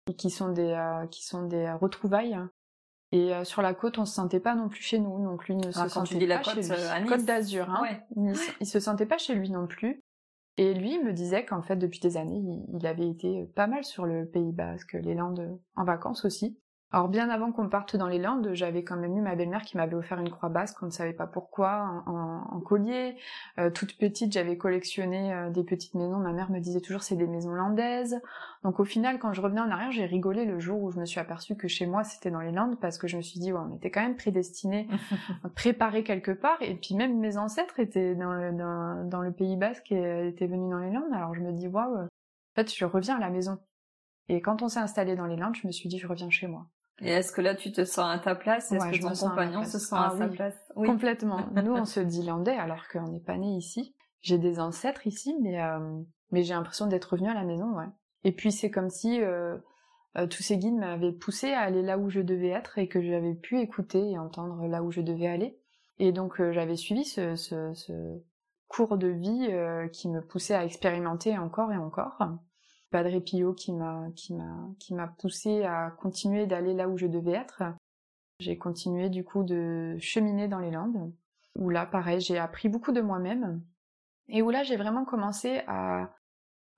et 0.08 0.16
qui 0.16 0.30
sont 0.30 0.48
des, 0.48 0.76
qui 1.12 1.24
sont 1.24 1.46
des 1.46 1.70
retrouvailles. 1.70 2.40
Et 3.12 3.34
euh, 3.34 3.44
sur 3.44 3.60
la 3.62 3.74
côte, 3.74 3.98
on 3.98 4.04
se 4.04 4.14
sentait 4.14 4.40
pas 4.40 4.54
non 4.54 4.68
plus 4.68 4.82
chez 4.82 5.00
nous, 5.00 5.24
donc 5.24 5.46
lui 5.48 5.56
ne 5.56 5.72
se 5.72 5.88
sentait 5.88 6.26
pas 6.28 6.42
chez 6.42 6.60
lui. 6.60 6.70
Euh, 6.70 7.06
côte 7.08 7.24
d'Azur, 7.24 7.68
hein. 7.68 7.98
Il, 8.60 8.66
se 8.66 8.78
sentait 8.78 9.06
pas 9.06 9.18
chez 9.18 9.34
lui 9.34 9.50
non 9.50 9.66
plus. 9.66 10.02
Et 10.60 10.74
lui 10.74 11.02
me 11.02 11.14
disait 11.14 11.46
qu'en 11.46 11.62
fait, 11.62 11.76
depuis 11.76 12.00
des 12.00 12.18
années, 12.18 12.62
il, 12.74 12.86
avait 12.86 13.08
été 13.08 13.46
pas 13.54 13.66
mal 13.66 13.82
sur 13.82 14.04
le 14.04 14.26
Pays 14.26 14.52
Basque, 14.52 14.92
les 14.92 15.14
Landes, 15.14 15.58
en 15.74 15.84
vacances 15.84 16.26
aussi. 16.26 16.60
Alors 16.92 17.08
bien 17.08 17.30
avant 17.30 17.52
qu'on 17.52 17.68
parte 17.68 17.94
dans 17.94 18.08
les 18.08 18.18
Landes, 18.18 18.50
j'avais 18.52 18.82
quand 18.82 18.96
même 18.96 19.16
eu 19.16 19.20
ma 19.20 19.36
belle-mère 19.36 19.62
qui 19.62 19.76
m'avait 19.76 19.94
offert 19.94 20.18
une 20.18 20.28
croix 20.28 20.48
basque, 20.48 20.82
on 20.82 20.86
ne 20.86 20.90
savait 20.90 21.12
pas 21.12 21.28
pourquoi, 21.28 22.02
en, 22.06 22.60
collier. 22.60 23.16
Euh, 23.58 23.70
toute 23.70 23.96
petite, 23.96 24.32
j'avais 24.32 24.56
collectionné 24.56 25.32
euh, 25.32 25.50
des 25.50 25.62
petites 25.62 25.94
maisons. 25.94 26.18
Ma 26.18 26.32
mère 26.32 26.50
me 26.50 26.58
disait 26.58 26.80
toujours 26.80 27.04
c'est 27.04 27.14
des 27.14 27.28
maisons 27.28 27.52
landaises. 27.52 28.20
Donc 28.64 28.80
au 28.80 28.84
final, 28.84 29.20
quand 29.20 29.32
je 29.32 29.40
revenais 29.40 29.60
en 29.60 29.70
arrière, 29.70 29.92
j'ai 29.92 30.04
rigolé 30.04 30.44
le 30.44 30.58
jour 30.58 30.82
où 30.82 30.90
je 30.90 30.98
me 30.98 31.04
suis 31.04 31.20
aperçue 31.20 31.56
que 31.56 31.68
chez 31.68 31.86
moi 31.86 32.02
c'était 32.02 32.32
dans 32.32 32.40
les 32.40 32.50
Landes 32.50 32.76
parce 32.80 32.98
que 32.98 33.06
je 33.06 33.16
me 33.16 33.22
suis 33.22 33.38
dit 33.38 33.52
ouais, 33.52 33.60
on 33.64 33.72
était 33.72 33.92
quand 33.92 34.02
même 34.02 34.16
prédestinés, 34.16 34.88
préparés 35.54 36.02
quelque 36.02 36.32
part. 36.32 36.60
Et 36.60 36.74
puis 36.74 36.96
même 36.96 37.20
mes 37.20 37.36
ancêtres 37.36 37.78
étaient 37.78 38.16
dans 38.16 38.32
le, 38.32 38.50
dans, 39.08 39.20
le 39.20 39.30
Pays 39.30 39.56
Basque 39.56 39.92
et 39.92 40.26
étaient 40.26 40.48
venus 40.48 40.70
dans 40.70 40.80
les 40.80 40.90
Landes. 40.90 41.12
Alors 41.12 41.34
je 41.34 41.40
me 41.40 41.52
dis 41.52 41.68
waouh, 41.68 41.98
en 41.98 42.08
fait 42.56 42.74
je 42.74 42.84
reviens 42.84 43.16
à 43.16 43.20
la 43.20 43.30
maison. 43.30 43.58
Et 44.28 44.40
quand 44.42 44.62
on 44.62 44.68
s'est 44.68 44.80
installé 44.80 45.14
dans 45.14 45.26
les 45.26 45.36
Landes, 45.36 45.54
je 45.54 45.68
me 45.68 45.72
suis 45.72 45.88
dit 45.88 45.98
je 45.98 46.08
reviens 46.08 46.30
chez 46.30 46.48
moi. 46.48 46.66
Et 47.02 47.10
est-ce 47.10 47.32
que 47.32 47.40
là, 47.40 47.54
tu 47.54 47.72
te 47.72 47.84
sens 47.84 48.14
à 48.14 48.18
ta 48.18 48.34
place? 48.34 48.72
Est-ce 48.72 48.84
que 48.90 49.00
ton 49.00 49.28
compagnon 49.28 49.64
se 49.64 49.78
sent 49.78 49.94
à, 49.94 50.10
ah 50.12 50.16
sa 50.16 50.28
place? 50.28 50.72
Oui. 50.76 50.86
Complètement. 50.86 51.46
Nous, 51.62 51.72
on 51.72 51.84
se 51.84 52.00
dit 52.00 52.22
landais 52.22 52.56
alors 52.56 52.88
qu'on 52.88 53.08
n'est 53.08 53.20
pas 53.20 53.36
né 53.36 53.56
ici. 53.56 53.94
J'ai 54.20 54.38
des 54.38 54.60
ancêtres 54.60 55.06
ici, 55.06 55.34
mais 55.40 55.62
euh, 55.62 56.00
mais 56.30 56.42
j'ai 56.42 56.54
l'impression 56.54 56.86
d'être 56.86 57.06
revenu 57.06 57.28
à 57.28 57.34
la 57.34 57.44
maison, 57.44 57.74
ouais. 57.76 57.88
Et 58.24 58.32
puis 58.32 58.52
c'est 58.52 58.70
comme 58.70 58.90
si 58.90 59.20
euh, 59.22 59.56
euh, 60.18 60.26
tous 60.26 60.42
ces 60.42 60.58
guides 60.58 60.76
m'avaient 60.76 61.12
poussé 61.12 61.52
à 61.52 61.60
aller 61.60 61.82
là 61.82 61.96
où 61.96 62.10
je 62.10 62.20
devais 62.20 62.50
être 62.50 62.78
et 62.78 62.86
que 62.86 63.00
j'avais 63.00 63.34
pu 63.34 63.60
écouter 63.60 64.10
et 64.10 64.18
entendre 64.18 64.66
là 64.66 64.82
où 64.82 64.90
je 64.90 65.00
devais 65.00 65.26
aller. 65.26 65.58
Et 65.98 66.12
donc 66.12 66.40
j'avais 66.52 66.76
suivi 66.76 67.04
ce, 67.04 67.34
ce, 67.36 67.72
ce, 67.74 67.92
cours 68.68 68.98
de 68.98 69.08
vie 69.08 69.48
qui 69.92 70.08
me 70.08 70.20
poussait 70.20 70.54
à 70.54 70.64
expérimenter 70.64 71.36
encore 71.36 71.72
et 71.72 71.76
encore. 71.76 72.18
Padre 72.90 73.20
Pio 73.20 73.54
qui 73.54 73.72
m'a 73.72 74.08
qui 74.16 74.34
m'a 74.34 74.68
qui 74.78 74.94
m'a 74.94 75.08
poussé 75.08 75.64
à 75.64 75.90
continuer 75.90 76.46
d'aller 76.46 76.74
là 76.74 76.88
où 76.88 76.98
je 76.98 77.06
devais 77.06 77.32
être. 77.32 77.62
J'ai 78.40 78.58
continué 78.58 79.08
du 79.08 79.24
coup 79.24 79.42
de 79.42 79.96
cheminer 79.98 80.48
dans 80.48 80.58
les 80.58 80.70
Landes 80.70 81.12
où 81.58 81.70
là 81.70 81.86
pareil, 81.86 82.20
j'ai 82.20 82.38
appris 82.38 82.68
beaucoup 82.68 82.92
de 82.92 83.00
moi-même 83.00 83.62
et 84.28 84.42
où 84.42 84.50
là 84.50 84.62
j'ai 84.62 84.76
vraiment 84.76 85.04
commencé 85.04 85.62
à 85.66 86.10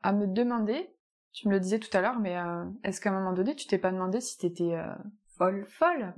à 0.03 0.13
me 0.13 0.27
demander, 0.27 0.91
tu 1.33 1.49
me 1.49 1.53
le 1.53 1.61
disais 1.61 1.79
tout 1.79 1.97
à 1.97 2.01
l'heure 2.01 2.19
mais 2.19 2.37
euh, 2.37 2.65
est-ce 2.83 3.01
qu'à 3.01 3.11
un 3.11 3.19
moment 3.19 3.33
donné 3.33 3.55
tu 3.55 3.67
t'es 3.67 3.79
pas 3.79 3.93
demandé 3.93 4.21
si 4.21 4.37
t'étais 4.37 4.75
euh, 4.75 4.93
folle 5.37 5.65
folle 5.69 6.13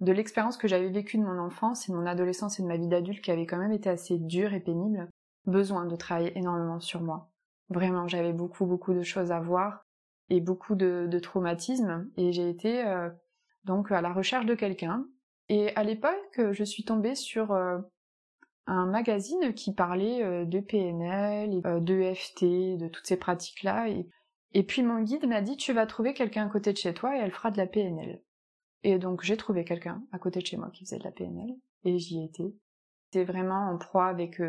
de 0.00 0.12
l'expérience 0.12 0.56
que 0.56 0.68
j'avais 0.68 0.90
vécue 0.90 1.18
de 1.18 1.24
mon 1.24 1.38
enfance 1.38 1.88
et 1.88 1.92
de 1.92 1.96
mon 1.96 2.06
adolescence 2.06 2.58
et 2.58 2.62
de 2.62 2.68
ma 2.68 2.76
vie 2.76 2.88
d'adulte 2.88 3.22
qui 3.22 3.30
avait 3.30 3.46
quand 3.46 3.58
même 3.58 3.72
été 3.72 3.90
assez 3.90 4.18
dure 4.18 4.54
et 4.54 4.60
pénible, 4.60 5.08
besoin 5.46 5.86
de 5.86 5.96
travailler 5.96 6.38
énormément 6.38 6.80
sur 6.80 7.00
moi 7.00 7.30
Vraiment, 7.68 8.06
j'avais 8.06 8.32
beaucoup, 8.32 8.66
beaucoup 8.66 8.94
de 8.94 9.02
choses 9.02 9.32
à 9.32 9.40
voir 9.40 9.84
et 10.28 10.40
beaucoup 10.40 10.74
de, 10.74 11.18
traumatismes. 11.22 12.10
Et 12.16 12.32
j'ai 12.32 12.48
été 12.48 12.84
euh, 12.84 13.10
donc 13.64 13.90
à 13.90 14.00
la 14.00 14.12
recherche 14.12 14.46
de 14.46 14.54
quelqu'un. 14.54 15.06
Et 15.48 15.74
à 15.76 15.84
l'époque, 15.84 16.40
je 16.52 16.64
suis 16.64 16.84
tombée 16.84 17.14
sur 17.14 17.52
euh, 17.52 17.78
un 18.66 18.86
magazine 18.86 19.52
qui 19.54 19.72
parlait 19.72 20.22
euh, 20.22 20.44
de 20.44 20.60
PNL, 20.60 21.62
de 21.62 22.14
FT, 22.14 22.78
de 22.78 22.88
toutes 22.88 23.06
ces 23.06 23.16
pratiques-là. 23.16 23.88
Et, 23.88 24.08
Et 24.52 24.62
puis 24.62 24.82
mon 24.82 25.02
guide 25.02 25.26
m'a 25.26 25.40
dit, 25.40 25.56
tu 25.56 25.72
vas 25.72 25.86
trouver 25.86 26.14
quelqu'un 26.14 26.46
à 26.46 26.50
côté 26.50 26.72
de 26.72 26.78
chez 26.78 26.94
toi 26.94 27.16
et 27.16 27.20
elle 27.20 27.32
fera 27.32 27.50
de 27.50 27.58
la 27.58 27.66
PNL. 27.66 28.22
Et 28.82 28.98
donc 28.98 29.22
j'ai 29.22 29.36
trouvé 29.36 29.64
quelqu'un 29.64 30.02
à 30.12 30.18
côté 30.18 30.40
de 30.40 30.46
chez 30.46 30.56
moi 30.56 30.70
qui 30.70 30.84
faisait 30.84 30.98
de 30.98 31.04
la 31.04 31.10
PNL 31.10 31.56
et 31.84 31.98
j'y 31.98 32.24
étais. 32.24 32.54
C'était 33.04 33.24
vraiment 33.24 33.70
en 33.70 33.78
proie 33.78 34.06
avec 34.06 34.40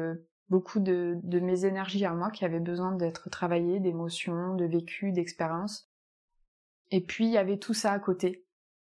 beaucoup 0.49 0.79
de, 0.79 1.17
de, 1.23 1.39
mes 1.39 1.65
énergies 1.65 2.05
à 2.05 2.13
moi 2.13 2.31
qui 2.31 2.45
avaient 2.45 2.59
besoin 2.59 2.93
d'être 2.93 3.29
travaillées, 3.29 3.79
d'émotions, 3.79 4.55
de 4.55 4.65
vécu, 4.65 5.11
d'expériences. 5.11 5.89
Et 6.91 7.01
puis 7.01 7.25
il 7.25 7.31
y 7.31 7.37
avait 7.37 7.57
tout 7.57 7.73
ça 7.73 7.91
à 7.91 7.99
côté. 7.99 8.45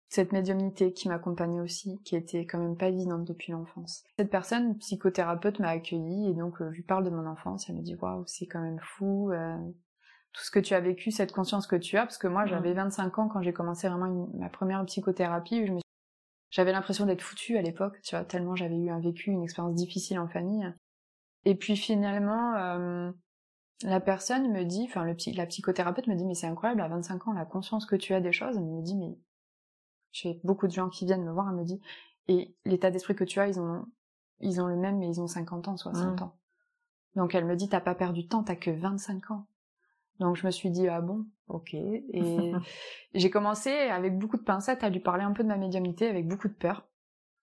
Cette 0.07 0.31
médiumnité 0.31 0.93
qui 0.93 1.09
m'accompagnait 1.09 1.61
aussi, 1.61 1.99
qui 2.03 2.15
était 2.15 2.45
quand 2.45 2.59
même 2.59 2.77
pas 2.77 2.89
évidente 2.89 3.25
depuis 3.25 3.51
l'enfance. 3.51 4.03
Cette 4.17 4.29
personne, 4.29 4.77
psychothérapeute, 4.77 5.59
m'a 5.59 5.69
accueillie 5.69 6.29
et 6.29 6.33
donc 6.33 6.61
euh, 6.61 6.69
je 6.71 6.77
lui 6.77 6.83
parle 6.83 7.05
de 7.05 7.09
mon 7.09 7.25
enfance. 7.25 7.69
Elle 7.69 7.75
me 7.75 7.81
dit 7.81 7.95
waouh, 7.95 8.23
c'est 8.27 8.45
quand 8.45 8.61
même 8.61 8.79
fou. 8.81 9.31
Euh, 9.31 9.57
tout 10.31 10.43
ce 10.43 10.51
que 10.51 10.59
tu 10.59 10.73
as 10.73 10.81
vécu, 10.81 11.11
cette 11.11 11.31
conscience 11.31 11.65
que 11.65 11.77
tu 11.77 11.97
as, 11.97 12.01
parce 12.01 12.17
que 12.17 12.27
moi 12.27 12.45
j'avais 12.45 12.73
25 12.73 13.17
ans 13.19 13.29
quand 13.29 13.41
j'ai 13.41 13.53
commencé 13.53 13.87
vraiment 13.87 14.29
ma 14.33 14.49
première 14.49 14.83
psychothérapie, 14.85 15.65
je 15.65 15.71
me 15.71 15.79
j'avais 16.49 16.71
l'impression 16.71 17.05
d'être 17.05 17.21
foutue 17.21 17.57
à 17.57 17.61
l'époque, 17.61 17.99
tu 18.01 18.15
vois, 18.15 18.23
tellement 18.23 18.55
j'avais 18.55 18.77
eu 18.77 18.89
un 18.89 18.99
vécu, 18.99 19.31
une 19.31 19.43
expérience 19.43 19.75
difficile 19.75 20.19
en 20.19 20.27
famille. 20.27 20.73
Et 21.45 21.55
puis 21.55 21.77
finalement, 21.77 22.55
euh, 22.55 23.11
la 23.83 23.99
personne 23.99 24.51
me 24.51 24.63
dit, 24.63 24.85
enfin 24.87 25.03
le, 25.03 25.15
la 25.35 25.45
psychothérapeute 25.45 26.07
me 26.07 26.15
dit, 26.15 26.25
mais 26.25 26.33
c'est 26.33 26.47
incroyable, 26.47 26.81
à 26.81 26.87
25 26.87 27.27
ans, 27.27 27.33
la 27.33 27.45
conscience 27.45 27.85
que 27.85 27.95
tu 27.95 28.13
as 28.13 28.21
des 28.21 28.31
choses, 28.31 28.57
elle 28.57 28.63
me 28.63 28.81
dit, 28.81 28.95
mais 28.95 29.17
j'ai 30.11 30.39
beaucoup 30.43 30.67
de 30.67 30.71
gens 30.71 30.89
qui 30.89 31.05
viennent 31.05 31.23
me 31.23 31.31
voir, 31.31 31.49
elle 31.49 31.55
me 31.55 31.63
dit, 31.63 31.79
et 32.27 32.55
l'état 32.65 32.89
d'esprit 32.89 33.15
que 33.15 33.23
tu 33.23 33.39
as, 33.39 33.47
ils 33.47 33.59
ont, 33.59 33.85
ils 34.39 34.61
ont 34.61 34.67
le 34.67 34.75
même, 34.75 34.97
mais 34.97 35.07
ils 35.07 35.21
ont 35.21 35.27
50 35.27 35.67
ans, 35.67 35.77
60 35.77 36.19
mmh. 36.19 36.23
ans. 36.23 36.35
Donc 37.15 37.35
elle 37.35 37.45
me 37.45 37.55
dit, 37.55 37.69
t'as 37.69 37.81
pas 37.81 37.95
perdu 37.95 38.23
de 38.23 38.27
temps, 38.27 38.43
t'as 38.43 38.55
que 38.55 38.71
25 38.71 39.31
ans. 39.31 39.45
Donc 40.19 40.35
je 40.37 40.45
me 40.45 40.51
suis 40.51 40.69
dit 40.69 40.87
ah 40.87 41.01
bon, 41.01 41.25
ok. 41.47 41.73
Et 41.73 42.53
j'ai 43.13 43.29
commencé 43.29 43.69
avec 43.69 44.17
beaucoup 44.17 44.37
de 44.37 44.43
pincettes 44.43 44.83
à 44.83 44.89
lui 44.89 44.99
parler 44.99 45.23
un 45.23 45.33
peu 45.33 45.43
de 45.43 45.49
ma 45.49 45.57
médiumnité, 45.57 46.07
avec 46.07 46.27
beaucoup 46.27 46.47
de 46.47 46.53
peur, 46.53 46.87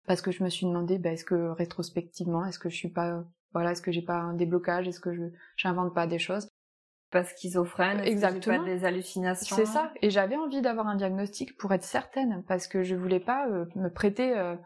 parce 0.07 0.23
que 0.23 0.31
je 0.31 0.43
me 0.43 0.49
suis 0.49 0.67
demandé, 0.67 0.99
bah, 0.99 1.13
est-ce 1.13 1.25
que 1.25 1.51
rétrospectivement, 1.51 2.45
est-ce 2.47 2.59
que 2.59 2.69
je 2.69 2.77
suis 2.77 2.91
pas, 2.91 3.25
voilà, 3.53 3.73
est-ce 3.73 3.83
que 3.83 3.93
j'ai 3.93 4.03
pas 4.03 4.17
un 4.17 4.35
déblocage, 4.35 4.89
est-ce 4.89 5.01
que 5.01 5.13
je 5.13 5.25
j'invente 5.57 5.95
pas 5.95 6.07
des 6.07 6.19
choses 6.19 6.49
Pas 7.11 7.25
schizophrène, 7.25 8.01
exactement, 8.01 8.59
pas 8.59 8.65
des 8.65 8.85
hallucinations? 8.85 9.57
C'est 9.57 9.67
ça. 9.67 9.93
Et 10.01 10.11
j'avais 10.11 10.37
envie 10.37 10.63
d'avoir 10.63 10.87
un 10.87 10.97
diagnostic 10.97 11.57
pour 11.57 11.73
être 11.73 11.85
certaine, 11.85 12.43
parce 12.49 12.67
que 12.67 12.83
je 12.83 12.95
voulais 12.95 13.21
pas 13.21 13.49
euh, 13.49 13.67
me 13.75 13.89
prêter. 13.89 14.37
Euh, 14.37 14.57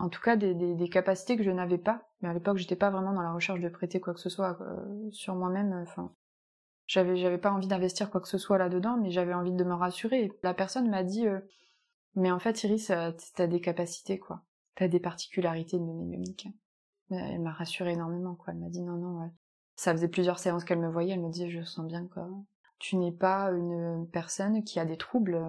en 0.00 0.08
tout 0.08 0.20
cas 0.20 0.34
des, 0.34 0.54
des, 0.54 0.74
des, 0.74 0.88
capacités 0.88 1.36
que 1.36 1.44
je 1.44 1.52
n'avais 1.52 1.78
pas. 1.78 2.02
Mais 2.20 2.28
à 2.28 2.34
l'époque, 2.34 2.56
j'étais 2.56 2.76
pas 2.76 2.90
vraiment 2.90 3.12
dans 3.12 3.22
la 3.22 3.32
recherche 3.32 3.60
de 3.60 3.68
prêter 3.68 4.00
quoi 4.00 4.12
que 4.12 4.20
ce 4.20 4.28
soit 4.28 4.58
euh, 4.60 5.10
sur 5.12 5.36
moi-même. 5.36 5.72
Enfin, 5.82 6.12
j'avais, 6.88 7.16
j'avais 7.16 7.38
pas 7.38 7.52
envie 7.52 7.68
d'investir 7.68 8.10
quoi 8.10 8.20
que 8.20 8.28
ce 8.28 8.38
soit 8.38 8.58
là-dedans, 8.58 8.98
mais 9.00 9.10
j'avais 9.10 9.34
envie 9.34 9.52
de 9.52 9.64
me 9.64 9.74
rassurer. 9.74 10.32
La 10.42 10.52
personne 10.52 10.90
m'a 10.90 11.04
dit, 11.04 11.26
mais 12.16 12.32
en 12.32 12.40
fait, 12.40 12.64
Iris, 12.64 12.90
t'as 13.36 13.46
des 13.46 13.60
capacités, 13.60 14.18
quoi. 14.18 14.42
T'as 14.74 14.88
des 14.88 15.00
particularités 15.00 15.78
de. 15.78 16.63
Elle 17.10 17.40
m'a 17.40 17.52
rassurée 17.52 17.92
énormément, 17.92 18.34
quoi. 18.34 18.52
Elle 18.52 18.60
m'a 18.60 18.68
dit, 18.68 18.82
non, 18.82 18.96
non, 18.96 19.20
ouais. 19.20 19.30
Ça 19.76 19.92
faisait 19.92 20.08
plusieurs 20.08 20.38
séances 20.38 20.64
qu'elle 20.64 20.78
me 20.78 20.90
voyait, 20.90 21.14
elle 21.14 21.20
me 21.20 21.30
disait, 21.30 21.50
je 21.50 21.62
sens 21.62 21.86
bien, 21.86 22.06
quoi. 22.06 22.28
Tu 22.78 22.96
n'es 22.96 23.12
pas 23.12 23.50
une 23.50 24.06
personne 24.10 24.62
qui 24.64 24.78
a 24.78 24.84
des 24.84 24.96
troubles, 24.96 25.40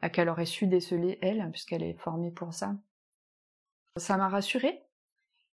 à 0.00 0.08
qu'elle 0.10 0.28
aurait 0.28 0.46
su 0.46 0.66
déceler, 0.66 1.18
elle, 1.22 1.48
puisqu'elle 1.50 1.82
est 1.82 1.98
formée 1.98 2.30
pour 2.30 2.54
ça. 2.54 2.76
Ça 3.96 4.16
m'a 4.16 4.28
rassurée, 4.28 4.88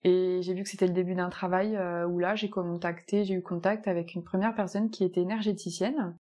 et 0.02 0.40
j'ai 0.42 0.54
vu 0.54 0.62
que 0.62 0.68
c'était 0.68 0.86
le 0.86 0.94
début 0.94 1.14
d'un 1.14 1.28
travail 1.28 1.76
euh, 1.76 2.06
où 2.06 2.18
là, 2.18 2.34
j'ai 2.34 2.48
contacté, 2.48 3.24
j'ai 3.24 3.34
eu 3.34 3.42
contact 3.42 3.86
avec 3.86 4.14
une 4.14 4.24
première 4.24 4.54
personne 4.54 4.90
qui 4.90 5.04
était 5.04 5.20
énergéticienne, 5.20 6.16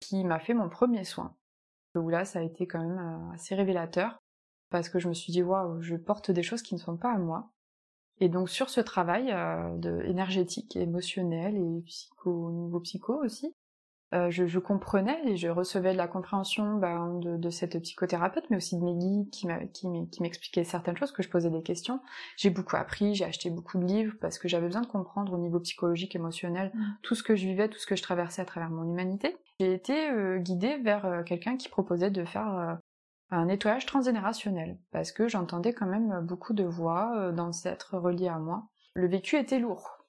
qui 0.00 0.24
m'a 0.24 0.38
fait 0.38 0.54
mon 0.54 0.68
premier 0.68 1.04
soin. 1.04 1.34
Où 1.96 2.08
là, 2.08 2.24
ça 2.24 2.38
a 2.38 2.42
été 2.42 2.66
quand 2.66 2.78
même 2.78 2.98
euh, 2.98 3.34
assez 3.34 3.56
révélateur, 3.56 4.18
parce 4.70 4.88
que 4.88 5.00
je 5.00 5.08
me 5.08 5.14
suis 5.14 5.32
dit, 5.32 5.42
waouh, 5.42 5.80
je 5.80 5.96
porte 5.96 6.30
des 6.30 6.44
choses 6.44 6.62
qui 6.62 6.74
ne 6.74 6.80
sont 6.80 6.96
pas 6.96 7.12
à 7.12 7.18
moi. 7.18 7.50
Et 8.20 8.28
donc 8.28 8.48
sur 8.48 8.70
ce 8.70 8.80
travail 8.80 9.30
euh, 9.30 9.76
de 9.76 10.02
énergétique, 10.04 10.76
émotionnel 10.76 11.56
et 11.56 11.82
psycho, 11.86 12.30
au 12.30 12.50
niveau 12.52 12.80
psycho 12.80 13.22
aussi, 13.24 13.54
euh, 14.14 14.30
je, 14.30 14.46
je, 14.46 14.58
comprenais 14.58 15.20
et 15.26 15.36
je 15.36 15.48
recevais 15.48 15.92
de 15.92 15.98
la 15.98 16.08
compréhension 16.08 16.76
ben, 16.76 17.18
de, 17.18 17.36
de, 17.36 17.50
cette 17.50 17.78
psychothérapeute, 17.78 18.48
mais 18.48 18.56
aussi 18.56 18.78
de 18.78 18.82
mes 18.82 18.94
guides 18.94 19.28
qui 19.30 20.20
m'expliquaient 20.22 20.64
certaines 20.64 20.96
choses, 20.96 21.12
que 21.12 21.22
je 21.22 21.28
posais 21.28 21.50
des 21.50 21.62
questions. 21.62 22.00
J'ai 22.38 22.48
beaucoup 22.48 22.76
appris, 22.76 23.14
j'ai 23.14 23.26
acheté 23.26 23.50
beaucoup 23.50 23.76
de 23.78 23.84
livres 23.84 24.14
parce 24.18 24.38
que 24.38 24.48
j'avais 24.48 24.66
besoin 24.66 24.80
de 24.80 24.86
comprendre 24.86 25.34
au 25.34 25.38
niveau 25.38 25.60
psychologique, 25.60 26.16
émotionnel, 26.16 26.72
mmh. 26.74 26.84
tout 27.02 27.14
ce 27.14 27.22
que 27.22 27.36
je 27.36 27.46
vivais, 27.46 27.68
tout 27.68 27.78
ce 27.78 27.86
que 27.86 27.96
je 27.96 28.02
traversais 28.02 28.40
à 28.40 28.46
travers 28.46 28.70
mon 28.70 28.90
humanité. 28.90 29.36
J'ai 29.60 29.74
été 29.74 30.08
euh, 30.10 30.38
guidée 30.38 30.78
vers 30.78 31.04
euh, 31.04 31.22
quelqu'un 31.22 31.56
qui 31.56 31.68
proposait 31.68 32.10
de 32.10 32.24
faire 32.24 32.54
euh, 32.54 32.74
un 33.30 33.46
nettoyage 33.46 33.86
transgénérationnel, 33.86 34.78
parce 34.90 35.12
que 35.12 35.28
j'entendais 35.28 35.72
quand 35.72 35.86
même 35.86 36.20
beaucoup 36.22 36.54
de 36.54 36.64
voix 36.64 37.32
dans 37.32 37.50
être 37.64 37.98
reliées 37.98 38.28
à 38.28 38.38
moi. 38.38 38.68
Le 38.94 39.06
vécu 39.06 39.36
était 39.36 39.58
lourd, 39.58 40.06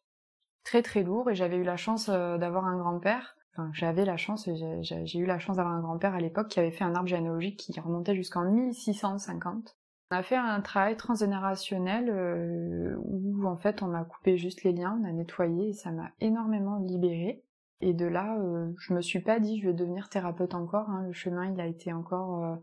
très 0.63 0.82
très 0.82 1.03
lourd, 1.03 1.29
et 1.29 1.36
j'avais 1.36 1.58
eu 1.58 1.63
la 1.63 1.77
chance 1.77 2.10
d'avoir 2.10 2.65
un 2.65 2.77
grand-père 2.77 3.36
j'avais 3.73 4.05
la 4.05 4.17
chance, 4.17 4.49
j'ai 4.82 5.19
eu 5.19 5.25
la 5.25 5.39
chance 5.39 5.58
d'avoir 5.58 5.75
un 5.75 5.82
grand-père 5.82 6.13
à 6.13 6.21
l'époque 6.21 6.47
qui 6.47 6.60
avait 6.60 6.71
fait 6.71 6.84
un 6.84 6.95
arbre 6.95 7.08
généalogique 7.08 7.58
qui 7.58 7.79
remontait 7.79 8.15
jusqu'en 8.15 8.45
1650. 8.45 9.75
On 10.12 10.15
a 10.15 10.23
fait 10.23 10.36
un 10.36 10.62
travail 10.62 10.97
transgénérationnel 10.97 12.10
euh, 12.10 12.95
où 13.03 13.45
en 13.45 13.58
fait 13.58 13.84
on 13.84 13.88
m'a 13.88 14.03
coupé 14.03 14.38
juste 14.38 14.63
les 14.63 14.71
liens, 14.71 14.99
on 15.01 15.08
a 15.08 15.12
nettoyé 15.12 15.69
et 15.69 15.73
ça 15.73 15.91
m'a 15.91 16.10
énormément 16.19 16.77
libérée. 16.77 17.43
Et 17.82 17.93
de 17.93 18.08
là, 18.08 18.38
euh, 18.39 18.73
je 18.79 18.93
me 18.93 19.01
suis 19.01 19.21
pas 19.21 19.39
dit 19.39 19.60
je 19.62 19.67
vais 19.67 19.73
devenir 19.73 20.10
thérapeute 20.10 20.55
encore. 20.55 20.89
Hein. 20.89 21.03
Le 21.05 21.13
chemin 21.13 21.51
il 21.51 21.62
a 21.62 21.67
été 21.67 21.93
encore 21.93 22.43
euh, 22.43 22.55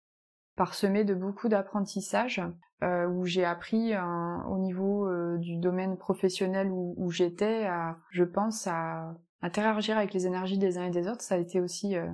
parsemé 0.57 1.05
de 1.05 1.15
beaucoup 1.15 1.49
d'apprentissages 1.49 2.43
où 2.83 3.25
j'ai 3.25 3.45
appris 3.45 3.95
au 3.97 4.59
niveau 4.59 5.09
du 5.39 5.57
domaine 5.57 5.97
professionnel 5.97 6.71
où, 6.71 6.95
où 6.99 7.11
j'étais, 7.11 7.69
je 8.11 8.25
pense 8.25 8.67
à 8.67 9.15
interagir 9.43 9.97
avec 9.97 10.13
les 10.13 10.27
énergies 10.27 10.59
des 10.59 10.79
uns 10.79 10.87
et 10.87 10.91
des 10.91 11.09
autres, 11.09 11.23
ça 11.23 11.37
a 11.37 11.39
été 11.39 11.61
aussi 11.61 11.97
euh, 11.97 12.11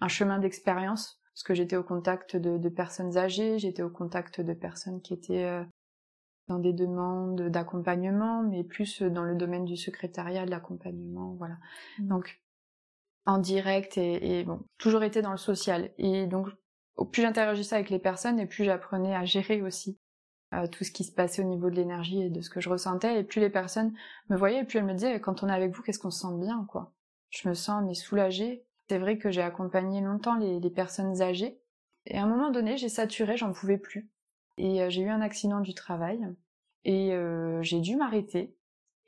un 0.00 0.08
chemin 0.08 0.38
d'expérience, 0.38 1.20
parce 1.34 1.42
que 1.42 1.54
j'étais 1.54 1.76
au 1.76 1.82
contact 1.82 2.36
de, 2.36 2.68
personnes 2.68 3.16
âgées, 3.16 3.58
j'étais 3.58 3.82
au 3.82 3.90
contact 3.90 4.40
de 4.40 4.52
personnes 4.52 5.00
qui 5.00 5.14
étaient 5.14 5.44
euh, 5.44 5.64
dans 6.48 6.58
des 6.58 6.72
demandes 6.72 7.42
d'accompagnement, 7.48 8.42
mais 8.42 8.64
plus 8.64 9.02
dans 9.02 9.24
le 9.24 9.34
domaine 9.34 9.64
du 9.64 9.76
secrétariat, 9.76 10.46
de 10.46 10.50
l'accompagnement, 10.50 11.34
voilà. 11.38 11.56
Mmh. 11.98 12.08
Donc, 12.08 12.40
en 13.26 13.38
direct 13.38 13.98
et, 13.98 14.44
bon, 14.44 14.60
toujours 14.78 15.02
été 15.02 15.22
dans 15.22 15.30
le 15.30 15.36
social. 15.36 15.90
Et 15.98 16.26
donc, 16.26 16.48
plus 17.06 17.22
j'interagissais 17.22 17.76
avec 17.76 17.90
les 17.90 17.98
personnes, 17.98 18.38
et 18.38 18.46
plus 18.46 18.64
j'apprenais 18.64 19.14
à 19.14 19.24
gérer 19.24 19.62
aussi 19.62 19.98
euh, 20.52 20.66
tout 20.66 20.82
ce 20.84 20.90
qui 20.90 21.04
se 21.04 21.12
passait 21.12 21.42
au 21.42 21.46
niveau 21.46 21.70
de 21.70 21.76
l'énergie 21.76 22.22
et 22.22 22.28
de 22.28 22.40
ce 22.40 22.50
que 22.50 22.60
je 22.60 22.68
ressentais. 22.68 23.20
Et 23.20 23.24
plus 23.24 23.40
les 23.40 23.50
personnes 23.50 23.94
me 24.28 24.36
voyaient, 24.36 24.62
et 24.62 24.64
plus 24.64 24.78
elles 24.78 24.84
me 24.84 24.94
disaient, 24.94 25.20
quand 25.20 25.42
on 25.42 25.48
est 25.48 25.52
avec 25.52 25.74
vous, 25.74 25.82
qu'est-ce 25.82 25.98
qu'on 25.98 26.10
se 26.10 26.20
sent 26.20 26.34
bien, 26.38 26.66
quoi? 26.68 26.92
Je 27.30 27.48
me 27.48 27.54
sens 27.54 27.84
mais 27.86 27.94
soulagée. 27.94 28.64
C'est 28.88 28.98
vrai 28.98 29.18
que 29.18 29.30
j'ai 29.30 29.42
accompagné 29.42 30.00
longtemps 30.00 30.36
les, 30.36 30.70
personnes 30.70 31.22
âgées. 31.22 31.60
Et 32.06 32.18
à 32.18 32.24
un 32.24 32.26
moment 32.26 32.50
donné, 32.50 32.76
j'ai 32.76 32.88
saturé, 32.88 33.36
j'en 33.36 33.52
pouvais 33.52 33.78
plus. 33.78 34.10
Et 34.58 34.82
euh, 34.82 34.90
j'ai 34.90 35.02
eu 35.02 35.10
un 35.10 35.20
accident 35.20 35.60
du 35.60 35.74
travail. 35.74 36.20
Et 36.84 37.14
euh, 37.14 37.62
j'ai 37.62 37.80
dû 37.80 37.94
m'arrêter. 37.94 38.56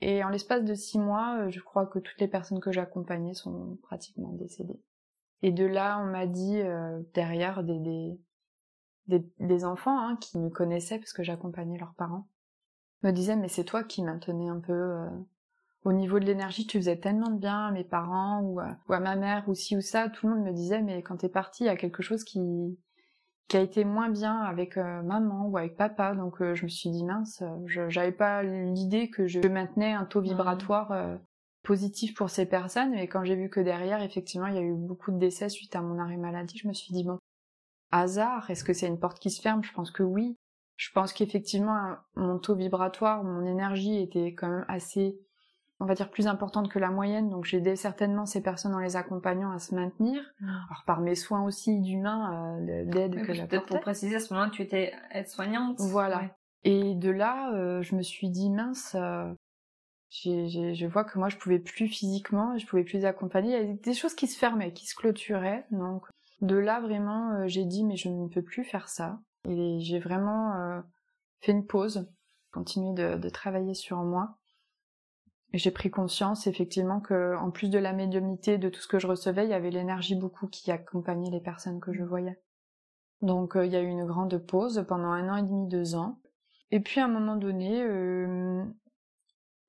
Et 0.01 0.23
en 0.23 0.29
l'espace 0.29 0.65
de 0.65 0.75
six 0.75 0.99
mois, 0.99 1.49
je 1.49 1.61
crois 1.61 1.87
que 1.87 1.99
toutes 1.99 2.21
les 2.21 2.29
personnes 2.29 2.61
que 2.61 2.71
j'accompagnais 2.71 3.35
sont 3.35 3.79
pratiquement 3.83 4.33
décédées. 4.33 4.81
Et 5.43 5.53
de 5.53 5.65
là, 5.65 5.99
on 6.01 6.07
m'a 6.07 6.27
dit 6.27 6.61
derrière 7.15 7.65
des, 7.65 7.81
des, 9.09 9.27
des, 9.41 9.65
enfants 9.65 9.99
hein, 9.99 10.17
qui 10.21 10.39
me 10.39 10.51
connaissaient 10.51 10.99
parce 10.99 11.13
que 11.13 11.23
j'accompagnais 11.23 11.79
leurs 11.79 11.95
parents 11.95 12.29
me 13.03 13.11
disaient 13.11 13.37
mais 13.37 13.49
c'est 13.49 13.65
toi 13.65 13.83
qui 13.83 14.03
maintenais 14.03 14.49
un 14.49 14.61
peu 14.61 14.73
euh, 14.73 15.09
au 15.85 15.93
niveau 15.93 16.19
de 16.19 16.25
l'énergie 16.25 16.67
tu 16.67 16.79
faisais 16.79 16.99
tellement 16.99 17.31
de 17.31 17.39
bien 17.39 17.67
à 17.67 17.71
mes 17.73 17.85
parents 17.85 18.41
ou 18.41 18.61
à, 18.61 18.77
ou 18.89 18.93
à 18.93 19.01
ma 19.01 19.17
mère 19.17 19.49
ou 19.49 19.55
ci 19.55 19.77
ou 19.77 19.81
ça. 19.81 20.09
Tout 20.09 20.29
le 20.29 20.35
monde 20.35 20.45
me 20.45 20.53
disait 20.53 20.83
mais 20.83 21.03
quand 21.03 21.19
t'es 21.19 21.29
parti 21.29 21.65
il 21.65 21.67
y 21.67 21.71
a 21.71 21.77
quelque 21.77 22.03
chose 22.03 22.25
qui 22.25 22.41
qui 23.49 23.57
a 23.57 23.61
été 23.61 23.85
moins 23.85 24.09
bien 24.09 24.41
avec 24.41 24.79
euh, 24.79 25.03
maman 25.03 25.47
ou 25.47 25.59
avec 25.59 25.77
papa. 25.77 26.15
Donc 26.15 26.41
euh, 26.41 26.55
je 26.55 26.65
me 26.65 26.69
suis 26.69 26.91
dit 26.91 27.05
mince 27.05 27.43
je 27.67 27.89
j'avais 27.89 28.13
pas 28.13 28.43
l'idée 28.43 29.11
que 29.11 29.27
je 29.27 29.41
maintenais 29.41 29.93
un 29.93 30.05
taux 30.05 30.21
vibratoire 30.21 31.19
positif 31.63 32.15
pour 32.15 32.31
ces 32.31 32.47
personnes 32.47 32.91
mais 32.91 33.07
quand 33.09 33.25
j'ai 33.25 33.37
vu 33.37 33.49
que 33.49 33.61
derrière 33.61 34.03
effectivement 34.03 34.47
il 34.47 34.55
y 34.55 34.59
a 34.59 34.63
eu 34.63 34.75
beaucoup 34.75 35.13
de 35.13 35.19
décès 35.19 35.49
suite 35.49 35.77
à 35.77 35.83
mon 35.83 35.99
arrêt 35.99 36.17
maladie 36.17 36.59
je 36.59 36.69
me 36.69 36.73
suis 36.73 36.93
dit 36.93 37.05
bon 37.05 37.19
hasard 37.93 38.51
Est-ce 38.51 38.65
que 38.65 38.73
c'est 38.73 38.89
une 38.89 38.99
porte 38.99 39.21
qui 39.21 39.31
se 39.31 39.41
ferme? 39.41 39.63
Je 39.63 39.73
pense 39.73 39.91
que 39.93 40.03
oui. 40.03 40.37
Je 40.77 40.91
pense 40.91 41.13
qu'effectivement, 41.13 41.95
mon 42.17 42.39
taux 42.39 42.57
vibratoire, 42.57 43.23
mon 43.23 43.47
énergie 43.47 44.01
était 44.01 44.35
quand 44.35 44.49
même 44.49 44.65
assez, 44.67 45.17
on 45.79 45.85
va 45.85 45.95
dire, 45.95 46.11
plus 46.11 46.27
importante 46.27 46.69
que 46.73 46.81
la 46.81 46.91
moyenne. 46.91 47.29
Donc 47.29 47.45
j'ai 47.45 47.59
aidé 47.59 47.77
certainement 47.77 48.27
ces 48.27 48.43
personnes 48.43 48.75
en 48.75 48.81
les 48.81 48.97
accompagnant 48.97 49.53
à 49.53 49.59
se 49.61 49.75
maintenir. 49.75 50.21
Ah. 50.43 50.65
Alors 50.71 50.83
par 50.87 51.01
mes 51.01 51.15
soins 51.15 51.45
aussi 51.45 51.79
d'humain, 51.79 52.59
euh, 52.67 52.85
d'aide 52.87 53.25
que 53.25 53.33
j'apportais. 53.33 53.67
Pour 53.67 53.81
préciser, 53.81 54.17
à 54.17 54.21
ce 54.21 54.33
moment-là, 54.35 54.51
tu 54.51 54.63
étais 54.63 54.93
aide-soignante. 55.13 55.79
Voilà. 55.79 56.23
Et 56.65 56.95
de 56.95 57.11
là, 57.11 57.53
euh, 57.53 57.83
je 57.83 57.95
me 57.95 58.03
suis 58.03 58.31
dit, 58.31 58.51
mince, 58.51 58.97
euh, 58.99 59.33
je 60.13 60.87
vois 60.87 61.05
que 61.05 61.19
moi 61.19 61.29
je 61.31 61.39
pouvais 61.39 61.59
plus 61.59 61.89
physiquement, 61.89 62.57
je 62.59 62.67
pouvais 62.67 62.85
plus 62.85 62.99
les 62.99 63.05
accompagner. 63.05 63.51
Il 63.51 63.61
y 63.61 63.65
avait 63.65 63.75
des 63.75 63.95
choses 63.95 64.15
qui 64.15 64.27
se 64.27 64.39
fermaient, 64.39 64.73
qui 64.73 64.87
se 64.87 64.95
clôturaient. 64.95 65.67
Donc 65.71 66.07
de 66.43 66.57
là 66.57 66.81
vraiment, 66.81 67.33
euh, 67.33 67.47
j'ai 67.47 67.65
dit 67.65 67.85
mais 67.85 67.97
je 67.97 68.09
ne 68.09 68.29
peux 68.29 68.43
plus 68.43 68.65
faire 68.65 68.89
ça. 68.89 69.21
Et 69.49 69.81
j'ai 69.81 69.99
vraiment 69.99 70.55
euh, 70.55 70.81
fait 71.41 71.53
une 71.53 71.67
pause, 71.67 72.09
continué 72.53 72.93
de, 72.93 73.29
travailler 73.31 73.75
sur 73.75 73.99
moi. 73.99 74.37
J'ai 75.55 75.71
pris 75.71 75.91
conscience 75.91 76.47
effectivement 76.47 77.01
que 77.01 77.37
en 77.37 77.51
plus 77.51 77.69
de 77.69 77.79
la 77.79 77.93
médiumnité, 77.93 78.59
de 78.59 78.69
tout 78.69 78.81
ce 78.81 78.89
que 78.89 78.99
je 78.99 79.07
recevais, 79.07 79.45
il 79.45 79.51
y 79.51 79.55
avait 79.55 79.71
l'énergie 79.71 80.15
beaucoup 80.15 80.47
qui 80.47 80.71
accompagnait 80.71 81.31
les 81.31 81.41
personnes 81.41 81.81
que 81.81 81.93
je 81.93 82.05
voyais. 82.05 82.39
Donc 83.23 83.57
euh, 83.57 83.65
il 83.65 83.73
y 83.73 83.77
a 83.77 83.81
eu 83.81 83.89
une 83.89 84.05
grande 84.05 84.37
pause 84.39 84.85
pendant 84.87 85.11
un 85.11 85.29
an 85.33 85.37
et 85.37 85.43
demi, 85.43 85.69
deux 85.69 85.95
ans. 85.95 86.19
Et 86.71 86.81
puis 86.81 87.01
à 87.01 87.05
un 87.05 87.09
moment 87.09 87.37
donné, 87.37 87.83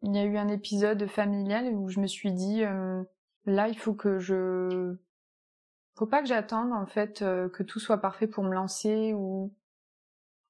il 0.03 0.15
y 0.15 0.19
a 0.19 0.25
eu 0.25 0.37
un 0.37 0.49
épisode 0.49 1.07
familial 1.07 1.67
où 1.73 1.89
je 1.89 1.99
me 1.99 2.07
suis 2.07 2.31
dit 2.31 2.63
euh, 2.63 3.03
là 3.45 3.67
il 3.67 3.77
faut 3.77 3.93
que 3.93 4.19
je 4.19 4.95
faut 5.95 6.05
pas 6.05 6.21
que 6.21 6.27
j'attende 6.27 6.71
en 6.73 6.85
fait 6.85 7.19
que 7.19 7.63
tout 7.63 7.79
soit 7.79 7.99
parfait 7.99 8.27
pour 8.27 8.43
me 8.43 8.53
lancer 8.53 9.13
ou 9.13 9.53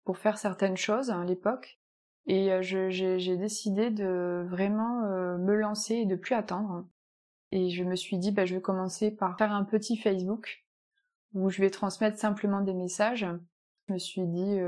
pour 0.05 0.17
faire 0.17 0.37
certaines 0.37 0.77
choses 0.77 1.09
à 1.09 1.23
l'époque. 1.25 1.79
Et 2.27 2.49
j'ai 2.61 3.35
décidé 3.35 3.89
de 3.89 4.45
vraiment 4.47 5.01
me 5.37 5.53
lancer 5.53 5.95
et 5.95 6.05
de 6.05 6.15
plus 6.15 6.33
attendre. 6.33 6.87
Et 7.51 7.71
je 7.71 7.83
me 7.83 7.97
suis 7.97 8.17
dit, 8.17 8.31
bah, 8.31 8.45
je 8.45 8.55
vais 8.55 8.61
commencer 8.61 9.11
par 9.11 9.37
faire 9.37 9.51
un 9.51 9.65
petit 9.65 9.97
Facebook 9.97 10.65
où 11.33 11.49
je 11.49 11.59
vais 11.59 11.69
transmettre 11.69 12.17
simplement 12.17 12.61
des 12.61 12.73
messages. 12.73 13.27
Je 13.89 13.93
me 13.93 13.99
suis 13.99 14.25
dit, 14.25 14.59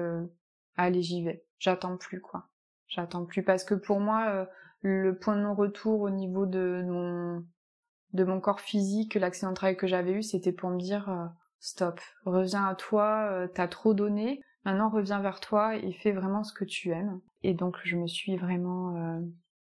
allez, 0.76 1.02
j'y 1.02 1.24
vais 1.24 1.46
j'attends 1.60 1.98
plus 1.98 2.22
quoi. 2.22 2.48
J'attends 2.88 3.26
plus 3.26 3.44
parce 3.44 3.64
que 3.64 3.74
pour 3.74 4.00
moi 4.00 4.28
euh, 4.30 4.46
le 4.88 5.18
point 5.18 5.36
de 5.36 5.42
non-retour 5.42 6.02
au 6.02 6.10
niveau 6.10 6.46
de 6.46 6.84
mon 8.14 8.40
corps 8.40 8.62
physique, 8.62 9.16
l'accident 9.16 9.52
de 9.52 9.56
travail 9.56 9.78
que 9.78 9.88
j'avais 9.88 10.14
eu, 10.14 10.24
c'était 10.24 10.52
pour 10.52 10.70
me 10.70 10.80
dire 10.80 11.10
euh, 11.10 11.26
stop, 11.60 12.00
reviens 12.26 12.66
à 12.66 12.76
toi, 12.76 13.28
euh, 13.32 13.48
t'as 13.48 13.68
trop 13.68 13.94
donné, 13.94 14.42
maintenant 14.64 14.90
reviens 14.90 15.22
vers 15.22 15.40
toi 15.40 15.76
et 15.76 15.92
fais 15.92 16.12
vraiment 16.12 16.44
ce 16.44 16.54
que 16.54 16.66
tu 16.66 16.92
aimes. 16.92 17.20
Et 17.44 17.54
donc 17.54 17.78
je 17.84 17.98
me 17.98 18.08
suis 18.08 18.38
vraiment 18.38 19.22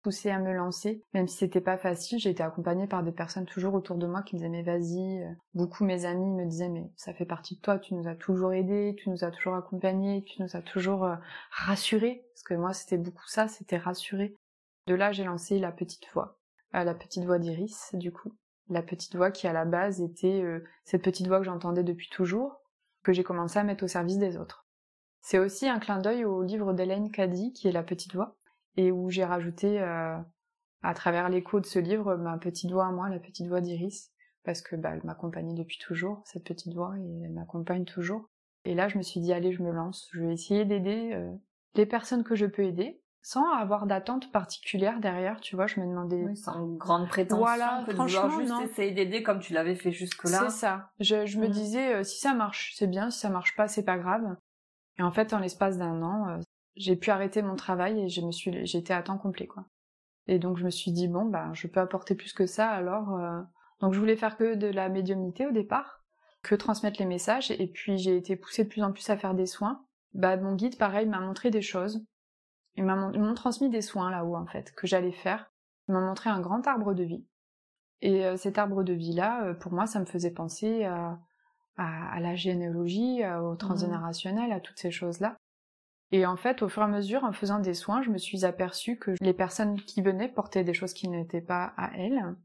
poussée 0.04 0.30
à 0.30 0.38
me 0.38 0.52
lancer, 0.52 1.02
même 1.14 1.26
si 1.26 1.38
c'était 1.38 1.62
pas 1.62 1.78
facile. 1.78 2.18
J'ai 2.18 2.30
été 2.30 2.42
accompagnée 2.42 2.86
par 2.86 3.02
des 3.02 3.10
personnes 3.10 3.46
toujours 3.46 3.74
autour 3.74 3.96
de 3.96 4.06
moi 4.06 4.22
qui 4.22 4.36
me 4.36 4.38
disaient 4.38 4.50
mais 4.50 4.62
vas-y. 4.62 5.22
Euh, 5.22 5.32
beaucoup 5.54 5.84
mes 5.84 6.04
amis 6.04 6.30
me 6.30 6.44
disaient 6.44 6.68
mais 6.68 6.90
ça 6.96 7.14
fait 7.14 7.24
partie 7.24 7.56
de 7.56 7.60
toi, 7.60 7.78
tu 7.78 7.94
nous 7.94 8.06
as 8.06 8.14
toujours 8.14 8.52
aidés, 8.52 8.94
tu 8.98 9.10
nous 9.10 9.24
as 9.24 9.30
toujours 9.30 9.54
accompagnés, 9.54 10.22
tu 10.24 10.42
nous 10.42 10.54
as 10.54 10.62
toujours 10.62 11.04
euh, 11.04 11.16
rassurés. 11.50 12.26
Parce 12.34 12.42
que 12.42 12.54
moi 12.54 12.72
c'était 12.74 12.98
beaucoup 12.98 13.26
ça, 13.26 13.48
c'était 13.48 13.78
rassurer. 13.78 14.36
De 14.86 14.94
là 14.94 15.12
j'ai 15.12 15.24
lancé 15.24 15.58
la 15.58 15.72
petite 15.72 16.06
voix, 16.12 16.38
euh, 16.74 16.84
la 16.84 16.94
petite 16.94 17.24
voix 17.24 17.38
d'Iris 17.38 17.94
du 17.94 18.12
coup. 18.12 18.32
La 18.68 18.82
petite 18.82 19.16
voix 19.16 19.30
qui 19.30 19.46
à 19.46 19.52
la 19.52 19.66
base 19.66 20.00
était 20.00 20.42
cette 20.84 21.02
petite 21.02 21.26
voix 21.26 21.38
que 21.38 21.44
j'entendais 21.44 21.82
depuis 21.82 22.08
toujours, 22.08 22.62
que 23.02 23.12
j'ai 23.12 23.22
commencé 23.22 23.58
à 23.58 23.62
mettre 23.62 23.84
au 23.84 23.88
service 23.88 24.16
des 24.16 24.38
autres. 24.38 24.66
C'est 25.20 25.38
aussi 25.38 25.68
un 25.68 25.78
clin 25.78 25.98
d'œil 25.98 26.26
au 26.26 26.42
livre 26.42 26.74
d'Hélène 26.74 27.10
Caddy 27.10 27.54
qui 27.54 27.68
est 27.68 27.72
La 27.72 27.82
petite 27.82 28.14
voix, 28.14 28.36
et 28.76 28.92
où 28.92 29.08
j'ai 29.08 29.24
rajouté 29.24 29.80
euh, 29.80 30.18
à 30.82 30.94
travers 30.94 31.30
l'écho 31.30 31.60
de 31.60 31.66
ce 31.66 31.78
livre 31.78 32.16
ma 32.16 32.36
petite 32.36 32.70
voix 32.70 32.86
à 32.86 32.90
moi, 32.90 33.08
la 33.08 33.18
petite 33.18 33.46
voix 33.46 33.62
d'Iris, 33.62 34.10
parce 34.44 34.60
que 34.60 34.76
bah, 34.76 34.94
m'accompagnait 35.02 35.54
depuis 35.54 35.78
toujours, 35.78 36.22
cette 36.26 36.44
petite 36.44 36.74
voix, 36.74 36.94
et 36.98 37.22
elle 37.24 37.32
m'accompagne 37.32 37.86
toujours. 37.86 38.28
Et 38.66 38.74
là, 38.74 38.88
je 38.88 38.98
me 38.98 39.02
suis 39.02 39.20
dit, 39.20 39.32
allez, 39.32 39.52
je 39.52 39.62
me 39.62 39.70
lance, 39.70 40.08
je 40.12 40.20
vais 40.20 40.34
essayer 40.34 40.64
d'aider 40.64 41.12
euh, 41.14 41.32
les 41.74 41.86
personnes 41.86 42.24
que 42.24 42.34
je 42.34 42.46
peux 42.46 42.64
aider, 42.64 43.00
sans 43.26 43.50
avoir 43.54 43.86
d'attente 43.86 44.30
particulière 44.30 45.00
derrière, 45.00 45.40
tu 45.40 45.56
vois, 45.56 45.66
je 45.66 45.80
me 45.80 45.86
demandais... 45.86 46.24
Oui, 46.24 46.36
sans 46.36 46.66
grande 46.74 47.08
prétention, 47.08 47.38
voilà, 47.42 47.82
que 47.86 47.94
franchement, 47.94 48.26
de 48.26 48.42
juste 48.42 48.52
non. 48.52 48.60
essayer 48.60 48.92
d'aider 48.92 49.22
comme 49.22 49.38
tu 49.38 49.54
l'avais 49.54 49.76
fait 49.76 49.92
jusque-là. 49.92 50.42
C'est 50.44 50.58
ça. 50.58 50.90
Je, 51.00 51.24
je 51.24 51.38
me 51.38 51.48
mm. 51.48 51.50
disais, 51.50 51.94
euh, 51.94 52.02
si 52.02 52.20
ça 52.20 52.34
marche, 52.34 52.74
c'est 52.76 52.86
bien, 52.86 53.08
si 53.08 53.20
ça 53.20 53.30
marche 53.30 53.56
pas, 53.56 53.66
c'est 53.66 53.82
pas 53.82 53.96
grave. 53.96 54.36
Et 54.98 55.02
en 55.02 55.10
fait, 55.10 55.32
en 55.32 55.38
l'espace 55.38 55.78
d'un 55.78 56.02
an, 56.02 56.38
j'ai 56.76 56.96
pu 56.96 57.10
arrêter 57.10 57.40
mon 57.40 57.56
travail 57.56 57.98
et 57.98 58.08
je 58.10 58.20
me 58.20 58.30
suis, 58.30 58.66
j'étais 58.66 58.92
à 58.92 59.02
temps 59.02 59.18
complet, 59.18 59.46
quoi. 59.46 59.64
Et 60.26 60.38
donc 60.38 60.56
je 60.58 60.64
me 60.64 60.70
suis 60.70 60.90
dit 60.92 61.08
bon 61.08 61.26
bah 61.26 61.50
je 61.52 61.66
peux 61.66 61.80
apporter 61.80 62.14
plus 62.14 62.32
que 62.32 62.46
ça 62.46 62.70
alors. 62.70 63.14
Euh... 63.16 63.40
Donc 63.80 63.92
je 63.92 63.98
voulais 63.98 64.16
faire 64.16 64.36
que 64.36 64.54
de 64.54 64.66
la 64.68 64.88
médiumnité 64.88 65.46
au 65.46 65.52
départ, 65.52 66.02
que 66.42 66.54
transmettre 66.54 67.00
les 67.00 67.06
messages 67.06 67.50
et 67.50 67.66
puis 67.66 67.98
j'ai 67.98 68.16
été 68.16 68.36
poussée 68.36 68.64
de 68.64 68.68
plus 68.68 68.82
en 68.82 68.92
plus 68.92 69.08
à 69.10 69.16
faire 69.16 69.34
des 69.34 69.46
soins. 69.46 69.84
Bah 70.14 70.36
mon 70.36 70.54
guide 70.54 70.78
pareil 70.78 71.06
m'a 71.06 71.20
montré 71.20 71.50
des 71.50 71.62
choses. 71.62 72.04
Ils 72.76 72.84
m'ont 72.84 73.34
transmis 73.34 73.70
des 73.70 73.82
soins 73.82 74.10
là-haut 74.10 74.36
en 74.36 74.46
fait 74.46 74.72
que 74.72 74.86
j'allais 74.86 75.12
faire. 75.12 75.50
Ils 75.88 75.94
m'ont 75.94 76.00
montré 76.00 76.30
un 76.30 76.40
grand 76.40 76.66
arbre 76.66 76.94
de 76.94 77.04
vie. 77.04 77.24
Et 78.00 78.24
euh, 78.24 78.36
cet 78.36 78.58
arbre 78.58 78.82
de 78.82 78.92
vie 78.92 79.12
là, 79.12 79.44
euh, 79.44 79.54
pour 79.54 79.72
moi 79.72 79.86
ça 79.86 80.00
me 80.00 80.06
faisait 80.06 80.32
penser 80.32 80.84
à, 80.84 81.18
à, 81.76 82.20
la 82.20 82.34
généalogie, 82.34 83.22
au 83.24 83.52
mmh. 83.52 83.58
transgénérationnel, 83.58 84.52
à 84.52 84.60
toutes 84.60 84.78
ces 84.78 84.90
choses 84.90 85.20
là. 85.20 85.36
Et 86.12 86.26
en 86.26 86.36
fait, 86.36 86.62
au 86.62 86.68
fur 86.68 86.82
et 86.82 86.84
à 86.84 86.88
mesure, 86.88 87.24
en 87.24 87.32
faisant 87.32 87.58
des 87.58 87.74
soins, 87.74 88.02
je 88.02 88.10
me 88.10 88.18
suis 88.18 88.44
aperçue 88.44 88.98
que 88.98 89.12
les 89.20 89.32
personnes 89.32 89.80
qui 89.80 90.00
venaient 90.00 90.28
portaient 90.28 90.62
des 90.62 90.72
choses 90.72 90.92
qui 90.92 91.08
n'étaient 91.08 91.40
pas 91.40 91.74
à 91.76 91.90
elles. 91.96 92.36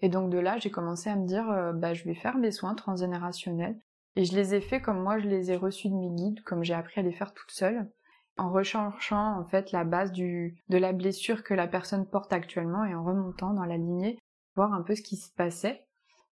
Et 0.00 0.08
donc 0.08 0.30
de 0.30 0.38
là, 0.38 0.58
j'ai 0.58 0.70
commencé 0.70 1.08
à 1.08 1.16
me 1.16 1.26
dire, 1.26 1.48
euh, 1.50 1.72
bah, 1.72 1.94
je 1.94 2.04
vais 2.04 2.14
faire 2.14 2.36
mes 2.36 2.50
soins 2.50 2.74
transgénérationnels. 2.74 3.78
Et 4.14 4.24
je 4.24 4.34
les 4.34 4.54
ai 4.54 4.60
faits 4.60 4.82
comme 4.82 5.02
moi, 5.02 5.18
je 5.18 5.26
les 5.26 5.50
ai 5.50 5.56
reçus 5.56 5.88
de 5.88 5.94
mes 5.94 6.10
guides, 6.10 6.42
comme 6.42 6.64
j'ai 6.64 6.74
appris 6.74 7.00
à 7.00 7.02
les 7.02 7.12
faire 7.12 7.32
toute 7.32 7.50
seule, 7.50 7.90
en 8.36 8.50
recherchant 8.50 9.38
en 9.38 9.44
fait 9.44 9.72
la 9.72 9.84
base 9.84 10.12
du, 10.12 10.56
de 10.68 10.78
la 10.78 10.92
blessure 10.92 11.42
que 11.42 11.54
la 11.54 11.66
personne 11.66 12.06
porte 12.06 12.32
actuellement 12.32 12.84
et 12.84 12.94
en 12.94 13.04
remontant 13.04 13.52
dans 13.52 13.64
la 13.64 13.76
lignée, 13.76 14.18
voir 14.54 14.72
un 14.72 14.82
peu 14.82 14.94
ce 14.94 15.02
qui 15.02 15.16
se 15.16 15.32
passait. 15.32 15.86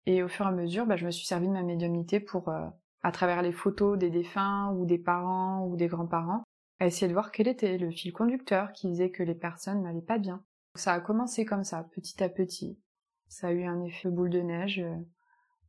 Et 0.06 0.22
au 0.22 0.28
fur 0.28 0.46
et 0.46 0.48
à 0.48 0.52
mesure, 0.52 0.86
bah, 0.86 0.96
je 0.96 1.06
me 1.06 1.10
suis 1.10 1.26
servi 1.26 1.46
de 1.46 1.52
ma 1.52 1.62
médiumnité 1.62 2.20
pour 2.20 2.48
euh, 2.48 2.66
à 3.02 3.12
travers 3.12 3.42
les 3.42 3.52
photos 3.52 3.98
des 3.98 4.10
défunts 4.10 4.72
ou 4.72 4.86
des 4.86 4.98
parents 4.98 5.66
ou 5.66 5.76
des 5.76 5.88
grands-parents, 5.88 6.42
essayer 6.80 7.08
de 7.08 7.12
voir 7.12 7.30
quel 7.32 7.48
était 7.48 7.76
le 7.76 7.90
fil 7.90 8.12
conducteur 8.12 8.72
qui 8.72 8.88
faisait 8.88 9.10
que 9.10 9.22
les 9.22 9.34
personnes 9.34 9.82
n'allaient 9.82 10.00
pas 10.00 10.18
bien. 10.18 10.42
Ça 10.76 10.94
a 10.94 11.00
commencé 11.00 11.44
comme 11.44 11.64
ça, 11.64 11.86
petit 11.94 12.22
à 12.22 12.28
petit. 12.28 12.78
Ça 13.28 13.48
a 13.48 13.52
eu 13.52 13.64
un 13.64 13.82
effet 13.82 14.08
boule 14.08 14.30
de 14.30 14.40
neige, 14.40 14.80
euh, 14.80 14.96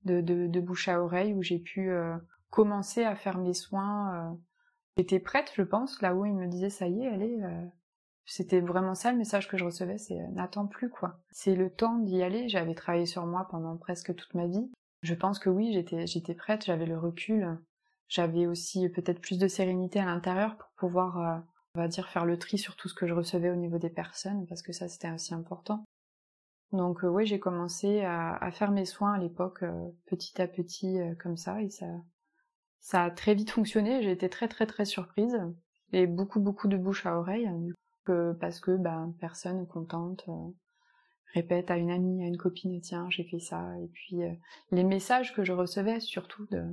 de, 0.06 0.22
de, 0.22 0.48
de 0.48 0.60
bouche 0.62 0.88
à 0.88 1.02
oreille, 1.02 1.34
où 1.34 1.42
j'ai 1.42 1.60
pu 1.60 1.90
euh, 1.90 2.16
commencer 2.50 3.04
à 3.04 3.16
faire 3.16 3.38
mes 3.38 3.54
soins. 3.54 4.38
Euh. 4.98 5.02
J'étais 5.02 5.20
prête, 5.20 5.52
je 5.56 5.64
pense, 5.64 6.02
là 6.02 6.16
où 6.16 6.26
il 6.26 6.34
me 6.34 6.48
disait 6.48 6.70
ça 6.70 6.88
y 6.88 7.04
est, 7.04 7.08
allez. 7.08 7.38
C'était 8.26 8.62
vraiment 8.62 8.96
ça 8.96 9.12
le 9.12 9.18
message 9.18 9.48
que 9.48 9.58
je 9.58 9.66
recevais, 9.66 9.98
c'est 9.98 10.16
n'attends 10.30 10.68
plus 10.68 10.90
quoi. 10.90 11.20
C'est 11.32 11.56
le 11.56 11.70
temps 11.70 11.98
d'y 11.98 12.22
aller. 12.22 12.48
J'avais 12.50 12.76
travaillé 12.76 13.06
sur 13.06 13.26
moi 13.26 13.48
pendant 13.50 13.76
presque 13.78 14.16
toute 14.16 14.34
ma 14.36 14.48
vie. 14.48 14.72
Je 15.02 15.16
pense 15.16 15.40
que 15.40 15.50
oui, 15.50 15.74
j'étais 15.74 16.06
j'étais 16.06 16.36
prête, 16.36 16.66
j'avais 16.66 16.86
le 16.86 16.98
recul, 16.98 17.58
j'avais 18.12 18.46
aussi 18.46 18.90
peut-être 18.90 19.22
plus 19.22 19.40
de 19.40 19.48
sérénité 19.48 20.00
à 20.00 20.06
l'intérieur 20.06 20.58
pour 20.58 20.68
pouvoir, 20.76 21.18
euh, 21.18 21.40
on 21.76 21.80
va 21.80 21.88
dire, 21.88 22.10
faire 22.10 22.26
le 22.26 22.38
tri 22.38 22.58
sur 22.58 22.76
tout 22.76 22.90
ce 22.90 22.94
que 22.94 23.08
je 23.08 23.14
recevais 23.14 23.50
au 23.50 23.56
niveau 23.56 23.78
des 23.78 23.90
personnes, 23.90 24.46
parce 24.48 24.62
que 24.62 24.74
ça 24.74 24.90
c'était 24.90 25.10
aussi 25.12 25.34
important. 25.34 25.86
Donc 26.74 27.06
euh, 27.06 27.08
oui, 27.08 27.26
j'ai 27.26 27.40
commencé 27.40 28.02
à, 28.02 28.52
faire 28.52 28.72
mes 28.72 28.84
soins 28.84 29.14
à 29.14 29.18
l'époque, 29.18 29.64
euh, 29.64 29.90
petit 30.08 30.42
à 30.42 30.48
petit, 30.48 31.00
comme 31.20 31.38
ça, 31.38 31.62
et 31.62 31.70
ça, 31.70 31.88
ça 32.82 33.06
a 33.06 33.12
très 33.12 33.34
vite 33.36 33.52
fonctionné. 33.52 34.04
J'ai 34.04 34.12
été 34.12 34.30
très 34.30 34.48
très 34.48 34.66
très 34.66 34.86
surprise 34.86 35.38
et 35.94 36.08
beaucoup 36.08 36.40
beaucoup 36.40 36.68
de 36.68 36.78
bouche 36.78 37.06
à 37.06 37.18
oreille, 37.18 37.50
parce 38.40 38.60
que 38.60 38.76
ben 38.76 39.14
personne 39.20 39.66
contente 39.68 40.30
répète 41.34 41.72
à 41.72 41.78
une 41.78 41.92
amie, 41.92 42.24
à 42.24 42.28
une 42.28 42.38
copine, 42.38 42.82
tiens, 42.82 43.08
j'ai 43.10 43.24
fait 43.24 43.40
ça. 43.40 43.74
Et 43.80 43.88
puis 43.88 44.24
euh, 44.24 44.34
les 44.72 44.84
messages 44.84 45.34
que 45.34 45.44
je 45.44 45.54
recevais, 45.54 46.00
surtout 46.00 46.46
de, 46.52 46.64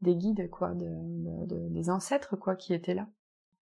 des 0.00 0.14
guides, 0.14 0.48
quoi, 0.50 0.74
de, 0.74 1.68
des 1.68 1.90
ancêtres, 1.90 2.36
quoi, 2.36 2.54
qui 2.54 2.72
étaient 2.72 2.94
là, 2.94 3.08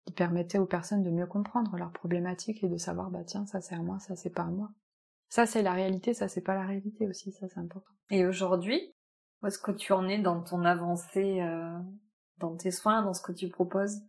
qui 0.05 0.13
permettaient 0.13 0.59
aux 0.59 0.65
personnes 0.65 1.03
de 1.03 1.09
mieux 1.09 1.27
comprendre 1.27 1.75
leurs 1.75 1.91
problématiques 1.91 2.63
et 2.63 2.69
de 2.69 2.77
savoir, 2.77 3.11
bah 3.11 3.23
tiens, 3.25 3.45
ça 3.45 3.61
c'est 3.61 3.75
à 3.75 3.81
moi, 3.81 3.99
ça 3.99 4.15
c'est 4.15 4.29
pas 4.29 4.43
à 4.43 4.51
moi. 4.51 4.69
Ça 5.29 5.45
c'est 5.45 5.63
la 5.63 5.73
réalité, 5.73 6.13
ça 6.13 6.27
c'est 6.27 6.41
pas 6.41 6.55
la 6.55 6.65
réalité 6.65 7.07
aussi, 7.07 7.31
ça 7.33 7.47
c'est 7.49 7.59
important. 7.59 7.91
Et 8.09 8.25
aujourd'hui, 8.25 8.94
où 9.45 9.47
est-ce 9.47 9.59
que 9.59 9.71
tu 9.71 9.93
en 9.93 10.07
es 10.07 10.17
dans 10.17 10.41
ton 10.41 10.65
avancée, 10.65 11.39
euh, 11.39 11.77
dans 12.39 12.55
tes 12.55 12.71
soins, 12.71 13.03
dans 13.03 13.13
ce 13.13 13.21
que 13.21 13.31
tu 13.31 13.47
proposes? 13.47 14.01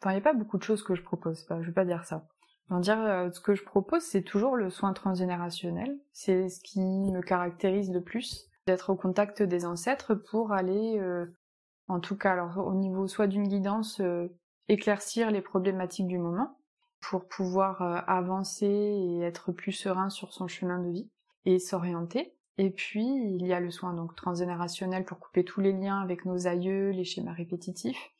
Enfin, 0.00 0.12
il 0.12 0.14
n'y 0.14 0.20
a 0.20 0.24
pas 0.24 0.32
beaucoup 0.32 0.56
de 0.56 0.62
choses 0.62 0.82
que 0.82 0.94
je 0.94 1.02
propose, 1.02 1.44
pas, 1.44 1.60
je 1.60 1.66
vais 1.66 1.74
pas 1.74 1.84
dire 1.84 2.04
ça 2.04 2.26
dire, 2.70 3.00
euh, 3.00 3.30
ce 3.32 3.40
que 3.40 3.54
je 3.54 3.64
propose, 3.64 4.02
c'est 4.04 4.22
toujours 4.22 4.56
le 4.56 4.70
soin 4.70 4.92
transgénérationnel. 4.92 5.98
C'est 6.12 6.48
ce 6.48 6.60
qui 6.60 6.80
me 6.80 7.20
caractérise 7.20 7.92
le 7.92 8.00
plus, 8.00 8.46
d'être 8.68 8.90
au 8.90 8.96
contact 8.96 9.42
des 9.42 9.66
ancêtres 9.66 10.14
pour 10.14 10.52
aller, 10.52 10.96
euh, 11.00 11.26
en 11.88 11.98
tout 11.98 12.16
cas, 12.16 12.32
alors 12.32 12.64
au 12.64 12.74
niveau 12.74 13.08
soit 13.08 13.26
d'une 13.26 13.48
guidance, 13.48 14.00
éclaircir 14.68 15.32
les 15.32 15.42
problématiques 15.42 16.06
du 16.06 16.18
moment, 16.18 16.56
pour 17.00 17.26
pouvoir 17.26 17.82
avancer 18.08 18.66
et 18.66 19.20
être 19.22 19.50
plus 19.50 19.72
serein 19.72 20.08
sur 20.08 20.32
son 20.32 20.46
chemin 20.46 20.78
de 20.78 20.90
vie 20.90 21.10
et 21.46 21.58
s'orienter. 21.58 22.36
Et 22.60 22.68
puis, 22.68 23.06
il 23.06 23.46
y 23.46 23.54
a 23.54 23.58
le 23.58 23.70
soin 23.70 23.94
donc 23.94 24.14
transgénérationnel 24.14 25.06
pour 25.06 25.18
couper 25.18 25.44
tous 25.44 25.62
les 25.62 25.72
liens 25.72 25.98
avec 26.02 26.26
nos 26.26 26.46
aïeux, 26.46 26.90
les 26.90 27.04
schémas 27.04 27.32
répétitifs. 27.32 28.10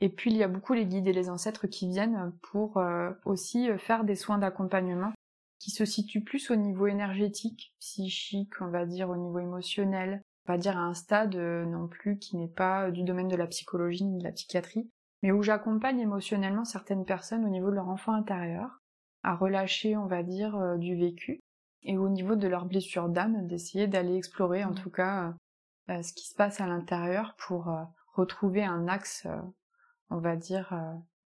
Et 0.00 0.08
puis 0.08 0.30
il 0.30 0.38
y 0.38 0.42
a 0.42 0.48
beaucoup 0.48 0.72
les 0.72 0.86
guides 0.86 1.06
et 1.06 1.12
les 1.12 1.28
ancêtres 1.28 1.66
qui 1.66 1.90
viennent 1.90 2.32
pour 2.40 2.78
euh, 2.78 3.10
aussi 3.26 3.68
euh, 3.68 3.76
faire 3.76 4.04
des 4.04 4.14
soins 4.14 4.38
d'accompagnement 4.38 5.12
qui 5.58 5.70
se 5.70 5.84
situe 5.84 6.22
plus 6.22 6.50
au 6.50 6.56
niveau 6.56 6.86
énergétique, 6.86 7.74
psychique, 7.78 8.58
on 8.62 8.68
va 8.68 8.86
dire 8.86 9.10
au 9.10 9.18
niveau 9.18 9.38
émotionnel, 9.38 10.22
on 10.48 10.52
va 10.54 10.58
dire 10.58 10.78
à 10.78 10.84
un 10.84 10.94
stade 10.94 11.36
euh, 11.36 11.66
non 11.66 11.86
plus 11.86 12.18
qui 12.18 12.38
n'est 12.38 12.48
pas 12.48 12.90
du 12.90 13.02
domaine 13.02 13.28
de 13.28 13.36
la 13.36 13.46
psychologie 13.48 14.04
ni 14.04 14.16
de 14.16 14.24
la 14.24 14.32
psychiatrie, 14.32 14.88
mais 15.22 15.30
où 15.30 15.42
j'accompagne 15.42 16.00
émotionnellement 16.00 16.64
certaines 16.64 17.04
personnes 17.04 17.44
au 17.44 17.50
niveau 17.50 17.68
de 17.68 17.76
leur 17.76 17.90
enfant 17.90 18.14
intérieur, 18.14 18.80
à 19.22 19.36
relâcher, 19.36 19.94
on 19.98 20.06
va 20.06 20.22
dire, 20.22 20.78
du 20.78 20.96
vécu, 20.96 21.43
et 21.84 21.98
au 21.98 22.08
niveau 22.08 22.36
de 22.36 22.48
leur 22.48 22.66
blessure 22.66 23.08
d'âme, 23.08 23.46
d'essayer 23.46 23.86
d'aller 23.86 24.16
explorer 24.16 24.64
en 24.64 24.70
mmh. 24.70 24.76
tout 24.76 24.90
cas 24.90 25.34
euh, 25.90 26.02
ce 26.02 26.12
qui 26.12 26.26
se 26.28 26.34
passe 26.34 26.60
à 26.60 26.66
l'intérieur 26.66 27.36
pour 27.38 27.70
retrouver 28.14 28.64
un 28.64 28.88
axe, 28.88 29.26
on 30.10 30.18
va 30.18 30.36
dire, 30.36 30.74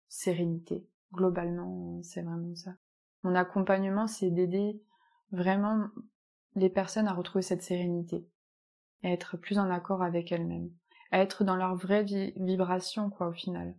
sérénité. 0.09 0.87
Globalement, 1.13 2.01
c'est 2.03 2.23
vraiment 2.23 2.55
ça. 2.55 2.75
Mon 3.23 3.35
accompagnement, 3.35 4.07
c'est 4.07 4.31
d'aider 4.31 4.81
vraiment 5.33 5.89
les 6.55 6.71
personnes 6.71 7.09
à 7.09 7.13
retrouver 7.13 7.43
cette 7.43 7.63
sérénité, 7.63 8.27
à 9.03 9.11
être 9.11 9.37
plus 9.37 9.59
en 9.59 9.71
accord 9.71 10.03
avec 10.03 10.33
elles-mêmes, 10.33 10.71
à 11.11 11.21
être 11.21 11.45
dans 11.45 11.57
leur 11.57 11.75
vraie 11.75 12.05
vibration, 12.05 13.11
quoi, 13.11 13.29
au 13.29 13.33
final. 13.33 13.75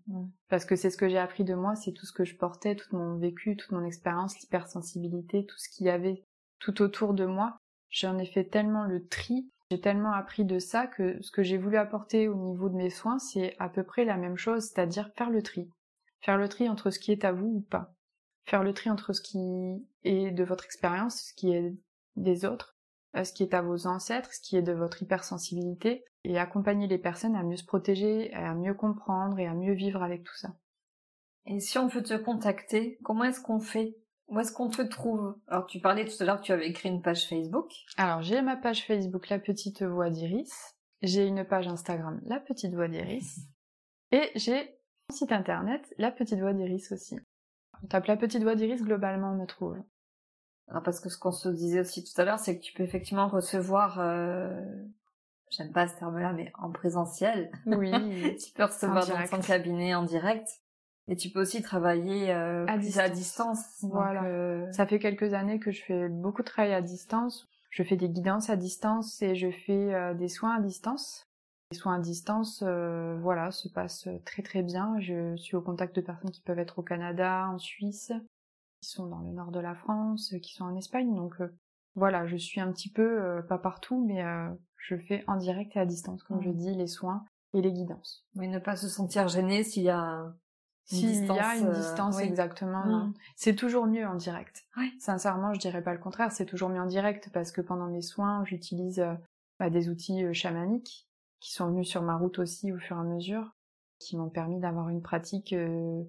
Parce 0.49 0.65
que 0.65 0.75
c'est 0.75 0.89
ce 0.89 0.97
que 0.97 1.09
j'ai 1.09 1.17
appris 1.17 1.43
de 1.43 1.55
moi, 1.55 1.75
c'est 1.75 1.91
tout 1.91 2.05
ce 2.05 2.13
que 2.13 2.25
je 2.25 2.35
portais, 2.35 2.75
tout 2.75 2.95
mon 2.95 3.17
vécu, 3.17 3.55
toute 3.57 3.71
mon 3.71 3.83
expérience, 3.83 4.39
l'hypersensibilité, 4.39 5.45
tout 5.45 5.57
ce 5.57 5.69
qu'il 5.69 5.87
y 5.87 5.89
avait 5.89 6.23
tout 6.59 6.81
autour 6.81 7.13
de 7.13 7.25
moi. 7.25 7.57
J'en 7.89 8.17
ai 8.17 8.25
fait 8.25 8.45
tellement 8.45 8.83
le 8.83 9.07
tri, 9.07 9.49
j'ai 9.69 9.81
tellement 9.81 10.13
appris 10.13 10.45
de 10.45 10.59
ça 10.59 10.87
que 10.87 11.21
ce 11.21 11.31
que 11.31 11.43
j'ai 11.43 11.57
voulu 11.57 11.77
apporter 11.77 12.27
au 12.27 12.35
niveau 12.35 12.69
de 12.69 12.75
mes 12.75 12.89
soins, 12.89 13.19
c'est 13.19 13.55
à 13.59 13.67
peu 13.67 13.83
près 13.83 14.05
la 14.05 14.15
même 14.15 14.37
chose, 14.37 14.63
c'est-à-dire 14.63 15.11
faire 15.17 15.29
le 15.29 15.41
tri. 15.41 15.69
Faire 16.21 16.37
le 16.37 16.47
tri 16.47 16.69
entre 16.69 16.89
ce 16.89 16.99
qui 16.99 17.11
est 17.11 17.25
à 17.25 17.33
vous 17.33 17.47
ou 17.47 17.61
pas. 17.61 17.93
Faire 18.45 18.63
le 18.63 18.73
tri 18.73 18.89
entre 18.89 19.11
ce 19.11 19.21
qui 19.21 19.39
est 20.05 20.31
de 20.31 20.43
votre 20.43 20.63
expérience, 20.65 21.21
ce 21.21 21.33
qui 21.33 21.51
est 21.51 21.75
des 22.15 22.45
autres, 22.45 22.77
euh, 23.17 23.25
ce 23.25 23.33
qui 23.33 23.43
est 23.43 23.53
à 23.53 23.61
vos 23.61 23.87
ancêtres, 23.87 24.33
ce 24.33 24.39
qui 24.39 24.55
est 24.55 24.61
de 24.61 24.71
votre 24.71 25.03
hypersensibilité, 25.03 26.05
et 26.23 26.39
accompagner 26.39 26.87
les 26.87 26.97
personnes 26.97 27.35
à 27.35 27.43
mieux 27.43 27.57
se 27.57 27.65
protéger, 27.65 28.33
à 28.33 28.53
mieux 28.53 28.73
comprendre 28.73 29.37
et 29.37 29.47
à 29.47 29.53
mieux 29.53 29.73
vivre 29.73 30.01
avec 30.01 30.23
tout 30.23 30.35
ça. 30.35 30.55
Et 31.45 31.59
si 31.59 31.77
on 31.77 31.87
veut 31.87 32.03
te 32.03 32.15
contacter, 32.15 32.99
comment 33.03 33.25
est-ce 33.25 33.41
qu'on 33.41 33.59
fait? 33.59 33.97
Où 34.27 34.39
est-ce 34.39 34.51
qu'on 34.51 34.69
te 34.69 34.81
trouve? 34.81 35.37
Alors 35.47 35.65
tu 35.67 35.79
parlais 35.79 36.05
tout 36.05 36.15
à 36.19 36.25
l'heure 36.25 36.39
que 36.39 36.45
tu 36.45 36.51
avais 36.51 36.67
écrit 36.67 36.89
une 36.89 37.01
page 37.01 37.27
Facebook. 37.27 37.71
Alors 37.95 38.21
j'ai 38.21 38.41
ma 38.41 38.57
page 38.57 38.85
Facebook 38.85 39.29
La 39.29 39.39
Petite 39.39 39.83
Voix 39.83 40.09
d'Iris, 40.09 40.75
j'ai 41.01 41.25
une 41.25 41.45
page 41.45 41.67
Instagram 41.67 42.19
La 42.25 42.39
Petite 42.39 42.73
Voix 42.73 42.87
d'Iris, 42.87 43.39
et 44.11 44.31
j'ai 44.35 44.77
site 45.11 45.31
internet, 45.31 45.93
La 45.97 46.11
Petite 46.11 46.39
Voix 46.39 46.53
d'Iris 46.53 46.91
aussi. 46.91 47.17
On 47.83 47.87
tape 47.87 48.07
La 48.07 48.17
Petite 48.17 48.43
Voix 48.43 48.55
d'Iris, 48.55 48.83
globalement, 48.83 49.31
on 49.31 49.35
me 49.35 49.45
trouve. 49.45 49.77
Alors 50.67 50.83
parce 50.83 50.99
que 50.99 51.09
ce 51.09 51.17
qu'on 51.17 51.31
se 51.31 51.47
disait 51.47 51.79
aussi 51.79 52.03
tout 52.03 52.19
à 52.19 52.25
l'heure, 52.25 52.39
c'est 52.39 52.57
que 52.57 52.63
tu 52.63 52.73
peux 52.73 52.83
effectivement 52.83 53.29
recevoir, 53.29 53.99
euh... 53.99 54.61
j'aime 55.49 55.71
pas 55.71 55.87
ce 55.87 55.97
terme-là, 55.97 56.33
mais 56.33 56.51
en 56.59 56.71
présentiel. 56.71 57.49
Oui. 57.65 57.91
tu 58.37 58.51
peux 58.53 58.65
recevoir 58.65 59.07
dans 59.07 59.27
ton 59.27 59.39
cabinet 59.39 59.95
en 59.95 60.03
direct. 60.03 60.49
Et 61.07 61.15
tu 61.15 61.29
peux 61.29 61.41
aussi 61.41 61.61
travailler 61.61 62.31
euh, 62.31 62.65
à, 62.67 62.77
distance. 62.77 63.03
à, 63.03 63.09
distance. 63.09 63.83
Voilà. 63.83 64.25
Euh, 64.25 64.71
Ça 64.73 64.85
fait 64.85 64.99
quelques 64.99 65.33
années 65.33 65.59
que 65.59 65.71
je 65.71 65.81
fais 65.81 66.09
beaucoup 66.09 66.41
de 66.41 66.47
travail 66.47 66.73
à 66.73 66.81
distance. 66.81 67.47
Je 67.69 67.83
fais 67.83 67.95
des 67.95 68.09
guidances 68.09 68.49
à 68.49 68.55
distance 68.55 69.21
et 69.21 69.35
je 69.35 69.49
fais 69.51 69.93
euh, 69.93 70.13
des 70.13 70.27
soins 70.27 70.55
à 70.55 70.61
distance. 70.61 71.23
Les 71.71 71.77
soins 71.77 71.95
à 71.95 71.99
distance, 71.99 72.63
voilà, 72.63 73.51
se 73.51 73.67
passent 73.67 74.07
très 74.23 74.41
très 74.41 74.63
bien. 74.63 74.97
Je 75.01 75.35
suis 75.35 75.57
au 75.57 75.61
contact 75.61 75.93
de 75.97 76.01
personnes 76.01 76.31
qui 76.31 76.39
peuvent 76.39 76.59
être 76.59 76.79
au 76.79 76.81
Canada, 76.81 77.49
en 77.51 77.57
Suisse, 77.57 78.13
qui 78.81 78.89
sont 78.89 79.07
dans 79.07 79.19
le 79.19 79.31
nord 79.31 79.51
de 79.51 79.59
la 79.59 79.75
France, 79.75 80.33
qui 80.41 80.53
sont 80.53 80.63
en 80.63 80.77
Espagne. 80.77 81.13
Donc 81.13 81.35
voilà, 81.95 82.25
je 82.25 82.37
suis 82.37 82.61
un 82.61 82.71
petit 82.71 82.89
peu, 82.89 83.43
pas 83.49 83.57
partout, 83.57 84.01
mais 84.07 84.23
je 84.77 84.95
fais 84.95 85.25
en 85.27 85.35
direct 85.35 85.75
et 85.75 85.79
à 85.81 85.85
distance, 85.85 86.23
comme 86.23 86.41
je 86.41 86.51
mmh. 86.51 86.55
dis, 86.55 86.73
les 86.73 86.87
soins 86.87 87.25
et 87.53 87.61
les 87.61 87.73
guidances. 87.73 88.25
Mais 88.35 88.47
ne 88.47 88.59
pas 88.59 88.77
se 88.77 88.87
sentir 88.87 89.27
gêné 89.27 89.65
s'il 89.65 89.83
y 89.83 89.89
a 89.89 90.33
s'il 90.87 91.25
y 91.25 91.39
a 91.39 91.55
une 91.57 91.71
distance, 91.71 92.19
exactement. 92.19 92.85
Mmh. 92.85 93.13
C'est 93.35 93.55
toujours 93.55 93.85
mieux 93.85 94.07
en 94.07 94.15
direct. 94.15 94.65
Sincèrement, 94.99 95.53
je 95.53 95.59
dirais 95.59 95.83
pas 95.83 95.93
le 95.93 95.99
contraire. 95.99 96.31
C'est 96.31 96.45
toujours 96.45 96.69
mieux 96.69 96.81
en 96.81 96.85
direct 96.85 97.29
parce 97.33 97.51
que 97.51 97.61
pendant 97.61 97.87
mes 97.87 98.01
soins, 98.01 98.43
j'utilise 98.45 99.05
bah, 99.59 99.69
des 99.69 99.89
outils 99.89 100.33
chamaniques 100.33 101.07
qui 101.39 101.53
sont 101.53 101.67
venus 101.67 101.87
sur 101.87 102.01
ma 102.01 102.15
route 102.15 102.39
aussi 102.39 102.71
au 102.71 102.77
fur 102.77 102.97
et 102.97 102.99
à 102.99 103.03
mesure, 103.03 103.55
qui 103.99 104.17
m'ont 104.17 104.29
permis 104.29 104.59
d'avoir 104.59 104.89
une 104.89 105.01
pratique 105.01 105.53
euh, 105.53 106.03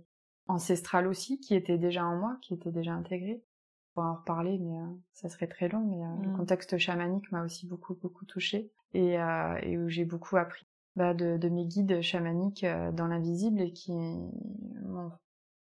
ancestrale 0.46 1.06
aussi, 1.06 1.38
qui 1.40 1.54
était 1.54 1.78
déjà 1.78 2.04
en 2.04 2.16
moi, 2.16 2.38
qui 2.42 2.54
était 2.54 2.70
déjà 2.70 2.92
intégrée. 2.92 3.42
On 3.42 3.94
pourra 3.94 4.12
en 4.12 4.14
reparler, 4.16 4.58
mais 4.58 4.78
euh, 4.78 4.86
ça 5.12 5.28
serait 5.28 5.48
très 5.48 5.68
long. 5.68 5.80
Mais 5.80 6.04
euh, 6.04 6.22
le 6.22 6.32
mm. 6.32 6.36
contexte 6.36 6.78
chamanique 6.78 7.30
m'a 7.32 7.42
aussi 7.44 7.66
beaucoup 7.66 7.94
beaucoup 7.94 8.24
touchée 8.24 8.70
et, 8.94 9.16
et 9.62 9.78
où 9.78 9.88
j'ai 9.88 10.06
beaucoup 10.06 10.36
appris 10.38 10.66
bah, 10.96 11.14
de, 11.14 11.36
de, 11.36 11.48
mes 11.48 11.64
guides 11.64 12.00
chamaniques 12.00 12.66
dans 12.92 13.06
l'invisible 13.06 13.60
et 13.60 13.72
qui 13.72 13.92
m'ont, 13.92 15.12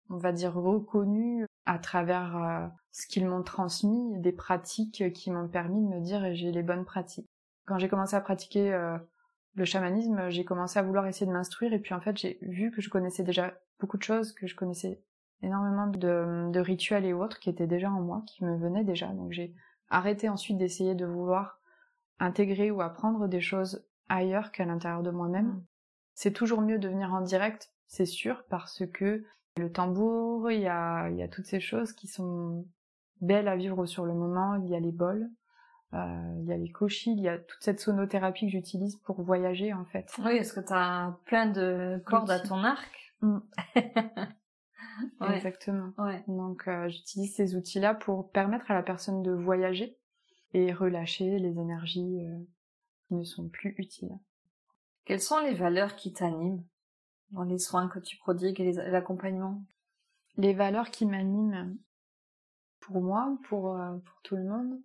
on 0.09 0.17
va 0.17 0.31
dire, 0.31 0.53
reconnu 0.53 1.45
à 1.65 1.79
travers 1.79 2.71
ce 2.91 3.07
qu'ils 3.07 3.27
m'ont 3.27 3.43
transmis, 3.43 4.19
des 4.21 4.31
pratiques 4.31 5.11
qui 5.13 5.31
m'ont 5.31 5.47
permis 5.47 5.81
de 5.81 5.87
me 5.87 5.99
dire 5.99 6.33
j'ai 6.33 6.51
les 6.51 6.63
bonnes 6.63 6.85
pratiques. 6.85 7.27
Quand 7.65 7.79
j'ai 7.79 7.89
commencé 7.89 8.15
à 8.15 8.21
pratiquer 8.21 8.71
le 9.55 9.65
chamanisme, 9.65 10.29
j'ai 10.29 10.45
commencé 10.45 10.79
à 10.79 10.83
vouloir 10.83 11.07
essayer 11.07 11.25
de 11.25 11.31
m'instruire 11.31 11.73
et 11.73 11.79
puis 11.79 11.93
en 11.93 12.01
fait 12.01 12.17
j'ai 12.17 12.37
vu 12.41 12.71
que 12.71 12.81
je 12.81 12.89
connaissais 12.89 13.23
déjà 13.23 13.53
beaucoup 13.79 13.97
de 13.97 14.03
choses, 14.03 14.31
que 14.33 14.47
je 14.47 14.55
connaissais 14.55 15.01
énormément 15.41 15.87
de, 15.87 16.59
rituels 16.59 17.05
et 17.05 17.13
autres 17.13 17.39
qui 17.39 17.49
étaient 17.49 17.67
déjà 17.67 17.89
en 17.89 18.01
moi, 18.01 18.23
qui 18.27 18.43
me 18.43 18.57
venaient 18.57 18.83
déjà. 18.83 19.07
Donc 19.07 19.31
j'ai 19.31 19.53
arrêté 19.89 20.29
ensuite 20.29 20.57
d'essayer 20.57 20.95
de 20.95 21.05
vouloir 21.05 21.59
intégrer 22.19 22.71
ou 22.71 22.81
apprendre 22.81 23.27
des 23.27 23.41
choses 23.41 23.85
ailleurs 24.09 24.51
qu'à 24.51 24.65
l'intérieur 24.65 25.03
de 25.03 25.11
moi-même. 25.11 25.47
Mm. 25.47 25.65
C'est 26.13 26.33
toujours 26.33 26.61
mieux 26.61 26.79
de 26.79 26.87
venir 26.87 27.13
en 27.13 27.21
direct, 27.21 27.71
c'est 27.87 28.05
sûr, 28.05 28.43
parce 28.49 28.83
que 28.93 29.23
le 29.57 29.71
tambour, 29.71 30.51
il 30.51 30.61
y 30.61 30.67
a, 30.67 31.09
y 31.09 31.23
a 31.23 31.27
toutes 31.27 31.45
ces 31.45 31.59
choses 31.59 31.93
qui 31.93 32.07
sont 32.07 32.65
belles 33.21 33.47
à 33.47 33.55
vivre 33.55 33.85
sur 33.85 34.05
le 34.05 34.13
moment, 34.13 34.55
il 34.55 34.69
y 34.69 34.75
a 34.75 34.79
les 34.79 34.91
bols, 34.91 35.29
euh, 35.93 36.35
il 36.39 36.45
y 36.45 36.53
a 36.53 36.57
les 36.57 36.71
cochis, 36.71 37.11
il 37.11 37.21
y 37.21 37.29
a 37.29 37.37
toute 37.37 37.61
cette 37.61 37.79
sonothérapie 37.79 38.47
que 38.47 38.51
j'utilise 38.51 38.97
pour 38.97 39.21
voyager 39.21 39.73
en 39.73 39.85
fait. 39.85 40.11
Oui, 40.19 40.33
est-ce 40.33 40.53
que 40.53 40.65
tu 40.65 40.73
as 40.73 41.17
plein 41.25 41.47
de 41.47 42.01
cordes 42.05 42.31
à 42.31 42.39
ton 42.39 42.63
arc. 42.63 43.13
Mm. 43.21 43.39
Exactement. 45.33 45.93
Donc 46.27 46.67
euh, 46.67 46.89
j'utilise 46.89 47.35
ces 47.35 47.55
outils-là 47.55 47.93
pour 47.93 48.31
permettre 48.31 48.71
à 48.71 48.73
la 48.73 48.83
personne 48.83 49.21
de 49.23 49.31
voyager 49.31 49.97
et 50.53 50.73
relâcher 50.73 51.37
les 51.39 51.59
énergies 51.59 52.25
euh, 52.25 52.39
qui 53.07 53.15
ne 53.15 53.23
sont 53.23 53.49
plus 53.49 53.75
utiles. 53.77 54.17
Quelles 55.05 55.21
sont 55.21 55.39
les 55.39 55.53
valeurs 55.53 55.95
qui 55.95 56.13
t'animent 56.13 56.63
dans 57.31 57.43
les 57.43 57.59
soins 57.59 57.87
que 57.87 57.99
tu 57.99 58.17
prodigues 58.17 58.59
et 58.61 58.71
l'accompagnement? 58.73 59.63
Les 60.37 60.53
valeurs 60.53 60.89
qui 60.89 61.05
m'animent 61.05 61.77
pour 62.79 63.01
moi, 63.01 63.37
pour, 63.47 63.79
pour 64.03 64.21
tout 64.23 64.35
le 64.35 64.43
monde, 64.43 64.79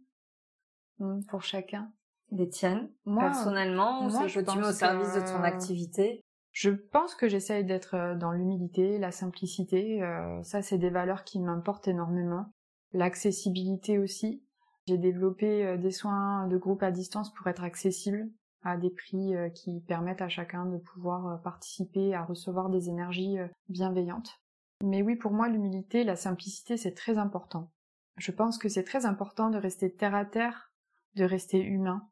Mmh, 1.00 1.24
pour 1.24 1.42
chacun. 1.42 1.90
Les 2.30 2.48
tiennes, 2.48 2.88
moi, 3.04 3.24
personnellement, 3.24 4.08
moi, 4.08 4.28
je 4.28 4.40
tu 4.40 4.58
mets 4.58 4.68
au 4.68 4.72
service 4.72 5.14
de 5.14 5.20
ton 5.20 5.42
activité? 5.42 6.20
Je 6.52 6.70
pense 6.70 7.14
que 7.14 7.28
j'essaye 7.28 7.64
d'être 7.64 7.94
euh, 7.94 8.14
dans 8.14 8.30
l'humilité, 8.32 8.98
la 8.98 9.10
simplicité. 9.10 10.02
Euh, 10.02 10.42
ça, 10.44 10.62
c'est 10.62 10.78
des 10.78 10.90
valeurs 10.90 11.24
qui 11.24 11.40
m'importent 11.40 11.88
énormément. 11.88 12.52
L'accessibilité 12.92 13.98
aussi. 13.98 14.44
J'ai 14.91 14.99
développé 14.99 15.64
euh, 15.64 15.76
des 15.76 15.91
soins 15.91 16.47
de 16.49 16.57
groupe 16.57 16.82
à 16.82 16.91
distance 16.91 17.32
pour 17.32 17.47
être 17.47 17.64
accessible 17.64 18.28
à 18.62 18.76
des 18.76 18.91
prix 18.91 19.32
qui 19.55 19.80
permettent 19.80 20.20
à 20.20 20.28
chacun 20.28 20.66
de 20.66 20.76
pouvoir 20.76 21.41
participer 21.41 22.14
à 22.14 22.22
recevoir 22.22 22.68
des 22.68 22.91
énergies 22.91 23.38
bienveillantes. 23.70 24.38
Mais 24.84 25.01
oui, 25.01 25.16
pour 25.16 25.32
moi, 25.32 25.49
l'humilité, 25.49 26.05
la 26.05 26.14
simplicité, 26.14 26.76
c'est 26.76 26.93
très 26.93 27.16
important. 27.16 27.70
Je 28.18 28.32
pense 28.32 28.59
que 28.59 28.68
c'est 28.68 28.84
très 28.84 29.07
important 29.07 29.49
de 29.49 29.57
rester 29.57 29.91
terre 29.91 30.14
à 30.14 30.26
terre 30.26 30.70
de 31.14 31.24
rester 31.24 31.61
humain. 31.61 32.09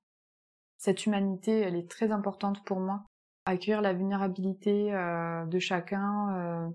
Cette 0.77 1.07
humanité, 1.07 1.61
elle 1.61 1.77
est 1.77 1.91
très 1.91 2.11
importante 2.11 2.65
pour 2.65 2.81
moi. 2.81 3.05
Accueillir 3.47 3.81
la 3.81 3.93
vulnérabilité 3.93 4.93
euh, 4.93 5.45
de 5.47 5.59
chacun, 5.59 6.37
euh, 6.37 6.69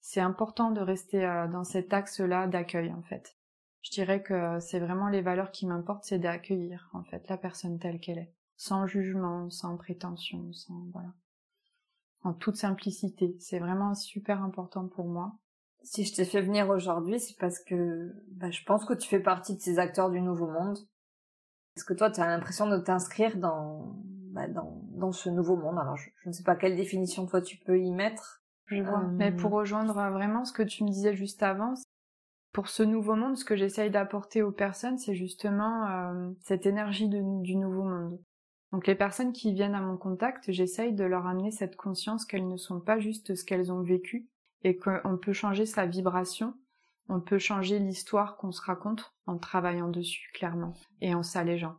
c'est 0.00 0.20
important 0.20 0.70
de 0.70 0.80
rester 0.80 1.24
euh, 1.24 1.46
dans 1.46 1.64
cet 1.64 1.92
axe-là 1.92 2.46
d'accueil 2.46 2.92
en 2.92 3.02
fait. 3.02 3.36
Je 3.82 3.90
dirais 3.90 4.22
que 4.22 4.58
c'est 4.60 4.80
vraiment 4.80 5.08
les 5.08 5.22
valeurs 5.22 5.50
qui 5.50 5.66
m'importent, 5.66 6.04
c'est 6.04 6.18
d'accueillir 6.18 6.90
en 6.92 7.02
fait 7.02 7.28
la 7.28 7.38
personne 7.38 7.78
telle 7.78 7.98
qu'elle 8.00 8.18
est, 8.18 8.34
sans 8.56 8.86
jugement, 8.86 9.48
sans 9.50 9.76
prétention, 9.76 10.52
sans 10.52 10.86
voilà, 10.92 11.12
en 12.22 12.34
toute 12.34 12.56
simplicité. 12.56 13.36
C'est 13.40 13.58
vraiment 13.58 13.94
super 13.94 14.42
important 14.42 14.86
pour 14.86 15.06
moi. 15.06 15.32
Si 15.82 16.04
je 16.04 16.14
t'ai 16.14 16.26
fait 16.26 16.42
venir 16.42 16.68
aujourd'hui, 16.68 17.18
c'est 17.18 17.38
parce 17.38 17.58
que 17.58 18.14
bah, 18.32 18.50
je 18.50 18.62
pense 18.64 18.84
que 18.84 18.92
tu 18.92 19.08
fais 19.08 19.20
partie 19.20 19.56
de 19.56 19.60
ces 19.60 19.78
acteurs 19.78 20.10
du 20.10 20.20
nouveau 20.20 20.46
monde 20.46 20.78
est-ce 21.76 21.84
que 21.84 21.94
toi, 21.94 22.10
tu 22.10 22.20
as 22.20 22.26
l'impression 22.26 22.68
de 22.68 22.78
t'inscrire 22.78 23.36
dans, 23.36 23.96
bah, 24.32 24.48
dans, 24.48 24.82
dans 24.90 25.12
ce 25.12 25.30
nouveau 25.30 25.56
monde? 25.56 25.78
Alors, 25.78 25.96
je, 25.96 26.10
ne 26.26 26.32
sais 26.32 26.42
pas 26.42 26.56
quelle 26.56 26.76
définition 26.76 27.26
toi 27.26 27.40
tu 27.40 27.56
peux 27.56 27.78
y 27.80 27.90
mettre. 27.90 28.42
Je 28.66 28.82
vois. 28.82 29.00
Mais 29.00 29.32
pour 29.32 29.52
rejoindre 29.52 29.94
vraiment 29.94 30.44
ce 30.44 30.52
que 30.52 30.62
tu 30.62 30.84
me 30.84 30.90
disais 30.90 31.14
juste 31.14 31.42
avant, 31.42 31.74
pour 32.52 32.68
ce 32.68 32.82
nouveau 32.82 33.14
monde, 33.14 33.36
ce 33.36 33.44
que 33.44 33.56
j'essaye 33.56 33.90
d'apporter 33.90 34.42
aux 34.42 34.52
personnes, 34.52 34.98
c'est 34.98 35.14
justement 35.14 35.86
euh, 35.86 36.30
cette 36.42 36.66
énergie 36.66 37.08
du 37.08 37.56
nouveau 37.56 37.84
monde. 37.84 38.20
Donc 38.72 38.86
les 38.86 38.94
personnes 38.94 39.32
qui 39.32 39.52
viennent 39.52 39.74
à 39.74 39.80
mon 39.80 39.96
contact, 39.96 40.50
j'essaye 40.50 40.92
de 40.92 41.04
leur 41.04 41.26
amener 41.26 41.50
cette 41.50 41.76
conscience 41.76 42.24
qu'elles 42.24 42.48
ne 42.48 42.56
sont 42.56 42.80
pas 42.80 42.98
juste 42.98 43.34
ce 43.34 43.44
qu'elles 43.44 43.72
ont 43.72 43.82
vécu 43.82 44.28
et 44.62 44.76
qu'on 44.76 45.18
peut 45.20 45.32
changer 45.32 45.66
sa 45.66 45.86
vibration, 45.86 46.54
on 47.08 47.20
peut 47.20 47.38
changer 47.38 47.78
l'histoire 47.78 48.36
qu'on 48.36 48.52
se 48.52 48.62
raconte 48.62 49.12
en 49.26 49.38
travaillant 49.38 49.88
dessus 49.88 50.30
clairement 50.34 50.74
et 51.00 51.14
en 51.14 51.22
s'allégeant. 51.22 51.76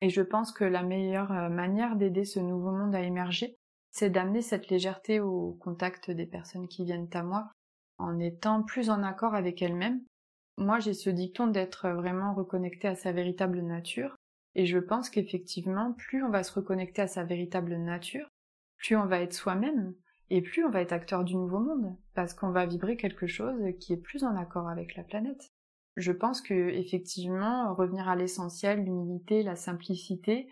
Et 0.00 0.08
je 0.08 0.22
pense 0.22 0.52
que 0.52 0.64
la 0.64 0.82
meilleure 0.82 1.32
euh, 1.32 1.48
manière 1.48 1.96
d'aider 1.96 2.24
ce 2.24 2.40
nouveau 2.40 2.72
monde 2.72 2.94
à 2.94 3.02
émerger, 3.02 3.56
c'est 3.90 4.10
d'amener 4.10 4.40
cette 4.40 4.68
légèreté 4.68 5.20
au 5.20 5.52
contact 5.60 6.10
des 6.10 6.26
personnes 6.26 6.66
qui 6.66 6.84
viennent 6.84 7.10
à 7.12 7.22
moi 7.22 7.52
en 8.02 8.18
étant 8.18 8.62
plus 8.62 8.90
en 8.90 9.02
accord 9.02 9.34
avec 9.34 9.62
elle-même. 9.62 10.02
Moi, 10.58 10.80
j'ai 10.80 10.94
ce 10.94 11.10
dicton 11.10 11.46
d'être 11.46 11.88
vraiment 11.88 12.34
reconnecté 12.34 12.88
à 12.88 12.94
sa 12.94 13.12
véritable 13.12 13.60
nature, 13.62 14.16
et 14.54 14.66
je 14.66 14.78
pense 14.78 15.08
qu'effectivement, 15.08 15.92
plus 15.92 16.22
on 16.22 16.30
va 16.30 16.42
se 16.42 16.52
reconnecter 16.52 17.02
à 17.02 17.06
sa 17.06 17.24
véritable 17.24 17.76
nature, 17.76 18.28
plus 18.76 18.96
on 18.96 19.06
va 19.06 19.20
être 19.20 19.32
soi-même, 19.32 19.94
et 20.28 20.42
plus 20.42 20.64
on 20.64 20.70
va 20.70 20.82
être 20.82 20.92
acteur 20.92 21.24
du 21.24 21.34
nouveau 21.34 21.58
monde, 21.58 21.96
parce 22.14 22.34
qu'on 22.34 22.50
va 22.50 22.66
vibrer 22.66 22.96
quelque 22.96 23.26
chose 23.26 23.62
qui 23.80 23.92
est 23.92 23.98
plus 23.98 24.24
en 24.24 24.36
accord 24.36 24.68
avec 24.68 24.94
la 24.96 25.04
planète. 25.04 25.48
Je 25.96 26.12
pense 26.12 26.40
que 26.40 26.54
effectivement, 26.70 27.74
revenir 27.74 28.08
à 28.08 28.16
l'essentiel, 28.16 28.84
l'humilité, 28.84 29.42
la 29.42 29.56
simplicité, 29.56 30.48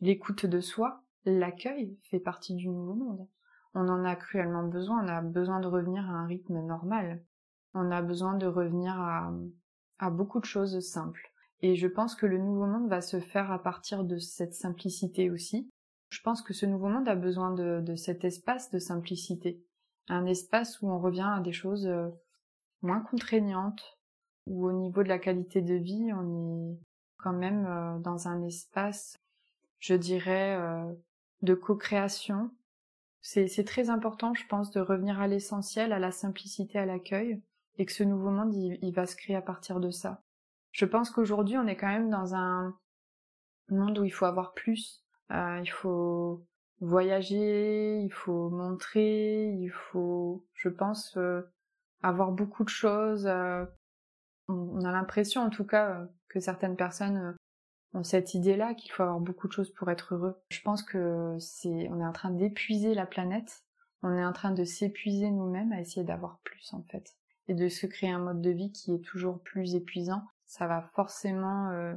l'écoute 0.00 0.46
de 0.46 0.60
soi, 0.60 1.02
l'accueil 1.24 1.96
fait 2.10 2.20
partie 2.20 2.54
du 2.54 2.68
nouveau 2.68 2.94
monde 2.94 3.28
on 3.74 3.88
en 3.88 4.04
a 4.04 4.16
cruellement 4.16 4.64
besoin, 4.64 5.04
on 5.04 5.08
a 5.08 5.20
besoin 5.20 5.60
de 5.60 5.66
revenir 5.66 6.04
à 6.08 6.12
un 6.12 6.26
rythme 6.26 6.60
normal. 6.60 7.22
On 7.74 7.90
a 7.90 8.02
besoin 8.02 8.34
de 8.34 8.46
revenir 8.46 8.92
à, 8.98 10.10
beaucoup 10.10 10.40
de 10.40 10.44
choses 10.44 10.80
simples. 10.80 11.32
Et 11.60 11.74
je 11.74 11.86
pense 11.86 12.14
que 12.14 12.26
le 12.26 12.38
nouveau 12.38 12.66
monde 12.66 12.88
va 12.88 13.00
se 13.00 13.20
faire 13.20 13.50
à 13.50 13.62
partir 13.62 14.04
de 14.04 14.18
cette 14.18 14.54
simplicité 14.54 15.30
aussi. 15.30 15.70
Je 16.10 16.20
pense 16.22 16.40
que 16.40 16.54
ce 16.54 16.66
nouveau 16.66 16.88
monde 16.88 17.08
a 17.08 17.14
besoin 17.14 17.52
de, 17.52 17.80
de 17.82 17.96
cet 17.96 18.24
espace 18.24 18.70
de 18.70 18.78
simplicité. 18.78 19.62
Un 20.08 20.24
espace 20.24 20.80
où 20.80 20.88
on 20.88 20.98
revient 20.98 21.30
à 21.30 21.40
des 21.40 21.52
choses 21.52 21.86
euh, 21.86 22.08
moins 22.80 23.00
contraignantes, 23.00 23.98
où 24.46 24.66
au 24.66 24.72
niveau 24.72 25.02
de 25.02 25.08
la 25.08 25.18
qualité 25.18 25.60
de 25.60 25.74
vie, 25.74 26.10
on 26.14 26.72
est 26.72 26.78
quand 27.18 27.32
même 27.32 27.66
euh, 27.66 27.98
dans 27.98 28.28
un 28.28 28.42
espace, 28.42 29.18
je 29.78 29.94
dirais, 29.94 30.56
euh, 30.56 30.92
de 31.42 31.54
co-création, 31.54 32.50
c'est 33.20 33.64
très 33.66 33.90
important, 33.90 34.34
je 34.34 34.46
pense, 34.46 34.70
de 34.70 34.80
revenir 34.80 35.20
à 35.20 35.26
l'essentiel, 35.26 35.92
à 35.92 35.98
la 35.98 36.12
simplicité, 36.12 36.78
à 36.78 36.86
l'accueil, 36.86 37.42
et 37.76 37.86
que 37.86 37.92
ce 37.92 38.04
nouveau 38.04 38.30
monde, 38.30 38.54
il, 38.54 38.92
va 38.92 39.06
se 39.06 39.16
créer 39.16 39.36
à 39.36 39.42
partir 39.42 39.80
de 39.80 39.90
ça. 39.90 40.22
Je 40.72 40.84
pense 40.84 41.10
qu'aujourd'hui, 41.10 41.56
on 41.56 41.66
est 41.66 41.76
quand 41.76 41.88
même 41.88 42.10
dans 42.10 42.34
un 42.34 42.76
monde 43.68 43.98
où 43.98 44.04
il 44.04 44.10
faut 44.10 44.24
avoir 44.24 44.54
plus. 44.54 45.04
Euh, 45.30 45.60
il 45.62 45.70
faut 45.70 46.44
voyager, 46.80 48.00
il 48.00 48.12
faut 48.12 48.50
montrer, 48.50 49.50
il 49.52 49.70
faut, 49.70 50.46
je 50.54 50.68
pense, 50.68 51.16
euh, 51.16 51.42
avoir 52.02 52.32
beaucoup 52.32 52.64
de 52.64 52.68
choses. 52.68 53.26
Euh, 53.26 53.64
on 54.48 54.84
a 54.84 54.92
l'impression, 54.92 55.42
en 55.42 55.50
tout 55.50 55.66
cas, 55.66 56.06
que 56.28 56.40
certaines 56.40 56.76
personnes 56.76 57.36
cette 58.02 58.34
idée-là 58.34 58.74
qu'il 58.74 58.92
faut 58.92 59.02
avoir 59.02 59.20
beaucoup 59.20 59.48
de 59.48 59.52
choses 59.52 59.72
pour 59.72 59.90
être 59.90 60.14
heureux. 60.14 60.36
Je 60.50 60.60
pense 60.60 60.82
que 60.82 61.36
c'est, 61.40 61.88
on 61.90 62.00
est 62.00 62.06
en 62.06 62.12
train 62.12 62.30
d'épuiser 62.30 62.94
la 62.94 63.06
planète, 63.06 63.64
on 64.02 64.16
est 64.16 64.24
en 64.24 64.32
train 64.32 64.52
de 64.52 64.64
s'épuiser 64.64 65.30
nous-mêmes 65.30 65.72
à 65.72 65.80
essayer 65.80 66.04
d'avoir 66.04 66.38
plus 66.44 66.72
en 66.72 66.82
fait, 66.82 67.16
et 67.48 67.54
de 67.54 67.68
se 67.68 67.86
créer 67.86 68.10
un 68.10 68.18
mode 68.18 68.40
de 68.40 68.50
vie 68.50 68.72
qui 68.72 68.94
est 68.94 69.04
toujours 69.04 69.40
plus 69.42 69.74
épuisant. 69.74 70.22
Ça 70.46 70.66
va 70.66 70.82
forcément 70.94 71.70
euh, 71.70 71.94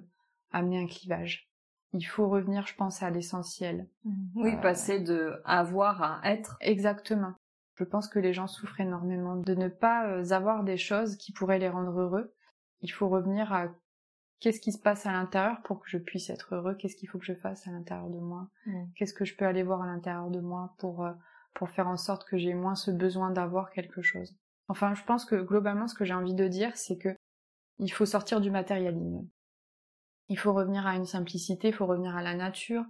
amener 0.52 0.82
un 0.82 0.88
clivage. 0.88 1.50
Il 1.94 2.04
faut 2.04 2.30
revenir, 2.30 2.66
je 2.68 2.76
pense, 2.76 3.04
à 3.04 3.10
l'essentiel. 3.10 3.88
Oui, 4.36 4.54
euh, 4.54 4.62
passer 4.62 5.00
de 5.00 5.42
avoir 5.44 6.02
à 6.02 6.22
être. 6.24 6.58
Exactement. 6.62 7.34
Je 7.76 7.84
pense 7.84 8.08
que 8.08 8.20
les 8.20 8.34
gens 8.34 8.48
souffrent 8.48 8.80
énormément 8.80 9.36
de 9.36 9.56
ne 9.56 9.68
pas 9.68 10.08
euh, 10.08 10.32
avoir 10.32 10.64
des 10.64 10.78
choses 10.78 11.18
qui 11.18 11.32
pourraient 11.34 11.60
les 11.60 11.70
rendre 11.70 12.00
heureux. 12.00 12.34
Il 12.82 12.92
faut 12.92 13.10
revenir 13.10 13.52
à 13.54 13.68
qu'est-ce 14.42 14.60
qui 14.60 14.74
se 14.74 14.80
passe 14.80 15.06
à 15.06 15.14
l'intérieur 15.14 15.62
pour 15.62 15.80
que 15.80 15.89
je 15.89 15.98
puisse 15.98 16.30
être 16.30 16.56
heureux, 16.56 16.76
qu'est-ce 16.76 16.98
qu'il 16.98 17.08
faut 17.08 17.20
que 17.20 17.26
je 17.26 17.34
fasse 17.34 17.68
à 17.68 17.72
l'intérieur 17.72 18.10
de 18.10 18.20
moi, 18.20 18.50
mm. 18.66 18.86
qu'est-ce 18.96 19.14
que 19.14 19.24
je 19.24 19.36
peux 19.36 19.46
aller 19.46 19.64
voir 19.64 19.82
à 19.84 19.86
l'intérieur 19.86 20.30
de 20.30 20.42
moi 20.42 20.76
pour, 20.80 21.06
euh, 21.06 21.14
pour 21.54 21.70
faire 21.70 21.88
en 21.88 21.98
sorte 21.98 22.28
que 22.28 22.38
j'ai 22.38 22.54
moins 22.54 22.76
ce 22.76 22.92
besoin 22.92 23.32
d'avoir 23.32 23.72
quelque 23.72 24.02
chose? 24.02 24.36
Enfin, 24.68 24.94
je 24.96 25.04
pense 25.04 25.26
que 25.26 25.36
globalement, 25.36 25.88
ce 25.88 25.96
que 25.96 26.06
j'ai 26.06 26.14
envie 26.14 26.34
de 26.34 26.48
dire, 26.48 26.76
c'est 26.76 26.98
que 26.98 27.16
il 27.80 27.92
faut 27.92 28.06
sortir 28.06 28.42
du 28.42 28.52
matérialisme. 28.52 29.28
Il 30.28 30.38
faut 30.38 30.54
revenir 30.54 30.86
à 30.86 30.96
une 30.96 31.06
simplicité, 31.06 31.70
il 31.70 31.74
faut 31.74 31.86
revenir 31.86 32.16
à 32.16 32.22
la 32.22 32.36
nature, 32.36 32.86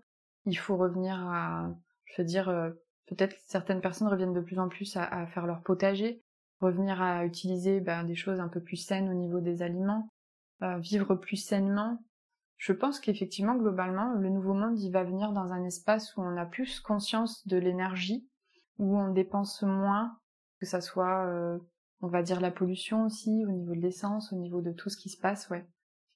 il 0.46 0.58
faut 0.58 0.78
revenir 0.78 1.16
à, 1.16 1.70
je 2.06 2.22
veux 2.22 2.26
dire, 2.26 2.50
euh, 2.50 2.72
peut-être 3.08 3.36
certaines 3.46 3.82
personnes 3.82 4.08
reviennent 4.08 4.34
de 4.34 4.42
plus 4.42 4.60
en 4.60 4.70
plus 4.70 4.96
à, 4.96 5.26
faire 5.28 5.48
leur 5.48 5.62
potager, 5.64 6.22
revenir 6.60 7.02
à 7.02 7.26
utiliser 7.26 7.80
ben, 7.80 8.04
des 8.04 8.16
choses 8.16 8.40
un 8.40 8.48
peu 8.48 8.62
plus 8.62 8.78
saines 8.78 9.10
au 9.10 9.14
niveau 9.14 9.40
des 9.40 9.62
aliments, 9.62 10.10
vivre 10.80 11.16
plus 11.16 11.38
sainement. 11.38 12.04
Je 12.62 12.74
pense 12.74 13.00
qu'effectivement, 13.00 13.56
globalement, 13.56 14.14
le 14.14 14.30
nouveau 14.30 14.54
monde, 14.54 14.80
il 14.80 14.92
va 14.92 15.04
venir 15.04 15.32
dans 15.32 15.52
un 15.52 15.64
espace 15.66 16.16
où 16.16 16.22
on 16.22 16.38
a 16.38 16.46
plus 16.46 16.80
conscience 16.80 17.48
de 17.48 17.58
l'énergie, 17.58 18.28
où 18.78 19.00
on 19.00 19.12
dépense 19.12 19.64
moins, 19.64 20.16
que 20.60 20.68
ça 20.68 20.80
soit, 20.80 21.26
euh, 21.26 21.58
on 22.02 22.08
va 22.08 22.22
dire, 22.22 22.40
la 22.40 22.52
pollution 22.52 23.06
aussi, 23.06 23.44
au 23.48 23.52
niveau 23.52 23.74
de 23.74 23.82
l'essence, 23.82 24.32
au 24.32 24.36
niveau 24.36 24.62
de 24.62 24.72
tout 24.72 24.90
ce 24.90 24.98
qui 24.98 25.10
se 25.10 25.20
passe, 25.20 25.50
ouais. 25.50 25.66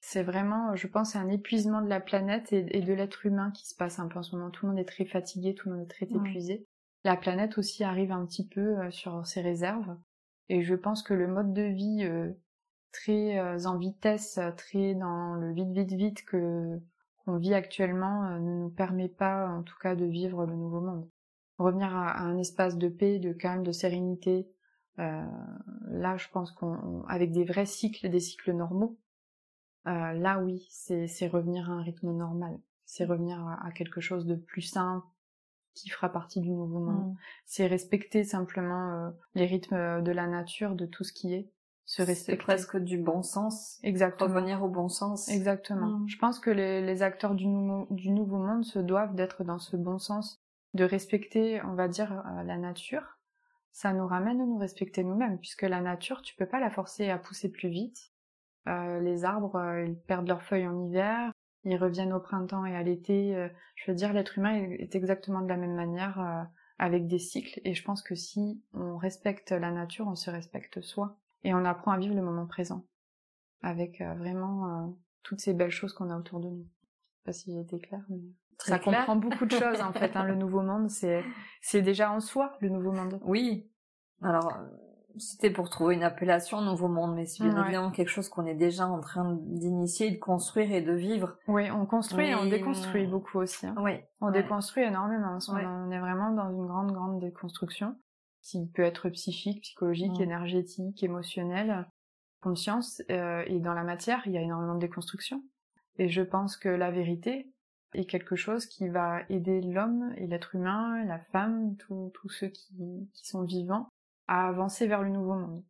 C'est 0.00 0.22
vraiment, 0.22 0.76
je 0.76 0.86
pense, 0.86 1.16
un 1.16 1.28
épuisement 1.28 1.82
de 1.82 1.88
la 1.88 1.98
planète 1.98 2.52
et, 2.52 2.62
de 2.62 2.92
l'être 2.92 3.26
humain 3.26 3.50
qui 3.50 3.66
se 3.66 3.74
passe 3.74 3.98
un 3.98 4.06
peu 4.06 4.20
en 4.20 4.22
ce 4.22 4.36
moment. 4.36 4.50
Tout 4.50 4.66
le 4.66 4.70
monde 4.70 4.78
est 4.78 4.84
très 4.84 5.04
fatigué, 5.04 5.52
tout 5.52 5.68
le 5.68 5.74
monde 5.74 5.84
est 5.84 5.90
très 5.90 6.06
épuisé. 6.06 6.64
La 7.02 7.16
planète 7.16 7.58
aussi 7.58 7.82
arrive 7.82 8.12
un 8.12 8.24
petit 8.24 8.46
peu 8.46 8.78
euh, 8.78 8.90
sur 8.92 9.26
ses 9.26 9.40
réserves. 9.40 9.96
Et 10.48 10.62
je 10.62 10.76
pense 10.76 11.02
que 11.02 11.12
le 11.12 11.26
mode 11.26 11.52
de 11.52 11.62
vie 11.62 12.04
euh, 12.04 12.30
très 12.96 13.38
euh, 13.38 13.64
en 13.66 13.76
vitesse, 13.76 14.40
très 14.56 14.94
dans 14.94 15.34
le 15.34 15.52
vite 15.52 15.70
vite 15.72 15.92
vite 15.92 16.24
que 16.24 16.80
qu'on 17.24 17.36
vit 17.36 17.54
actuellement 17.54 18.24
euh, 18.24 18.38
ne 18.38 18.62
nous 18.62 18.70
permet 18.70 19.08
pas 19.08 19.48
en 19.48 19.62
tout 19.62 19.76
cas 19.80 19.94
de 19.94 20.06
vivre 20.06 20.46
le 20.46 20.54
nouveau 20.54 20.80
monde. 20.80 21.08
Revenir 21.58 21.94
à, 21.94 22.18
un 22.20 22.38
espace 22.38 22.76
de 22.76 22.88
paix, 22.88 23.18
de 23.18 23.32
calme, 23.32 23.62
de 23.62 23.72
sérénité, 23.72 24.48
euh, 24.98 25.24
là 25.88 26.16
je 26.16 26.28
pense 26.32 26.52
qu'on 26.52 27.02
avec 27.06 27.32
des 27.32 27.44
vrais 27.44 27.66
cycles, 27.66 28.08
des 28.08 28.20
cycles 28.20 28.52
normaux, 28.52 28.98
là 29.84 30.40
oui, 30.40 30.66
c'est 30.70 31.28
revenir 31.28 31.70
à 31.70 31.74
un 31.74 31.82
rythme 31.82 32.12
normal, 32.12 32.58
c'est 32.86 33.04
revenir 33.04 33.38
à, 33.62 33.70
quelque 33.72 34.00
chose 34.00 34.26
de 34.26 34.34
plus 34.34 34.62
sain 34.62 35.04
qui 35.74 35.90
fera 35.90 36.08
partie 36.08 36.40
du 36.40 36.50
nouveau 36.50 36.80
monde. 36.80 37.12
Mmh. 37.12 37.16
C'est 37.44 37.66
respecter 37.66 38.24
simplement 38.24 39.12
les 39.34 39.46
rythmes 39.46 40.02
de 40.02 40.10
la 40.10 40.26
nature, 40.26 40.74
de 40.74 40.86
tout 40.86 41.04
ce 41.04 41.12
qui 41.12 41.34
est, 41.34 41.50
c'est 41.86 42.36
presque 42.36 42.76
du 42.76 42.98
bon 42.98 43.22
sens. 43.22 43.78
Exactement. 43.82 44.28
Revenir 44.28 44.62
au 44.62 44.68
bon 44.68 44.88
sens. 44.88 45.28
Exactement. 45.28 46.00
Mm. 46.00 46.08
Je 46.08 46.18
pense 46.18 46.40
que 46.40 46.50
les, 46.50 46.82
les 46.82 47.02
acteurs 47.02 47.34
du, 47.34 47.46
du, 47.90 48.10
nouveau 48.10 48.38
monde 48.38 48.64
se 48.64 48.80
doivent 48.80 49.14
d'être 49.14 49.44
dans 49.44 49.58
ce 49.58 49.76
bon 49.76 49.98
sens, 49.98 50.42
de 50.74 50.84
respecter, 50.84 51.62
on 51.62 51.74
va 51.74 51.88
dire, 51.88 52.24
euh, 52.26 52.42
la 52.42 52.58
nature. 52.58 53.18
Ça 53.70 53.92
nous 53.92 54.06
ramène 54.06 54.40
à 54.40 54.46
nous 54.46 54.58
respecter 54.58 55.04
nous-mêmes, 55.04 55.38
puisque 55.38 55.62
la 55.62 55.80
nature, 55.80 56.22
tu 56.22 56.34
peux 56.34 56.46
pas 56.46 56.60
la 56.60 56.70
forcer 56.70 57.08
à 57.10 57.18
pousser 57.18 57.50
plus 57.50 57.68
vite. 57.68 58.10
Euh, 58.68 59.00
les 59.00 59.24
arbres, 59.24 59.56
euh, 59.56 59.84
ils 59.84 59.96
perdent 59.96 60.28
leurs 60.28 60.42
feuilles 60.42 60.66
en 60.66 60.86
hiver, 60.86 61.32
ils 61.64 61.76
reviennent 61.76 62.12
au 62.12 62.20
printemps 62.20 62.64
et 62.66 62.74
à 62.74 62.82
l'été. 62.82 63.36
Euh, 63.36 63.48
je 63.76 63.90
veux 63.90 63.96
dire, 63.96 64.12
l'être 64.12 64.38
humain 64.38 64.54
est 64.54 64.94
exactement 64.94 65.40
de 65.40 65.48
la 65.48 65.56
même 65.56 65.74
manière, 65.74 66.48
avec 66.78 67.06
des 67.06 67.18
cycles. 67.18 67.60
Et 67.64 67.74
je 67.74 67.84
pense 67.84 68.02
que 68.02 68.14
si 68.14 68.60
on 68.74 68.96
respecte 68.96 69.52
la 69.52 69.70
nature, 69.70 70.08
on 70.08 70.16
se 70.16 70.30
respecte 70.30 70.80
soi 70.80 71.16
et 71.46 71.54
on 71.54 71.64
apprend 71.64 71.92
à 71.92 71.98
vivre 71.98 72.14
le 72.14 72.22
moment 72.22 72.46
présent 72.46 72.84
avec 73.62 74.00
euh, 74.00 74.14
vraiment 74.14 74.66
euh, 74.66 74.86
toutes 75.22 75.40
ces 75.40 75.54
belles 75.54 75.70
choses 75.70 75.92
qu'on 75.92 76.10
a 76.10 76.18
autour 76.18 76.40
de 76.40 76.48
nous. 76.48 76.66
Je 76.66 77.18
sais 77.18 77.24
pas 77.24 77.32
si 77.32 77.52
j'ai 77.52 77.60
été 77.60 77.78
claire, 77.78 78.04
mais 78.08 78.18
ça 78.58 78.80
comprend 78.80 79.14
beaucoup 79.14 79.46
de 79.46 79.52
choses 79.52 79.80
en 79.80 79.92
fait. 79.92 80.16
Hein, 80.16 80.24
le 80.24 80.34
nouveau 80.34 80.62
monde, 80.62 80.90
c'est 80.90 81.24
c'est 81.62 81.82
déjà 81.82 82.10
en 82.10 82.18
soi 82.18 82.52
le 82.60 82.68
nouveau 82.68 82.90
monde. 82.90 83.20
Oui. 83.22 83.70
Alors 84.22 84.48
euh, 84.48 84.66
c'était 85.18 85.50
pour 85.50 85.70
trouver 85.70 85.94
une 85.94 86.02
appellation 86.02 86.60
nouveau 86.62 86.88
monde, 86.88 87.14
mais 87.14 87.26
c'est 87.26 87.44
bien 87.44 87.62
évidemment 87.62 87.92
quelque 87.92 88.10
chose 88.10 88.28
qu'on 88.28 88.44
est 88.44 88.54
déjà 88.54 88.88
en 88.88 89.00
train 89.00 89.38
d'initier, 89.40 90.10
de 90.10 90.18
construire 90.18 90.72
et 90.72 90.82
de 90.82 90.92
vivre. 90.92 91.36
Oui, 91.46 91.70
on 91.70 91.86
construit 91.86 92.26
et 92.26 92.34
on 92.34 92.46
déconstruit 92.46 93.06
beaucoup 93.06 93.38
aussi. 93.38 93.68
Hein. 93.68 93.76
Oui. 93.78 94.00
On 94.20 94.32
déconstruit 94.32 94.82
énormément. 94.82 95.38
On 95.48 95.90
est 95.92 96.00
vraiment 96.00 96.32
dans 96.32 96.50
une 96.50 96.66
grande 96.66 96.90
grande 96.90 97.20
déconstruction 97.20 97.96
qui 98.46 98.66
peut 98.66 98.82
être 98.82 99.08
psychique, 99.10 99.62
psychologique, 99.62 100.18
mmh. 100.18 100.22
énergétique, 100.22 101.02
émotionnel, 101.02 101.86
conscience. 102.40 103.02
Euh, 103.10 103.42
et 103.46 103.58
dans 103.58 103.74
la 103.74 103.82
matière, 103.82 104.22
il 104.26 104.32
y 104.32 104.38
a 104.38 104.42
énormément 104.42 104.74
de 104.74 104.80
déconstruction. 104.80 105.42
Et 105.98 106.08
je 106.08 106.22
pense 106.22 106.56
que 106.56 106.68
la 106.68 106.90
vérité 106.90 107.50
est 107.94 108.06
quelque 108.06 108.36
chose 108.36 108.66
qui 108.66 108.88
va 108.88 109.22
aider 109.30 109.60
l'homme 109.60 110.12
et 110.16 110.26
l'être 110.26 110.54
humain, 110.54 111.04
la 111.04 111.18
femme, 111.18 111.76
tous 111.76 112.28
ceux 112.28 112.48
qui, 112.48 113.08
qui 113.14 113.26
sont 113.26 113.42
vivants, 113.42 113.88
à 114.28 114.48
avancer 114.48 114.86
vers 114.86 115.02
le 115.02 115.10
nouveau 115.10 115.34
monde. 115.34 115.64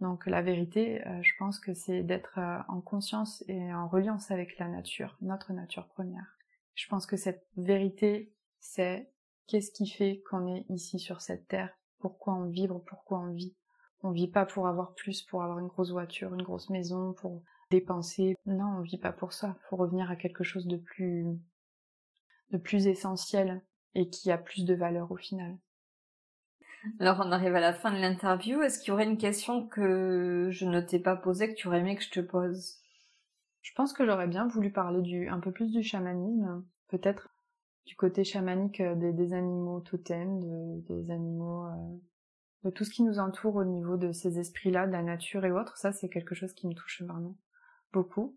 Donc 0.00 0.26
la 0.26 0.42
vérité, 0.42 1.06
euh, 1.06 1.22
je 1.22 1.32
pense 1.38 1.58
que 1.58 1.74
c'est 1.74 2.02
d'être 2.02 2.38
euh, 2.38 2.58
en 2.68 2.80
conscience 2.80 3.42
et 3.48 3.74
en 3.74 3.88
reliance 3.88 4.30
avec 4.30 4.56
la 4.58 4.68
nature, 4.68 5.16
notre 5.20 5.52
nature 5.52 5.88
première. 5.88 6.36
Je 6.74 6.86
pense 6.86 7.06
que 7.06 7.16
cette 7.16 7.44
vérité, 7.56 8.32
c'est 8.60 9.10
qu'est-ce 9.48 9.72
qui 9.72 9.88
fait 9.88 10.22
qu'on 10.30 10.54
est 10.54 10.64
ici 10.68 11.00
sur 11.00 11.20
cette 11.20 11.48
terre, 11.48 11.76
pourquoi 12.00 12.34
on 12.34 12.46
vibre, 12.46 12.82
pourquoi 12.86 13.18
on 13.18 13.32
vit. 13.32 13.54
On 14.02 14.10
vit 14.10 14.28
pas 14.28 14.46
pour 14.46 14.68
avoir 14.68 14.94
plus, 14.94 15.22
pour 15.22 15.42
avoir 15.42 15.58
une 15.58 15.66
grosse 15.66 15.90
voiture, 15.90 16.34
une 16.34 16.42
grosse 16.42 16.70
maison, 16.70 17.12
pour 17.14 17.42
dépenser. 17.70 18.36
Non, 18.46 18.78
on 18.78 18.82
vit 18.82 18.98
pas 18.98 19.12
pour 19.12 19.32
ça. 19.32 19.56
Faut 19.68 19.76
revenir 19.76 20.10
à 20.10 20.16
quelque 20.16 20.44
chose 20.44 20.66
de 20.66 20.76
plus, 20.76 21.26
de 22.50 22.58
plus 22.58 22.86
essentiel 22.86 23.62
et 23.94 24.08
qui 24.08 24.30
a 24.30 24.38
plus 24.38 24.64
de 24.64 24.74
valeur 24.74 25.10
au 25.10 25.16
final. 25.16 25.58
Alors 27.00 27.18
on 27.20 27.32
arrive 27.32 27.56
à 27.56 27.60
la 27.60 27.72
fin 27.72 27.90
de 27.90 27.98
l'interview. 27.98 28.62
Est-ce 28.62 28.78
qu'il 28.78 28.88
y 28.88 28.92
aurait 28.92 29.04
une 29.04 29.18
question 29.18 29.66
que 29.66 30.48
je 30.50 30.64
ne 30.64 30.80
t'ai 30.80 31.00
pas 31.00 31.16
posée 31.16 31.48
que 31.48 31.58
tu 31.58 31.66
aurais 31.66 31.80
aimé 31.80 31.96
que 31.96 32.04
je 32.04 32.10
te 32.10 32.20
pose? 32.20 32.76
Je 33.62 33.72
pense 33.74 33.92
que 33.92 34.06
j'aurais 34.06 34.28
bien 34.28 34.46
voulu 34.46 34.70
parler 34.70 35.02
du 35.02 35.28
un 35.28 35.40
peu 35.40 35.50
plus 35.50 35.72
du 35.72 35.82
chamanisme, 35.82 36.64
peut-être 36.88 37.28
du 37.88 37.96
côté 37.96 38.22
chamanique 38.22 38.82
euh, 38.82 38.94
des, 38.94 39.32
animaux 39.32 39.80
totems, 39.80 40.82
des 40.82 41.10
animaux, 41.10 41.64
euh, 41.64 41.98
de 42.64 42.70
tout 42.70 42.84
ce 42.84 42.90
qui 42.90 43.02
nous 43.02 43.18
entoure 43.18 43.56
au 43.56 43.64
niveau 43.64 43.96
de 43.96 44.12
ces 44.12 44.38
esprits-là, 44.38 44.86
de 44.86 44.92
la 44.92 45.02
nature 45.02 45.46
et 45.46 45.50
autres. 45.50 45.78
Ça, 45.78 45.92
c'est 45.92 46.10
quelque 46.10 46.34
chose 46.34 46.52
qui 46.52 46.68
me 46.68 46.74
touche 46.74 47.00
vraiment 47.02 47.38
beaucoup 47.94 48.36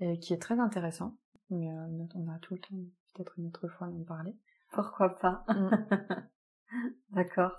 et 0.00 0.18
qui 0.18 0.34
est 0.34 0.42
très 0.42 0.58
intéressant. 0.58 1.16
Mais 1.50 1.70
euh, 1.70 2.06
on 2.16 2.28
a 2.28 2.38
tout 2.40 2.54
le 2.54 2.60
temps, 2.60 2.74
peut-être 3.14 3.38
une 3.38 3.46
autre 3.46 3.68
fois, 3.68 3.86
d'en 3.86 4.02
parler. 4.02 4.36
Pourquoi 4.72 5.10
pas? 5.10 5.44
Mm. 5.48 5.70
D'accord. 7.10 7.52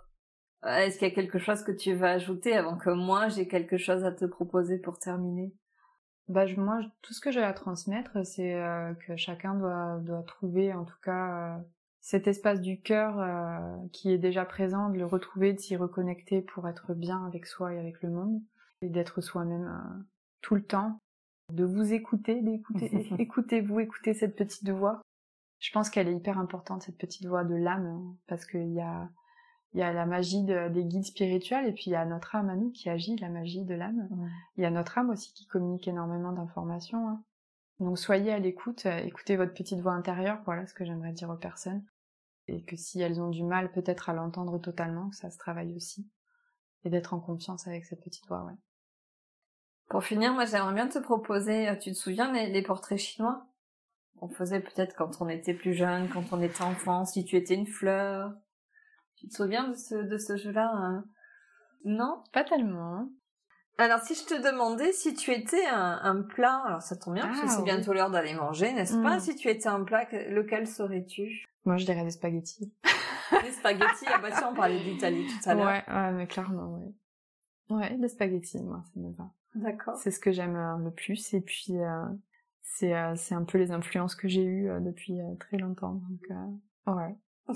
Est-ce 0.65 0.97
qu'il 0.99 1.07
y 1.07 1.11
a 1.11 1.15
quelque 1.15 1.39
chose 1.39 1.63
que 1.63 1.71
tu 1.71 1.93
veux 1.93 2.07
ajouter 2.07 2.53
avant 2.53 2.77
que 2.77 2.89
moi 2.89 3.29
j'ai 3.29 3.47
quelque 3.47 3.77
chose 3.77 4.03
à 4.03 4.11
te 4.11 4.25
proposer 4.25 4.77
pour 4.77 4.97
terminer? 4.97 5.53
Bah, 6.29 6.45
moi, 6.57 6.79
tout 7.01 7.13
ce 7.13 7.21
que 7.21 7.31
j'ai 7.31 7.43
à 7.43 7.53
transmettre, 7.53 8.25
c'est 8.25 8.55
euh, 8.55 8.93
que 8.93 9.15
chacun 9.15 9.55
doit, 9.55 9.99
doit 10.01 10.23
trouver, 10.23 10.73
en 10.73 10.85
tout 10.85 10.99
cas, 11.03 11.57
euh, 11.57 11.57
cet 12.01 12.27
espace 12.27 12.61
du 12.61 12.81
cœur 12.81 13.15
qui 13.93 14.11
est 14.11 14.17
déjà 14.17 14.43
présent, 14.43 14.89
de 14.89 14.97
le 14.97 15.05
retrouver, 15.05 15.53
de 15.53 15.59
s'y 15.59 15.77
reconnecter 15.77 16.41
pour 16.41 16.67
être 16.67 16.93
bien 16.93 17.25
avec 17.25 17.45
soi 17.45 17.73
et 17.73 17.79
avec 17.79 18.01
le 18.01 18.09
monde, 18.09 18.41
et 18.81 18.89
d'être 18.89 19.21
soi-même 19.21 20.05
tout 20.41 20.55
le 20.55 20.63
temps, 20.65 20.99
de 21.53 21.63
vous 21.63 21.93
écouter, 21.93 22.41
d'écouter, 22.41 23.07
écoutez-vous, 23.19 23.79
écoutez 23.79 24.13
cette 24.13 24.35
petite 24.35 24.69
voix, 24.69 25.01
je 25.59 25.71
pense 25.71 25.89
qu'elle 25.89 26.09
est 26.09 26.15
hyper 26.15 26.39
importante, 26.39 26.83
cette 26.83 26.97
petite 26.97 27.25
voix 27.25 27.45
de 27.45 27.55
l'âme, 27.55 27.85
hein, 27.85 28.17
parce 28.27 28.45
qu'il 28.45 28.73
y 28.73 28.81
a, 28.81 29.09
il 29.73 29.79
y 29.79 29.83
a 29.83 29.91
la 29.91 30.05
magie 30.05 30.43
des 30.43 30.85
guides 30.85 31.05
spirituels, 31.05 31.67
et 31.67 31.71
puis 31.71 31.85
il 31.87 31.91
y 31.91 31.95
a 31.95 32.05
notre 32.05 32.35
âme 32.35 32.49
à 32.49 32.55
nous 32.55 32.69
qui 32.69 32.89
agit, 32.89 33.15
la 33.17 33.29
magie 33.29 33.63
de 33.63 33.73
l'âme. 33.73 34.07
Il 34.55 34.63
y 34.63 34.65
a 34.65 34.71
notre 34.71 34.97
âme 34.99 35.09
aussi 35.09 35.33
qui 35.33 35.47
communique 35.47 35.87
énormément 35.87 36.31
d'informations. 36.31 37.09
Hein. 37.09 37.23
Donc 37.79 37.97
soyez 37.97 38.31
à 38.31 38.39
l'écoute, 38.39 38.85
euh, 38.85 38.97
écoutez 38.99 39.35
votre 39.35 39.53
petite 39.53 39.79
voix 39.79 39.93
intérieure, 39.93 40.39
voilà 40.45 40.67
ce 40.67 40.73
que 40.73 40.85
j'aimerais 40.85 41.11
dire 41.11 41.29
aux 41.29 41.37
personnes. 41.37 41.83
Et 42.47 42.61
que 42.61 42.75
si 42.75 43.01
elles 43.01 43.21
ont 43.21 43.29
du 43.29 43.43
mal 43.43 43.71
peut-être 43.71 44.09
à 44.09 44.13
l'entendre 44.13 44.59
totalement, 44.59 45.09
que 45.09 45.15
ça 45.15 45.31
se 45.31 45.37
travaille 45.37 45.73
aussi. 45.75 46.07
Et 46.83 46.89
d'être 46.89 47.13
en 47.13 47.19
confiance 47.19 47.67
avec 47.67 47.85
cette 47.85 48.03
petite 48.03 48.27
voix, 48.27 48.43
ouais. 48.43 48.57
Pour 49.89 50.03
finir, 50.03 50.33
moi 50.33 50.45
j'aimerais 50.45 50.73
bien 50.73 50.87
te 50.87 50.99
proposer, 50.99 51.69
euh, 51.69 51.75
tu 51.75 51.91
te 51.91 51.97
souviens 51.97 52.31
les 52.31 52.61
portraits 52.61 52.97
chinois? 52.97 53.47
On 54.21 54.27
faisait 54.27 54.61
peut-être 54.61 54.95
quand 54.95 55.21
on 55.21 55.27
était 55.27 55.53
plus 55.53 55.73
jeune, 55.73 56.09
quand 56.09 56.31
on 56.31 56.41
était 56.41 56.63
enfant, 56.63 57.05
si 57.05 57.25
tu 57.25 57.35
étais 57.35 57.55
une 57.55 57.67
fleur. 57.67 58.33
Tu 59.23 59.29
te 59.29 59.35
souviens 59.35 59.69
de 59.69 59.75
ce, 59.75 59.95
de 59.95 60.17
ce 60.17 60.35
jeu-là 60.35 60.69
hein 60.73 61.05
Non? 61.85 62.23
Pas 62.33 62.43
tellement. 62.43 63.09
Alors 63.77 63.99
si 63.99 64.13
je 64.13 64.25
te 64.25 64.33
demandais 64.35 64.91
si 64.91 65.15
tu 65.15 65.31
étais 65.31 65.65
un, 65.65 66.21
plat, 66.21 66.61
alors 66.65 66.81
ça 66.81 66.95
tombe 66.95 67.15
bien 67.15 67.25
parce 67.25 67.39
que 67.39 67.45
ah, 67.47 67.49
c'est 67.49 67.63
bientôt 67.63 67.93
l'heure 67.93 68.11
d'aller 68.11 68.35
manger, 68.35 68.71
n'est-ce 68.73 68.97
pas? 68.97 69.17
Mm. 69.17 69.19
Si 69.19 69.35
tu 69.35 69.47
étais 69.49 69.67
un 69.67 69.83
plat, 69.83 70.05
lequel 70.29 70.67
serais-tu? 70.67 71.45
Moi 71.65 71.77
je 71.77 71.85
dirais 71.85 72.03
des 72.03 72.11
spaghettis. 72.11 72.71
des 73.43 73.51
spaghettis, 73.51 74.05
ah 74.13 74.19
bah 74.19 74.29
tiens 74.29 74.49
on 74.51 74.55
parlait 74.55 74.83
d'Italie 74.83 75.25
tout 75.25 75.49
à 75.49 75.55
l'heure. 75.55 75.65
Ouais, 75.65 76.11
mais 76.11 76.27
clairement, 76.27 76.73
ouais. 76.73 76.93
Ouais, 77.69 77.97
des 77.97 78.09
spaghettis, 78.09 78.61
moi 78.61 78.83
ça 78.93 78.99
me 78.99 79.11
va. 79.13 79.31
D'accord. 79.55 79.95
C'est 79.95 80.11
ce 80.11 80.19
que 80.19 80.31
j'aime 80.31 80.55
euh, 80.55 80.77
le 80.77 80.91
plus 80.91 81.33
et 81.33 81.41
puis 81.41 81.79
euh, 81.79 82.05
c'est 82.63 82.95
euh, 82.95 83.13
c'est 83.15 83.35
un 83.35 83.43
peu 83.43 83.57
les 83.57 83.71
influences 83.71 84.15
que 84.15 84.27
j'ai 84.27 84.43
eues 84.43 84.69
euh, 84.69 84.79
depuis 84.79 85.19
euh, 85.19 85.35
très 85.39 85.57
longtemps. 85.57 86.01
Donc 86.09 86.95
ouais. 86.95 87.15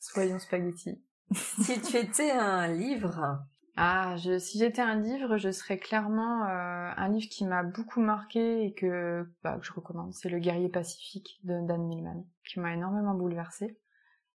Soyons 0.00 0.38
spaghetti. 0.38 1.02
si 1.34 1.80
tu 1.82 1.96
étais 1.96 2.30
un 2.30 2.68
livre. 2.68 3.40
Ah, 3.76 4.16
je, 4.16 4.38
si 4.38 4.58
j'étais 4.58 4.82
un 4.82 4.96
livre, 4.96 5.36
je 5.36 5.52
serais 5.52 5.78
clairement 5.78 6.42
un 6.42 7.08
livre 7.08 7.28
qui 7.30 7.44
m'a 7.44 7.62
beaucoup 7.62 8.00
marqué 8.00 8.64
et 8.64 8.74
que, 8.74 9.24
bah, 9.44 9.56
que 9.58 9.64
je 9.64 9.72
recommande. 9.72 10.12
C'est 10.12 10.28
Le 10.28 10.40
guerrier 10.40 10.68
pacifique 10.68 11.38
de 11.44 11.64
Dan 11.64 11.86
Millman, 11.86 12.26
qui 12.44 12.58
m'a 12.58 12.74
énormément 12.74 13.14
bouleversée, 13.14 13.78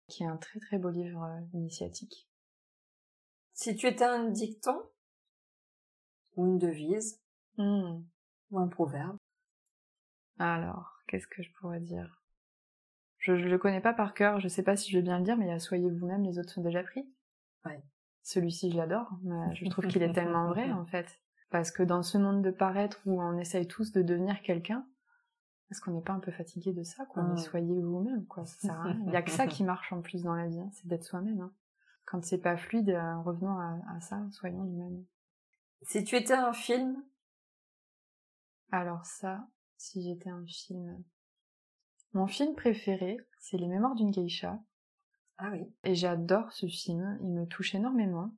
qui 0.07 0.23
est 0.23 0.27
un 0.27 0.37
très 0.37 0.59
très 0.61 0.77
beau 0.77 0.89
livre 0.89 1.27
initiatique. 1.53 2.29
Si 3.53 3.75
tu 3.75 3.87
étais 3.87 4.05
un 4.05 4.29
dicton 4.29 4.81
ou 6.35 6.45
une 6.45 6.57
devise 6.57 7.21
hmm. 7.57 8.01
ou 8.51 8.59
un 8.59 8.67
proverbe. 8.67 9.17
Alors, 10.39 11.03
qu'est-ce 11.07 11.27
que 11.27 11.43
je 11.43 11.51
pourrais 11.59 11.79
dire? 11.79 12.22
Je, 13.23 13.37
je 13.37 13.47
le 13.47 13.57
connais 13.57 13.79
pas 13.79 13.93
par 13.93 14.13
cœur, 14.13 14.41
je 14.41 14.49
sais 14.49 14.63
pas 14.63 14.75
si 14.75 14.91
je 14.91 14.97
vais 14.97 15.01
bien 15.01 15.17
le 15.17 15.23
dire, 15.23 15.37
mais 15.37 15.45
il 15.45 15.49
y 15.49 15.53
a 15.53 15.59
Soyez 15.59 15.89
vous-même, 15.89 16.23
les 16.23 16.39
autres 16.39 16.51
sont 16.51 16.61
déjà 16.61 16.83
pris. 16.83 17.07
Ouais. 17.65 17.81
Celui-ci, 18.21 18.69
je 18.69 18.77
l'adore, 18.77 19.11
mais 19.23 19.55
je 19.55 19.65
trouve 19.69 19.87
qu'il 19.87 20.03
est 20.03 20.11
tellement 20.13 20.49
vrai, 20.49 20.71
en 20.71 20.85
fait. 20.85 21.21
Parce 21.49 21.71
que 21.71 21.83
dans 21.83 22.03
ce 22.03 22.17
monde 22.17 22.41
de 22.41 22.51
paraître 22.51 22.99
où 23.05 23.21
on 23.21 23.37
essaye 23.37 23.65
tous 23.65 23.93
de 23.93 24.01
devenir 24.01 24.41
quelqu'un, 24.41 24.85
est-ce 25.71 25.79
qu'on 25.79 25.91
n'est 25.91 26.01
pas 26.01 26.11
un 26.11 26.19
peu 26.19 26.31
fatigué 26.31 26.73
de 26.73 26.83
ça, 26.83 27.05
quoi? 27.05 27.23
Mais 27.23 27.37
soyez 27.37 27.81
vous-même, 27.81 28.25
quoi. 28.25 28.45
Ça 28.45 28.83
Il 29.07 29.13
y 29.13 29.15
a 29.15 29.21
que 29.21 29.31
ça 29.31 29.47
qui 29.47 29.63
marche 29.63 29.93
en 29.93 30.01
plus 30.01 30.23
dans 30.23 30.35
la 30.35 30.47
vie, 30.47 30.59
hein, 30.59 30.69
c'est 30.73 30.87
d'être 30.87 31.05
soi-même. 31.05 31.39
Hein. 31.39 31.53
Quand 32.05 32.23
c'est 32.25 32.41
pas 32.41 32.57
fluide, 32.57 32.89
euh, 32.89 33.19
revenons 33.21 33.57
à, 33.57 33.79
à 33.95 34.01
ça, 34.01 34.21
soyons 34.31 34.65
nous-mêmes. 34.65 35.05
Si 35.83 36.03
tu 36.03 36.17
étais 36.17 36.33
un 36.33 36.51
film? 36.51 37.01
Alors 38.71 39.05
ça, 39.05 39.47
si 39.77 40.03
j'étais 40.03 40.29
un 40.29 40.45
film. 40.45 41.01
Mon 42.13 42.27
film 42.27 42.55
préféré, 42.55 43.17
c'est 43.39 43.57
Les 43.57 43.67
Mémoires 43.67 43.95
d'une 43.95 44.11
geisha. 44.11 44.59
Ah 45.37 45.49
oui. 45.51 45.65
Et 45.83 45.95
j'adore 45.95 46.51
ce 46.51 46.67
film, 46.67 47.17
il 47.21 47.31
me 47.31 47.45
touche 47.45 47.73
énormément. 47.75 48.31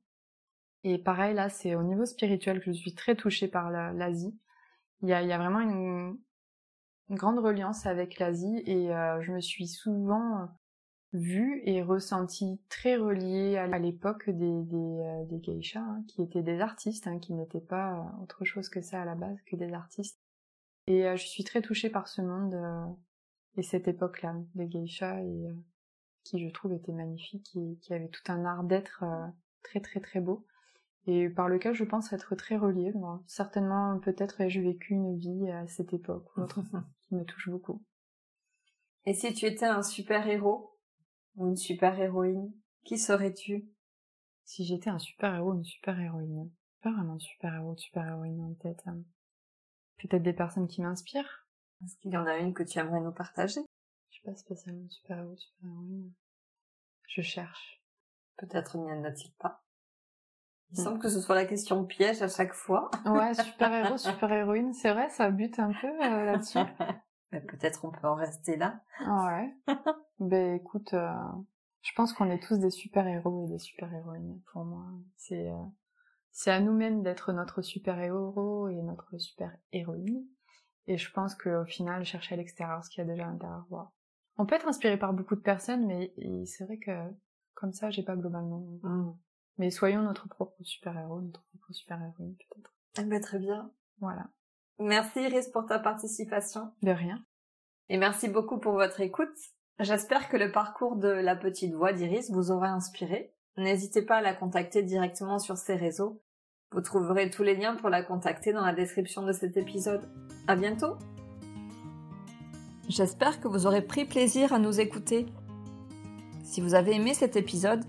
Et 0.82 0.98
pareil, 0.98 1.34
là, 1.34 1.48
c'est 1.48 1.74
au 1.74 1.82
niveau 1.82 2.06
spirituel 2.06 2.60
que 2.60 2.72
je 2.72 2.78
suis 2.78 2.94
très 2.94 3.16
touchée 3.16 3.48
par 3.48 3.70
l'Asie. 3.70 4.38
Il 5.02 5.08
y 5.08 5.12
a, 5.12 5.22
il 5.22 5.28
y 5.28 5.32
a 5.32 5.38
vraiment 5.38 5.60
une, 5.60 6.18
grande 7.10 7.38
reliance 7.38 7.86
avec 7.86 8.18
l'Asie 8.18 8.62
et 8.66 8.92
euh, 8.92 9.20
je 9.20 9.32
me 9.32 9.40
suis 9.40 9.68
souvent 9.68 10.48
vue 11.12 11.62
et 11.64 11.82
ressentie 11.82 12.60
très 12.68 12.96
reliée 12.96 13.56
à 13.56 13.78
l'époque 13.78 14.28
des, 14.28 14.62
des, 14.62 14.76
euh, 14.76 15.24
des 15.24 15.40
geishas, 15.40 15.80
hein, 15.80 16.04
qui 16.08 16.22
étaient 16.22 16.42
des 16.42 16.60
artistes, 16.60 17.06
hein, 17.06 17.18
qui 17.18 17.32
n'étaient 17.32 17.60
pas 17.60 17.94
euh, 17.94 18.22
autre 18.22 18.44
chose 18.44 18.68
que 18.68 18.80
ça 18.80 19.02
à 19.02 19.04
la 19.04 19.14
base, 19.14 19.40
que 19.46 19.56
des 19.56 19.72
artistes. 19.72 20.20
Et 20.86 21.06
euh, 21.06 21.16
je 21.16 21.26
suis 21.26 21.44
très 21.44 21.62
touchée 21.62 21.90
par 21.90 22.08
ce 22.08 22.22
monde 22.22 22.54
et 23.56 23.62
cette 23.62 23.88
époque-là 23.88 24.34
des 24.54 24.66
geishas 24.66 25.22
et 25.22 25.48
euh, 25.48 25.54
qui 26.24 26.44
je 26.44 26.52
trouve 26.52 26.72
était 26.72 26.92
magnifique 26.92 27.56
et 27.56 27.76
qui 27.80 27.94
avait 27.94 28.08
tout 28.08 28.22
un 28.28 28.44
art 28.44 28.64
d'être 28.64 29.04
très 29.62 29.80
très 29.80 30.00
très 30.00 30.20
beau 30.20 30.46
et 31.06 31.28
par 31.28 31.48
lequel 31.48 31.74
je 31.74 31.84
pense 31.84 32.12
être 32.12 32.34
très 32.34 32.56
reliée. 32.56 32.92
Moi. 32.92 33.22
Certainement, 33.26 33.98
peut-être 34.00 34.40
ai-je 34.40 34.60
vécu 34.60 34.94
une 34.94 35.16
vie 35.16 35.50
à 35.50 35.66
cette 35.68 35.92
époque 35.92 36.36
ou 36.36 36.42
autre 36.42 36.60
qui 37.02 37.14
me 37.14 37.24
touche 37.24 37.48
beaucoup. 37.48 37.82
Et 39.04 39.14
si 39.14 39.32
tu 39.32 39.46
étais 39.46 39.66
un 39.66 39.82
super-héros 39.82 40.76
ou 41.36 41.48
une 41.48 41.56
super-héroïne, 41.56 42.52
qui 42.84 42.98
serais-tu? 42.98 43.68
Si 44.44 44.64
j'étais 44.64 44.90
un 44.90 44.98
super-héros 44.98 45.52
ou 45.52 45.58
une 45.58 45.64
super-héroïne, 45.64 46.50
pas 46.82 46.92
vraiment 46.92 47.18
super-héros, 47.18 47.76
super-héroïne 47.76 48.40
en 48.40 48.54
tête. 48.54 48.82
Hein. 48.86 48.98
Peut-être 49.98 50.22
des 50.22 50.32
personnes 50.32 50.66
qui 50.66 50.82
m'inspirent. 50.82 51.45
Est-ce 51.84 51.96
qu'il 51.98 52.12
y 52.12 52.16
en 52.16 52.26
a 52.26 52.36
une 52.36 52.54
que 52.54 52.62
tu 52.62 52.78
aimerais 52.78 53.00
nous 53.00 53.12
partager 53.12 53.60
Je 54.10 54.16
sais 54.16 54.22
pas 54.24 54.34
spécialement 54.34 54.88
super-héros, 54.88 55.36
super-héroïne. 55.36 56.12
Je 57.08 57.22
cherche. 57.22 57.82
Peut-être 58.36 58.76
n'y 58.76 58.92
en 58.92 59.04
a-t-il 59.04 59.32
pas. 59.34 59.62
Il 60.72 60.78
semble 60.78 60.98
que 60.98 61.08
ce 61.08 61.20
soit 61.20 61.36
la 61.36 61.44
question 61.44 61.84
piège 61.84 62.22
à 62.22 62.28
chaque 62.28 62.52
fois. 62.52 62.90
Ouais, 63.04 63.34
super-héros, 63.34 63.96
super-héroïne, 63.98 64.72
c'est 64.72 64.92
vrai, 64.92 65.08
ça 65.10 65.30
bute 65.30 65.58
un 65.58 65.72
peu 65.72 65.86
euh, 65.86 66.24
là-dessus. 66.24 66.58
Peut-être 67.30 67.84
on 67.84 67.90
peut 67.90 68.06
en 68.06 68.14
rester 68.14 68.56
là. 68.56 68.80
Ouais. 69.06 69.54
ben 70.18 70.54
écoute, 70.54 70.94
euh, 70.94 71.12
je 71.82 71.92
pense 71.94 72.12
qu'on 72.12 72.30
est 72.30 72.42
tous 72.42 72.58
des 72.58 72.70
super-héros 72.70 73.44
et 73.44 73.52
des 73.52 73.58
super-héroïnes 73.58 74.40
pour 74.52 74.64
moi. 74.64 74.86
C'est 75.16 75.50
euh, 75.50 75.64
c'est 76.32 76.50
à 76.50 76.60
nous-mêmes 76.60 77.02
d'être 77.02 77.32
notre 77.32 77.62
super-héros 77.62 78.68
et 78.68 78.82
notre 78.82 79.16
super-héroïne. 79.18 80.26
Et 80.86 80.96
je 80.96 81.10
pense 81.10 81.34
qu'au 81.34 81.64
final, 81.64 82.04
chercher 82.04 82.34
à 82.34 82.38
l'extérieur 82.38 82.84
ce 82.84 82.90
qu'il 82.90 83.04
y 83.04 83.06
a 83.06 83.10
déjà 83.10 83.26
à 83.26 83.30
l'intérieur. 83.30 83.66
On 84.38 84.46
peut 84.46 84.54
être 84.54 84.68
inspiré 84.68 84.98
par 84.98 85.12
beaucoup 85.12 85.34
de 85.34 85.40
personnes, 85.40 85.86
mais 85.86 86.12
c'est 86.46 86.64
vrai 86.64 86.78
que 86.78 86.92
comme 87.54 87.72
ça, 87.72 87.90
j'ai 87.90 88.02
pas 88.02 88.16
globalement. 88.16 88.60
Mmh. 88.82 89.14
Mais 89.58 89.70
soyons 89.70 90.02
notre 90.02 90.28
propre 90.28 90.62
super-héros, 90.62 91.22
notre 91.22 91.42
propre 91.44 91.72
super-héroïne 91.72 92.36
peut-être. 92.36 92.74
Eh 92.98 93.04
ben, 93.04 93.20
très 93.20 93.38
bien. 93.38 93.72
Voilà. 94.00 94.28
Merci 94.78 95.22
Iris 95.22 95.48
pour 95.48 95.64
ta 95.66 95.78
participation. 95.78 96.72
De 96.82 96.90
rien. 96.90 97.24
Et 97.88 97.96
merci 97.96 98.28
beaucoup 98.28 98.58
pour 98.58 98.72
votre 98.72 99.00
écoute. 99.00 99.36
J'espère 99.78 100.28
que 100.28 100.36
le 100.36 100.52
parcours 100.52 100.96
de 100.96 101.08
la 101.08 101.36
petite 101.36 101.74
voix 101.74 101.92
d'Iris 101.92 102.30
vous 102.30 102.50
aura 102.50 102.68
inspiré. 102.68 103.34
N'hésitez 103.56 104.02
pas 104.02 104.16
à 104.16 104.22
la 104.22 104.34
contacter 104.34 104.82
directement 104.82 105.38
sur 105.38 105.56
ses 105.56 105.76
réseaux. 105.76 106.22
Vous 106.72 106.80
trouverez 106.80 107.30
tous 107.30 107.44
les 107.44 107.54
liens 107.54 107.76
pour 107.76 107.90
la 107.90 108.02
contacter 108.02 108.52
dans 108.52 108.64
la 108.64 108.72
description 108.72 109.22
de 109.24 109.32
cet 109.32 109.56
épisode. 109.56 110.08
À 110.48 110.56
bientôt! 110.56 110.96
J'espère 112.88 113.40
que 113.40 113.46
vous 113.46 113.66
aurez 113.66 113.82
pris 113.82 114.04
plaisir 114.04 114.52
à 114.52 114.58
nous 114.58 114.80
écouter. 114.80 115.26
Si 116.42 116.60
vous 116.60 116.74
avez 116.74 116.96
aimé 116.96 117.14
cet 117.14 117.36
épisode 117.36 117.84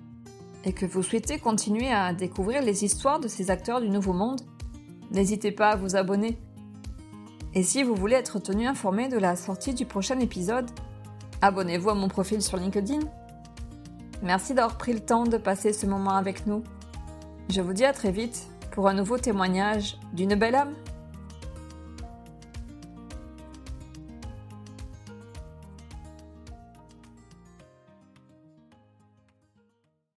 et 0.64 0.74
que 0.74 0.86
vous 0.86 1.02
souhaitez 1.02 1.40
continuer 1.40 1.92
à 1.92 2.14
découvrir 2.14 2.62
les 2.62 2.86
histoires 2.86 3.20
de 3.20 3.28
ces 3.28 3.50
acteurs 3.50 3.82
du 3.82 3.90
Nouveau 3.90 4.14
Monde, 4.14 4.42
n'hésitez 5.12 5.52
pas 5.52 5.72
à 5.72 5.76
vous 5.76 5.96
abonner. 5.96 6.40
Et 7.56 7.64
si 7.64 7.82
vous 7.82 7.96
voulez 7.96 8.16
être 8.16 8.38
tenu 8.38 8.68
informé 8.68 9.08
de 9.08 9.18
la 9.18 9.36
sortie 9.36 9.74
du 9.74 9.88
prochain 9.88 10.20
épisode, 10.20 10.70
abonnez-vous 11.42 11.90
à 11.90 11.96
mon 11.96 12.10
profil 12.10 12.44
sur 12.44 12.58
LinkedIn. 12.58 13.00
Merci 14.22 14.54
d'avoir 14.54 14.78
pris 14.78 14.94
le 14.94 15.00
temps 15.00 15.24
de 15.24 15.38
passer 15.38 15.74
ce 15.74 15.88
moment 15.88 16.16
avec 16.16 16.46
nous. 16.46 16.64
Je 17.50 17.62
vous 17.62 17.74
dis 17.74 17.86
à 17.86 17.94
très 17.94 18.12
vite 18.12 18.48
pour 18.78 18.88
un 18.88 18.94
nouveau 18.94 19.18
témoignage 19.18 19.98
d'une 20.14 20.36
belle 20.36 20.54
âme. 20.54 20.76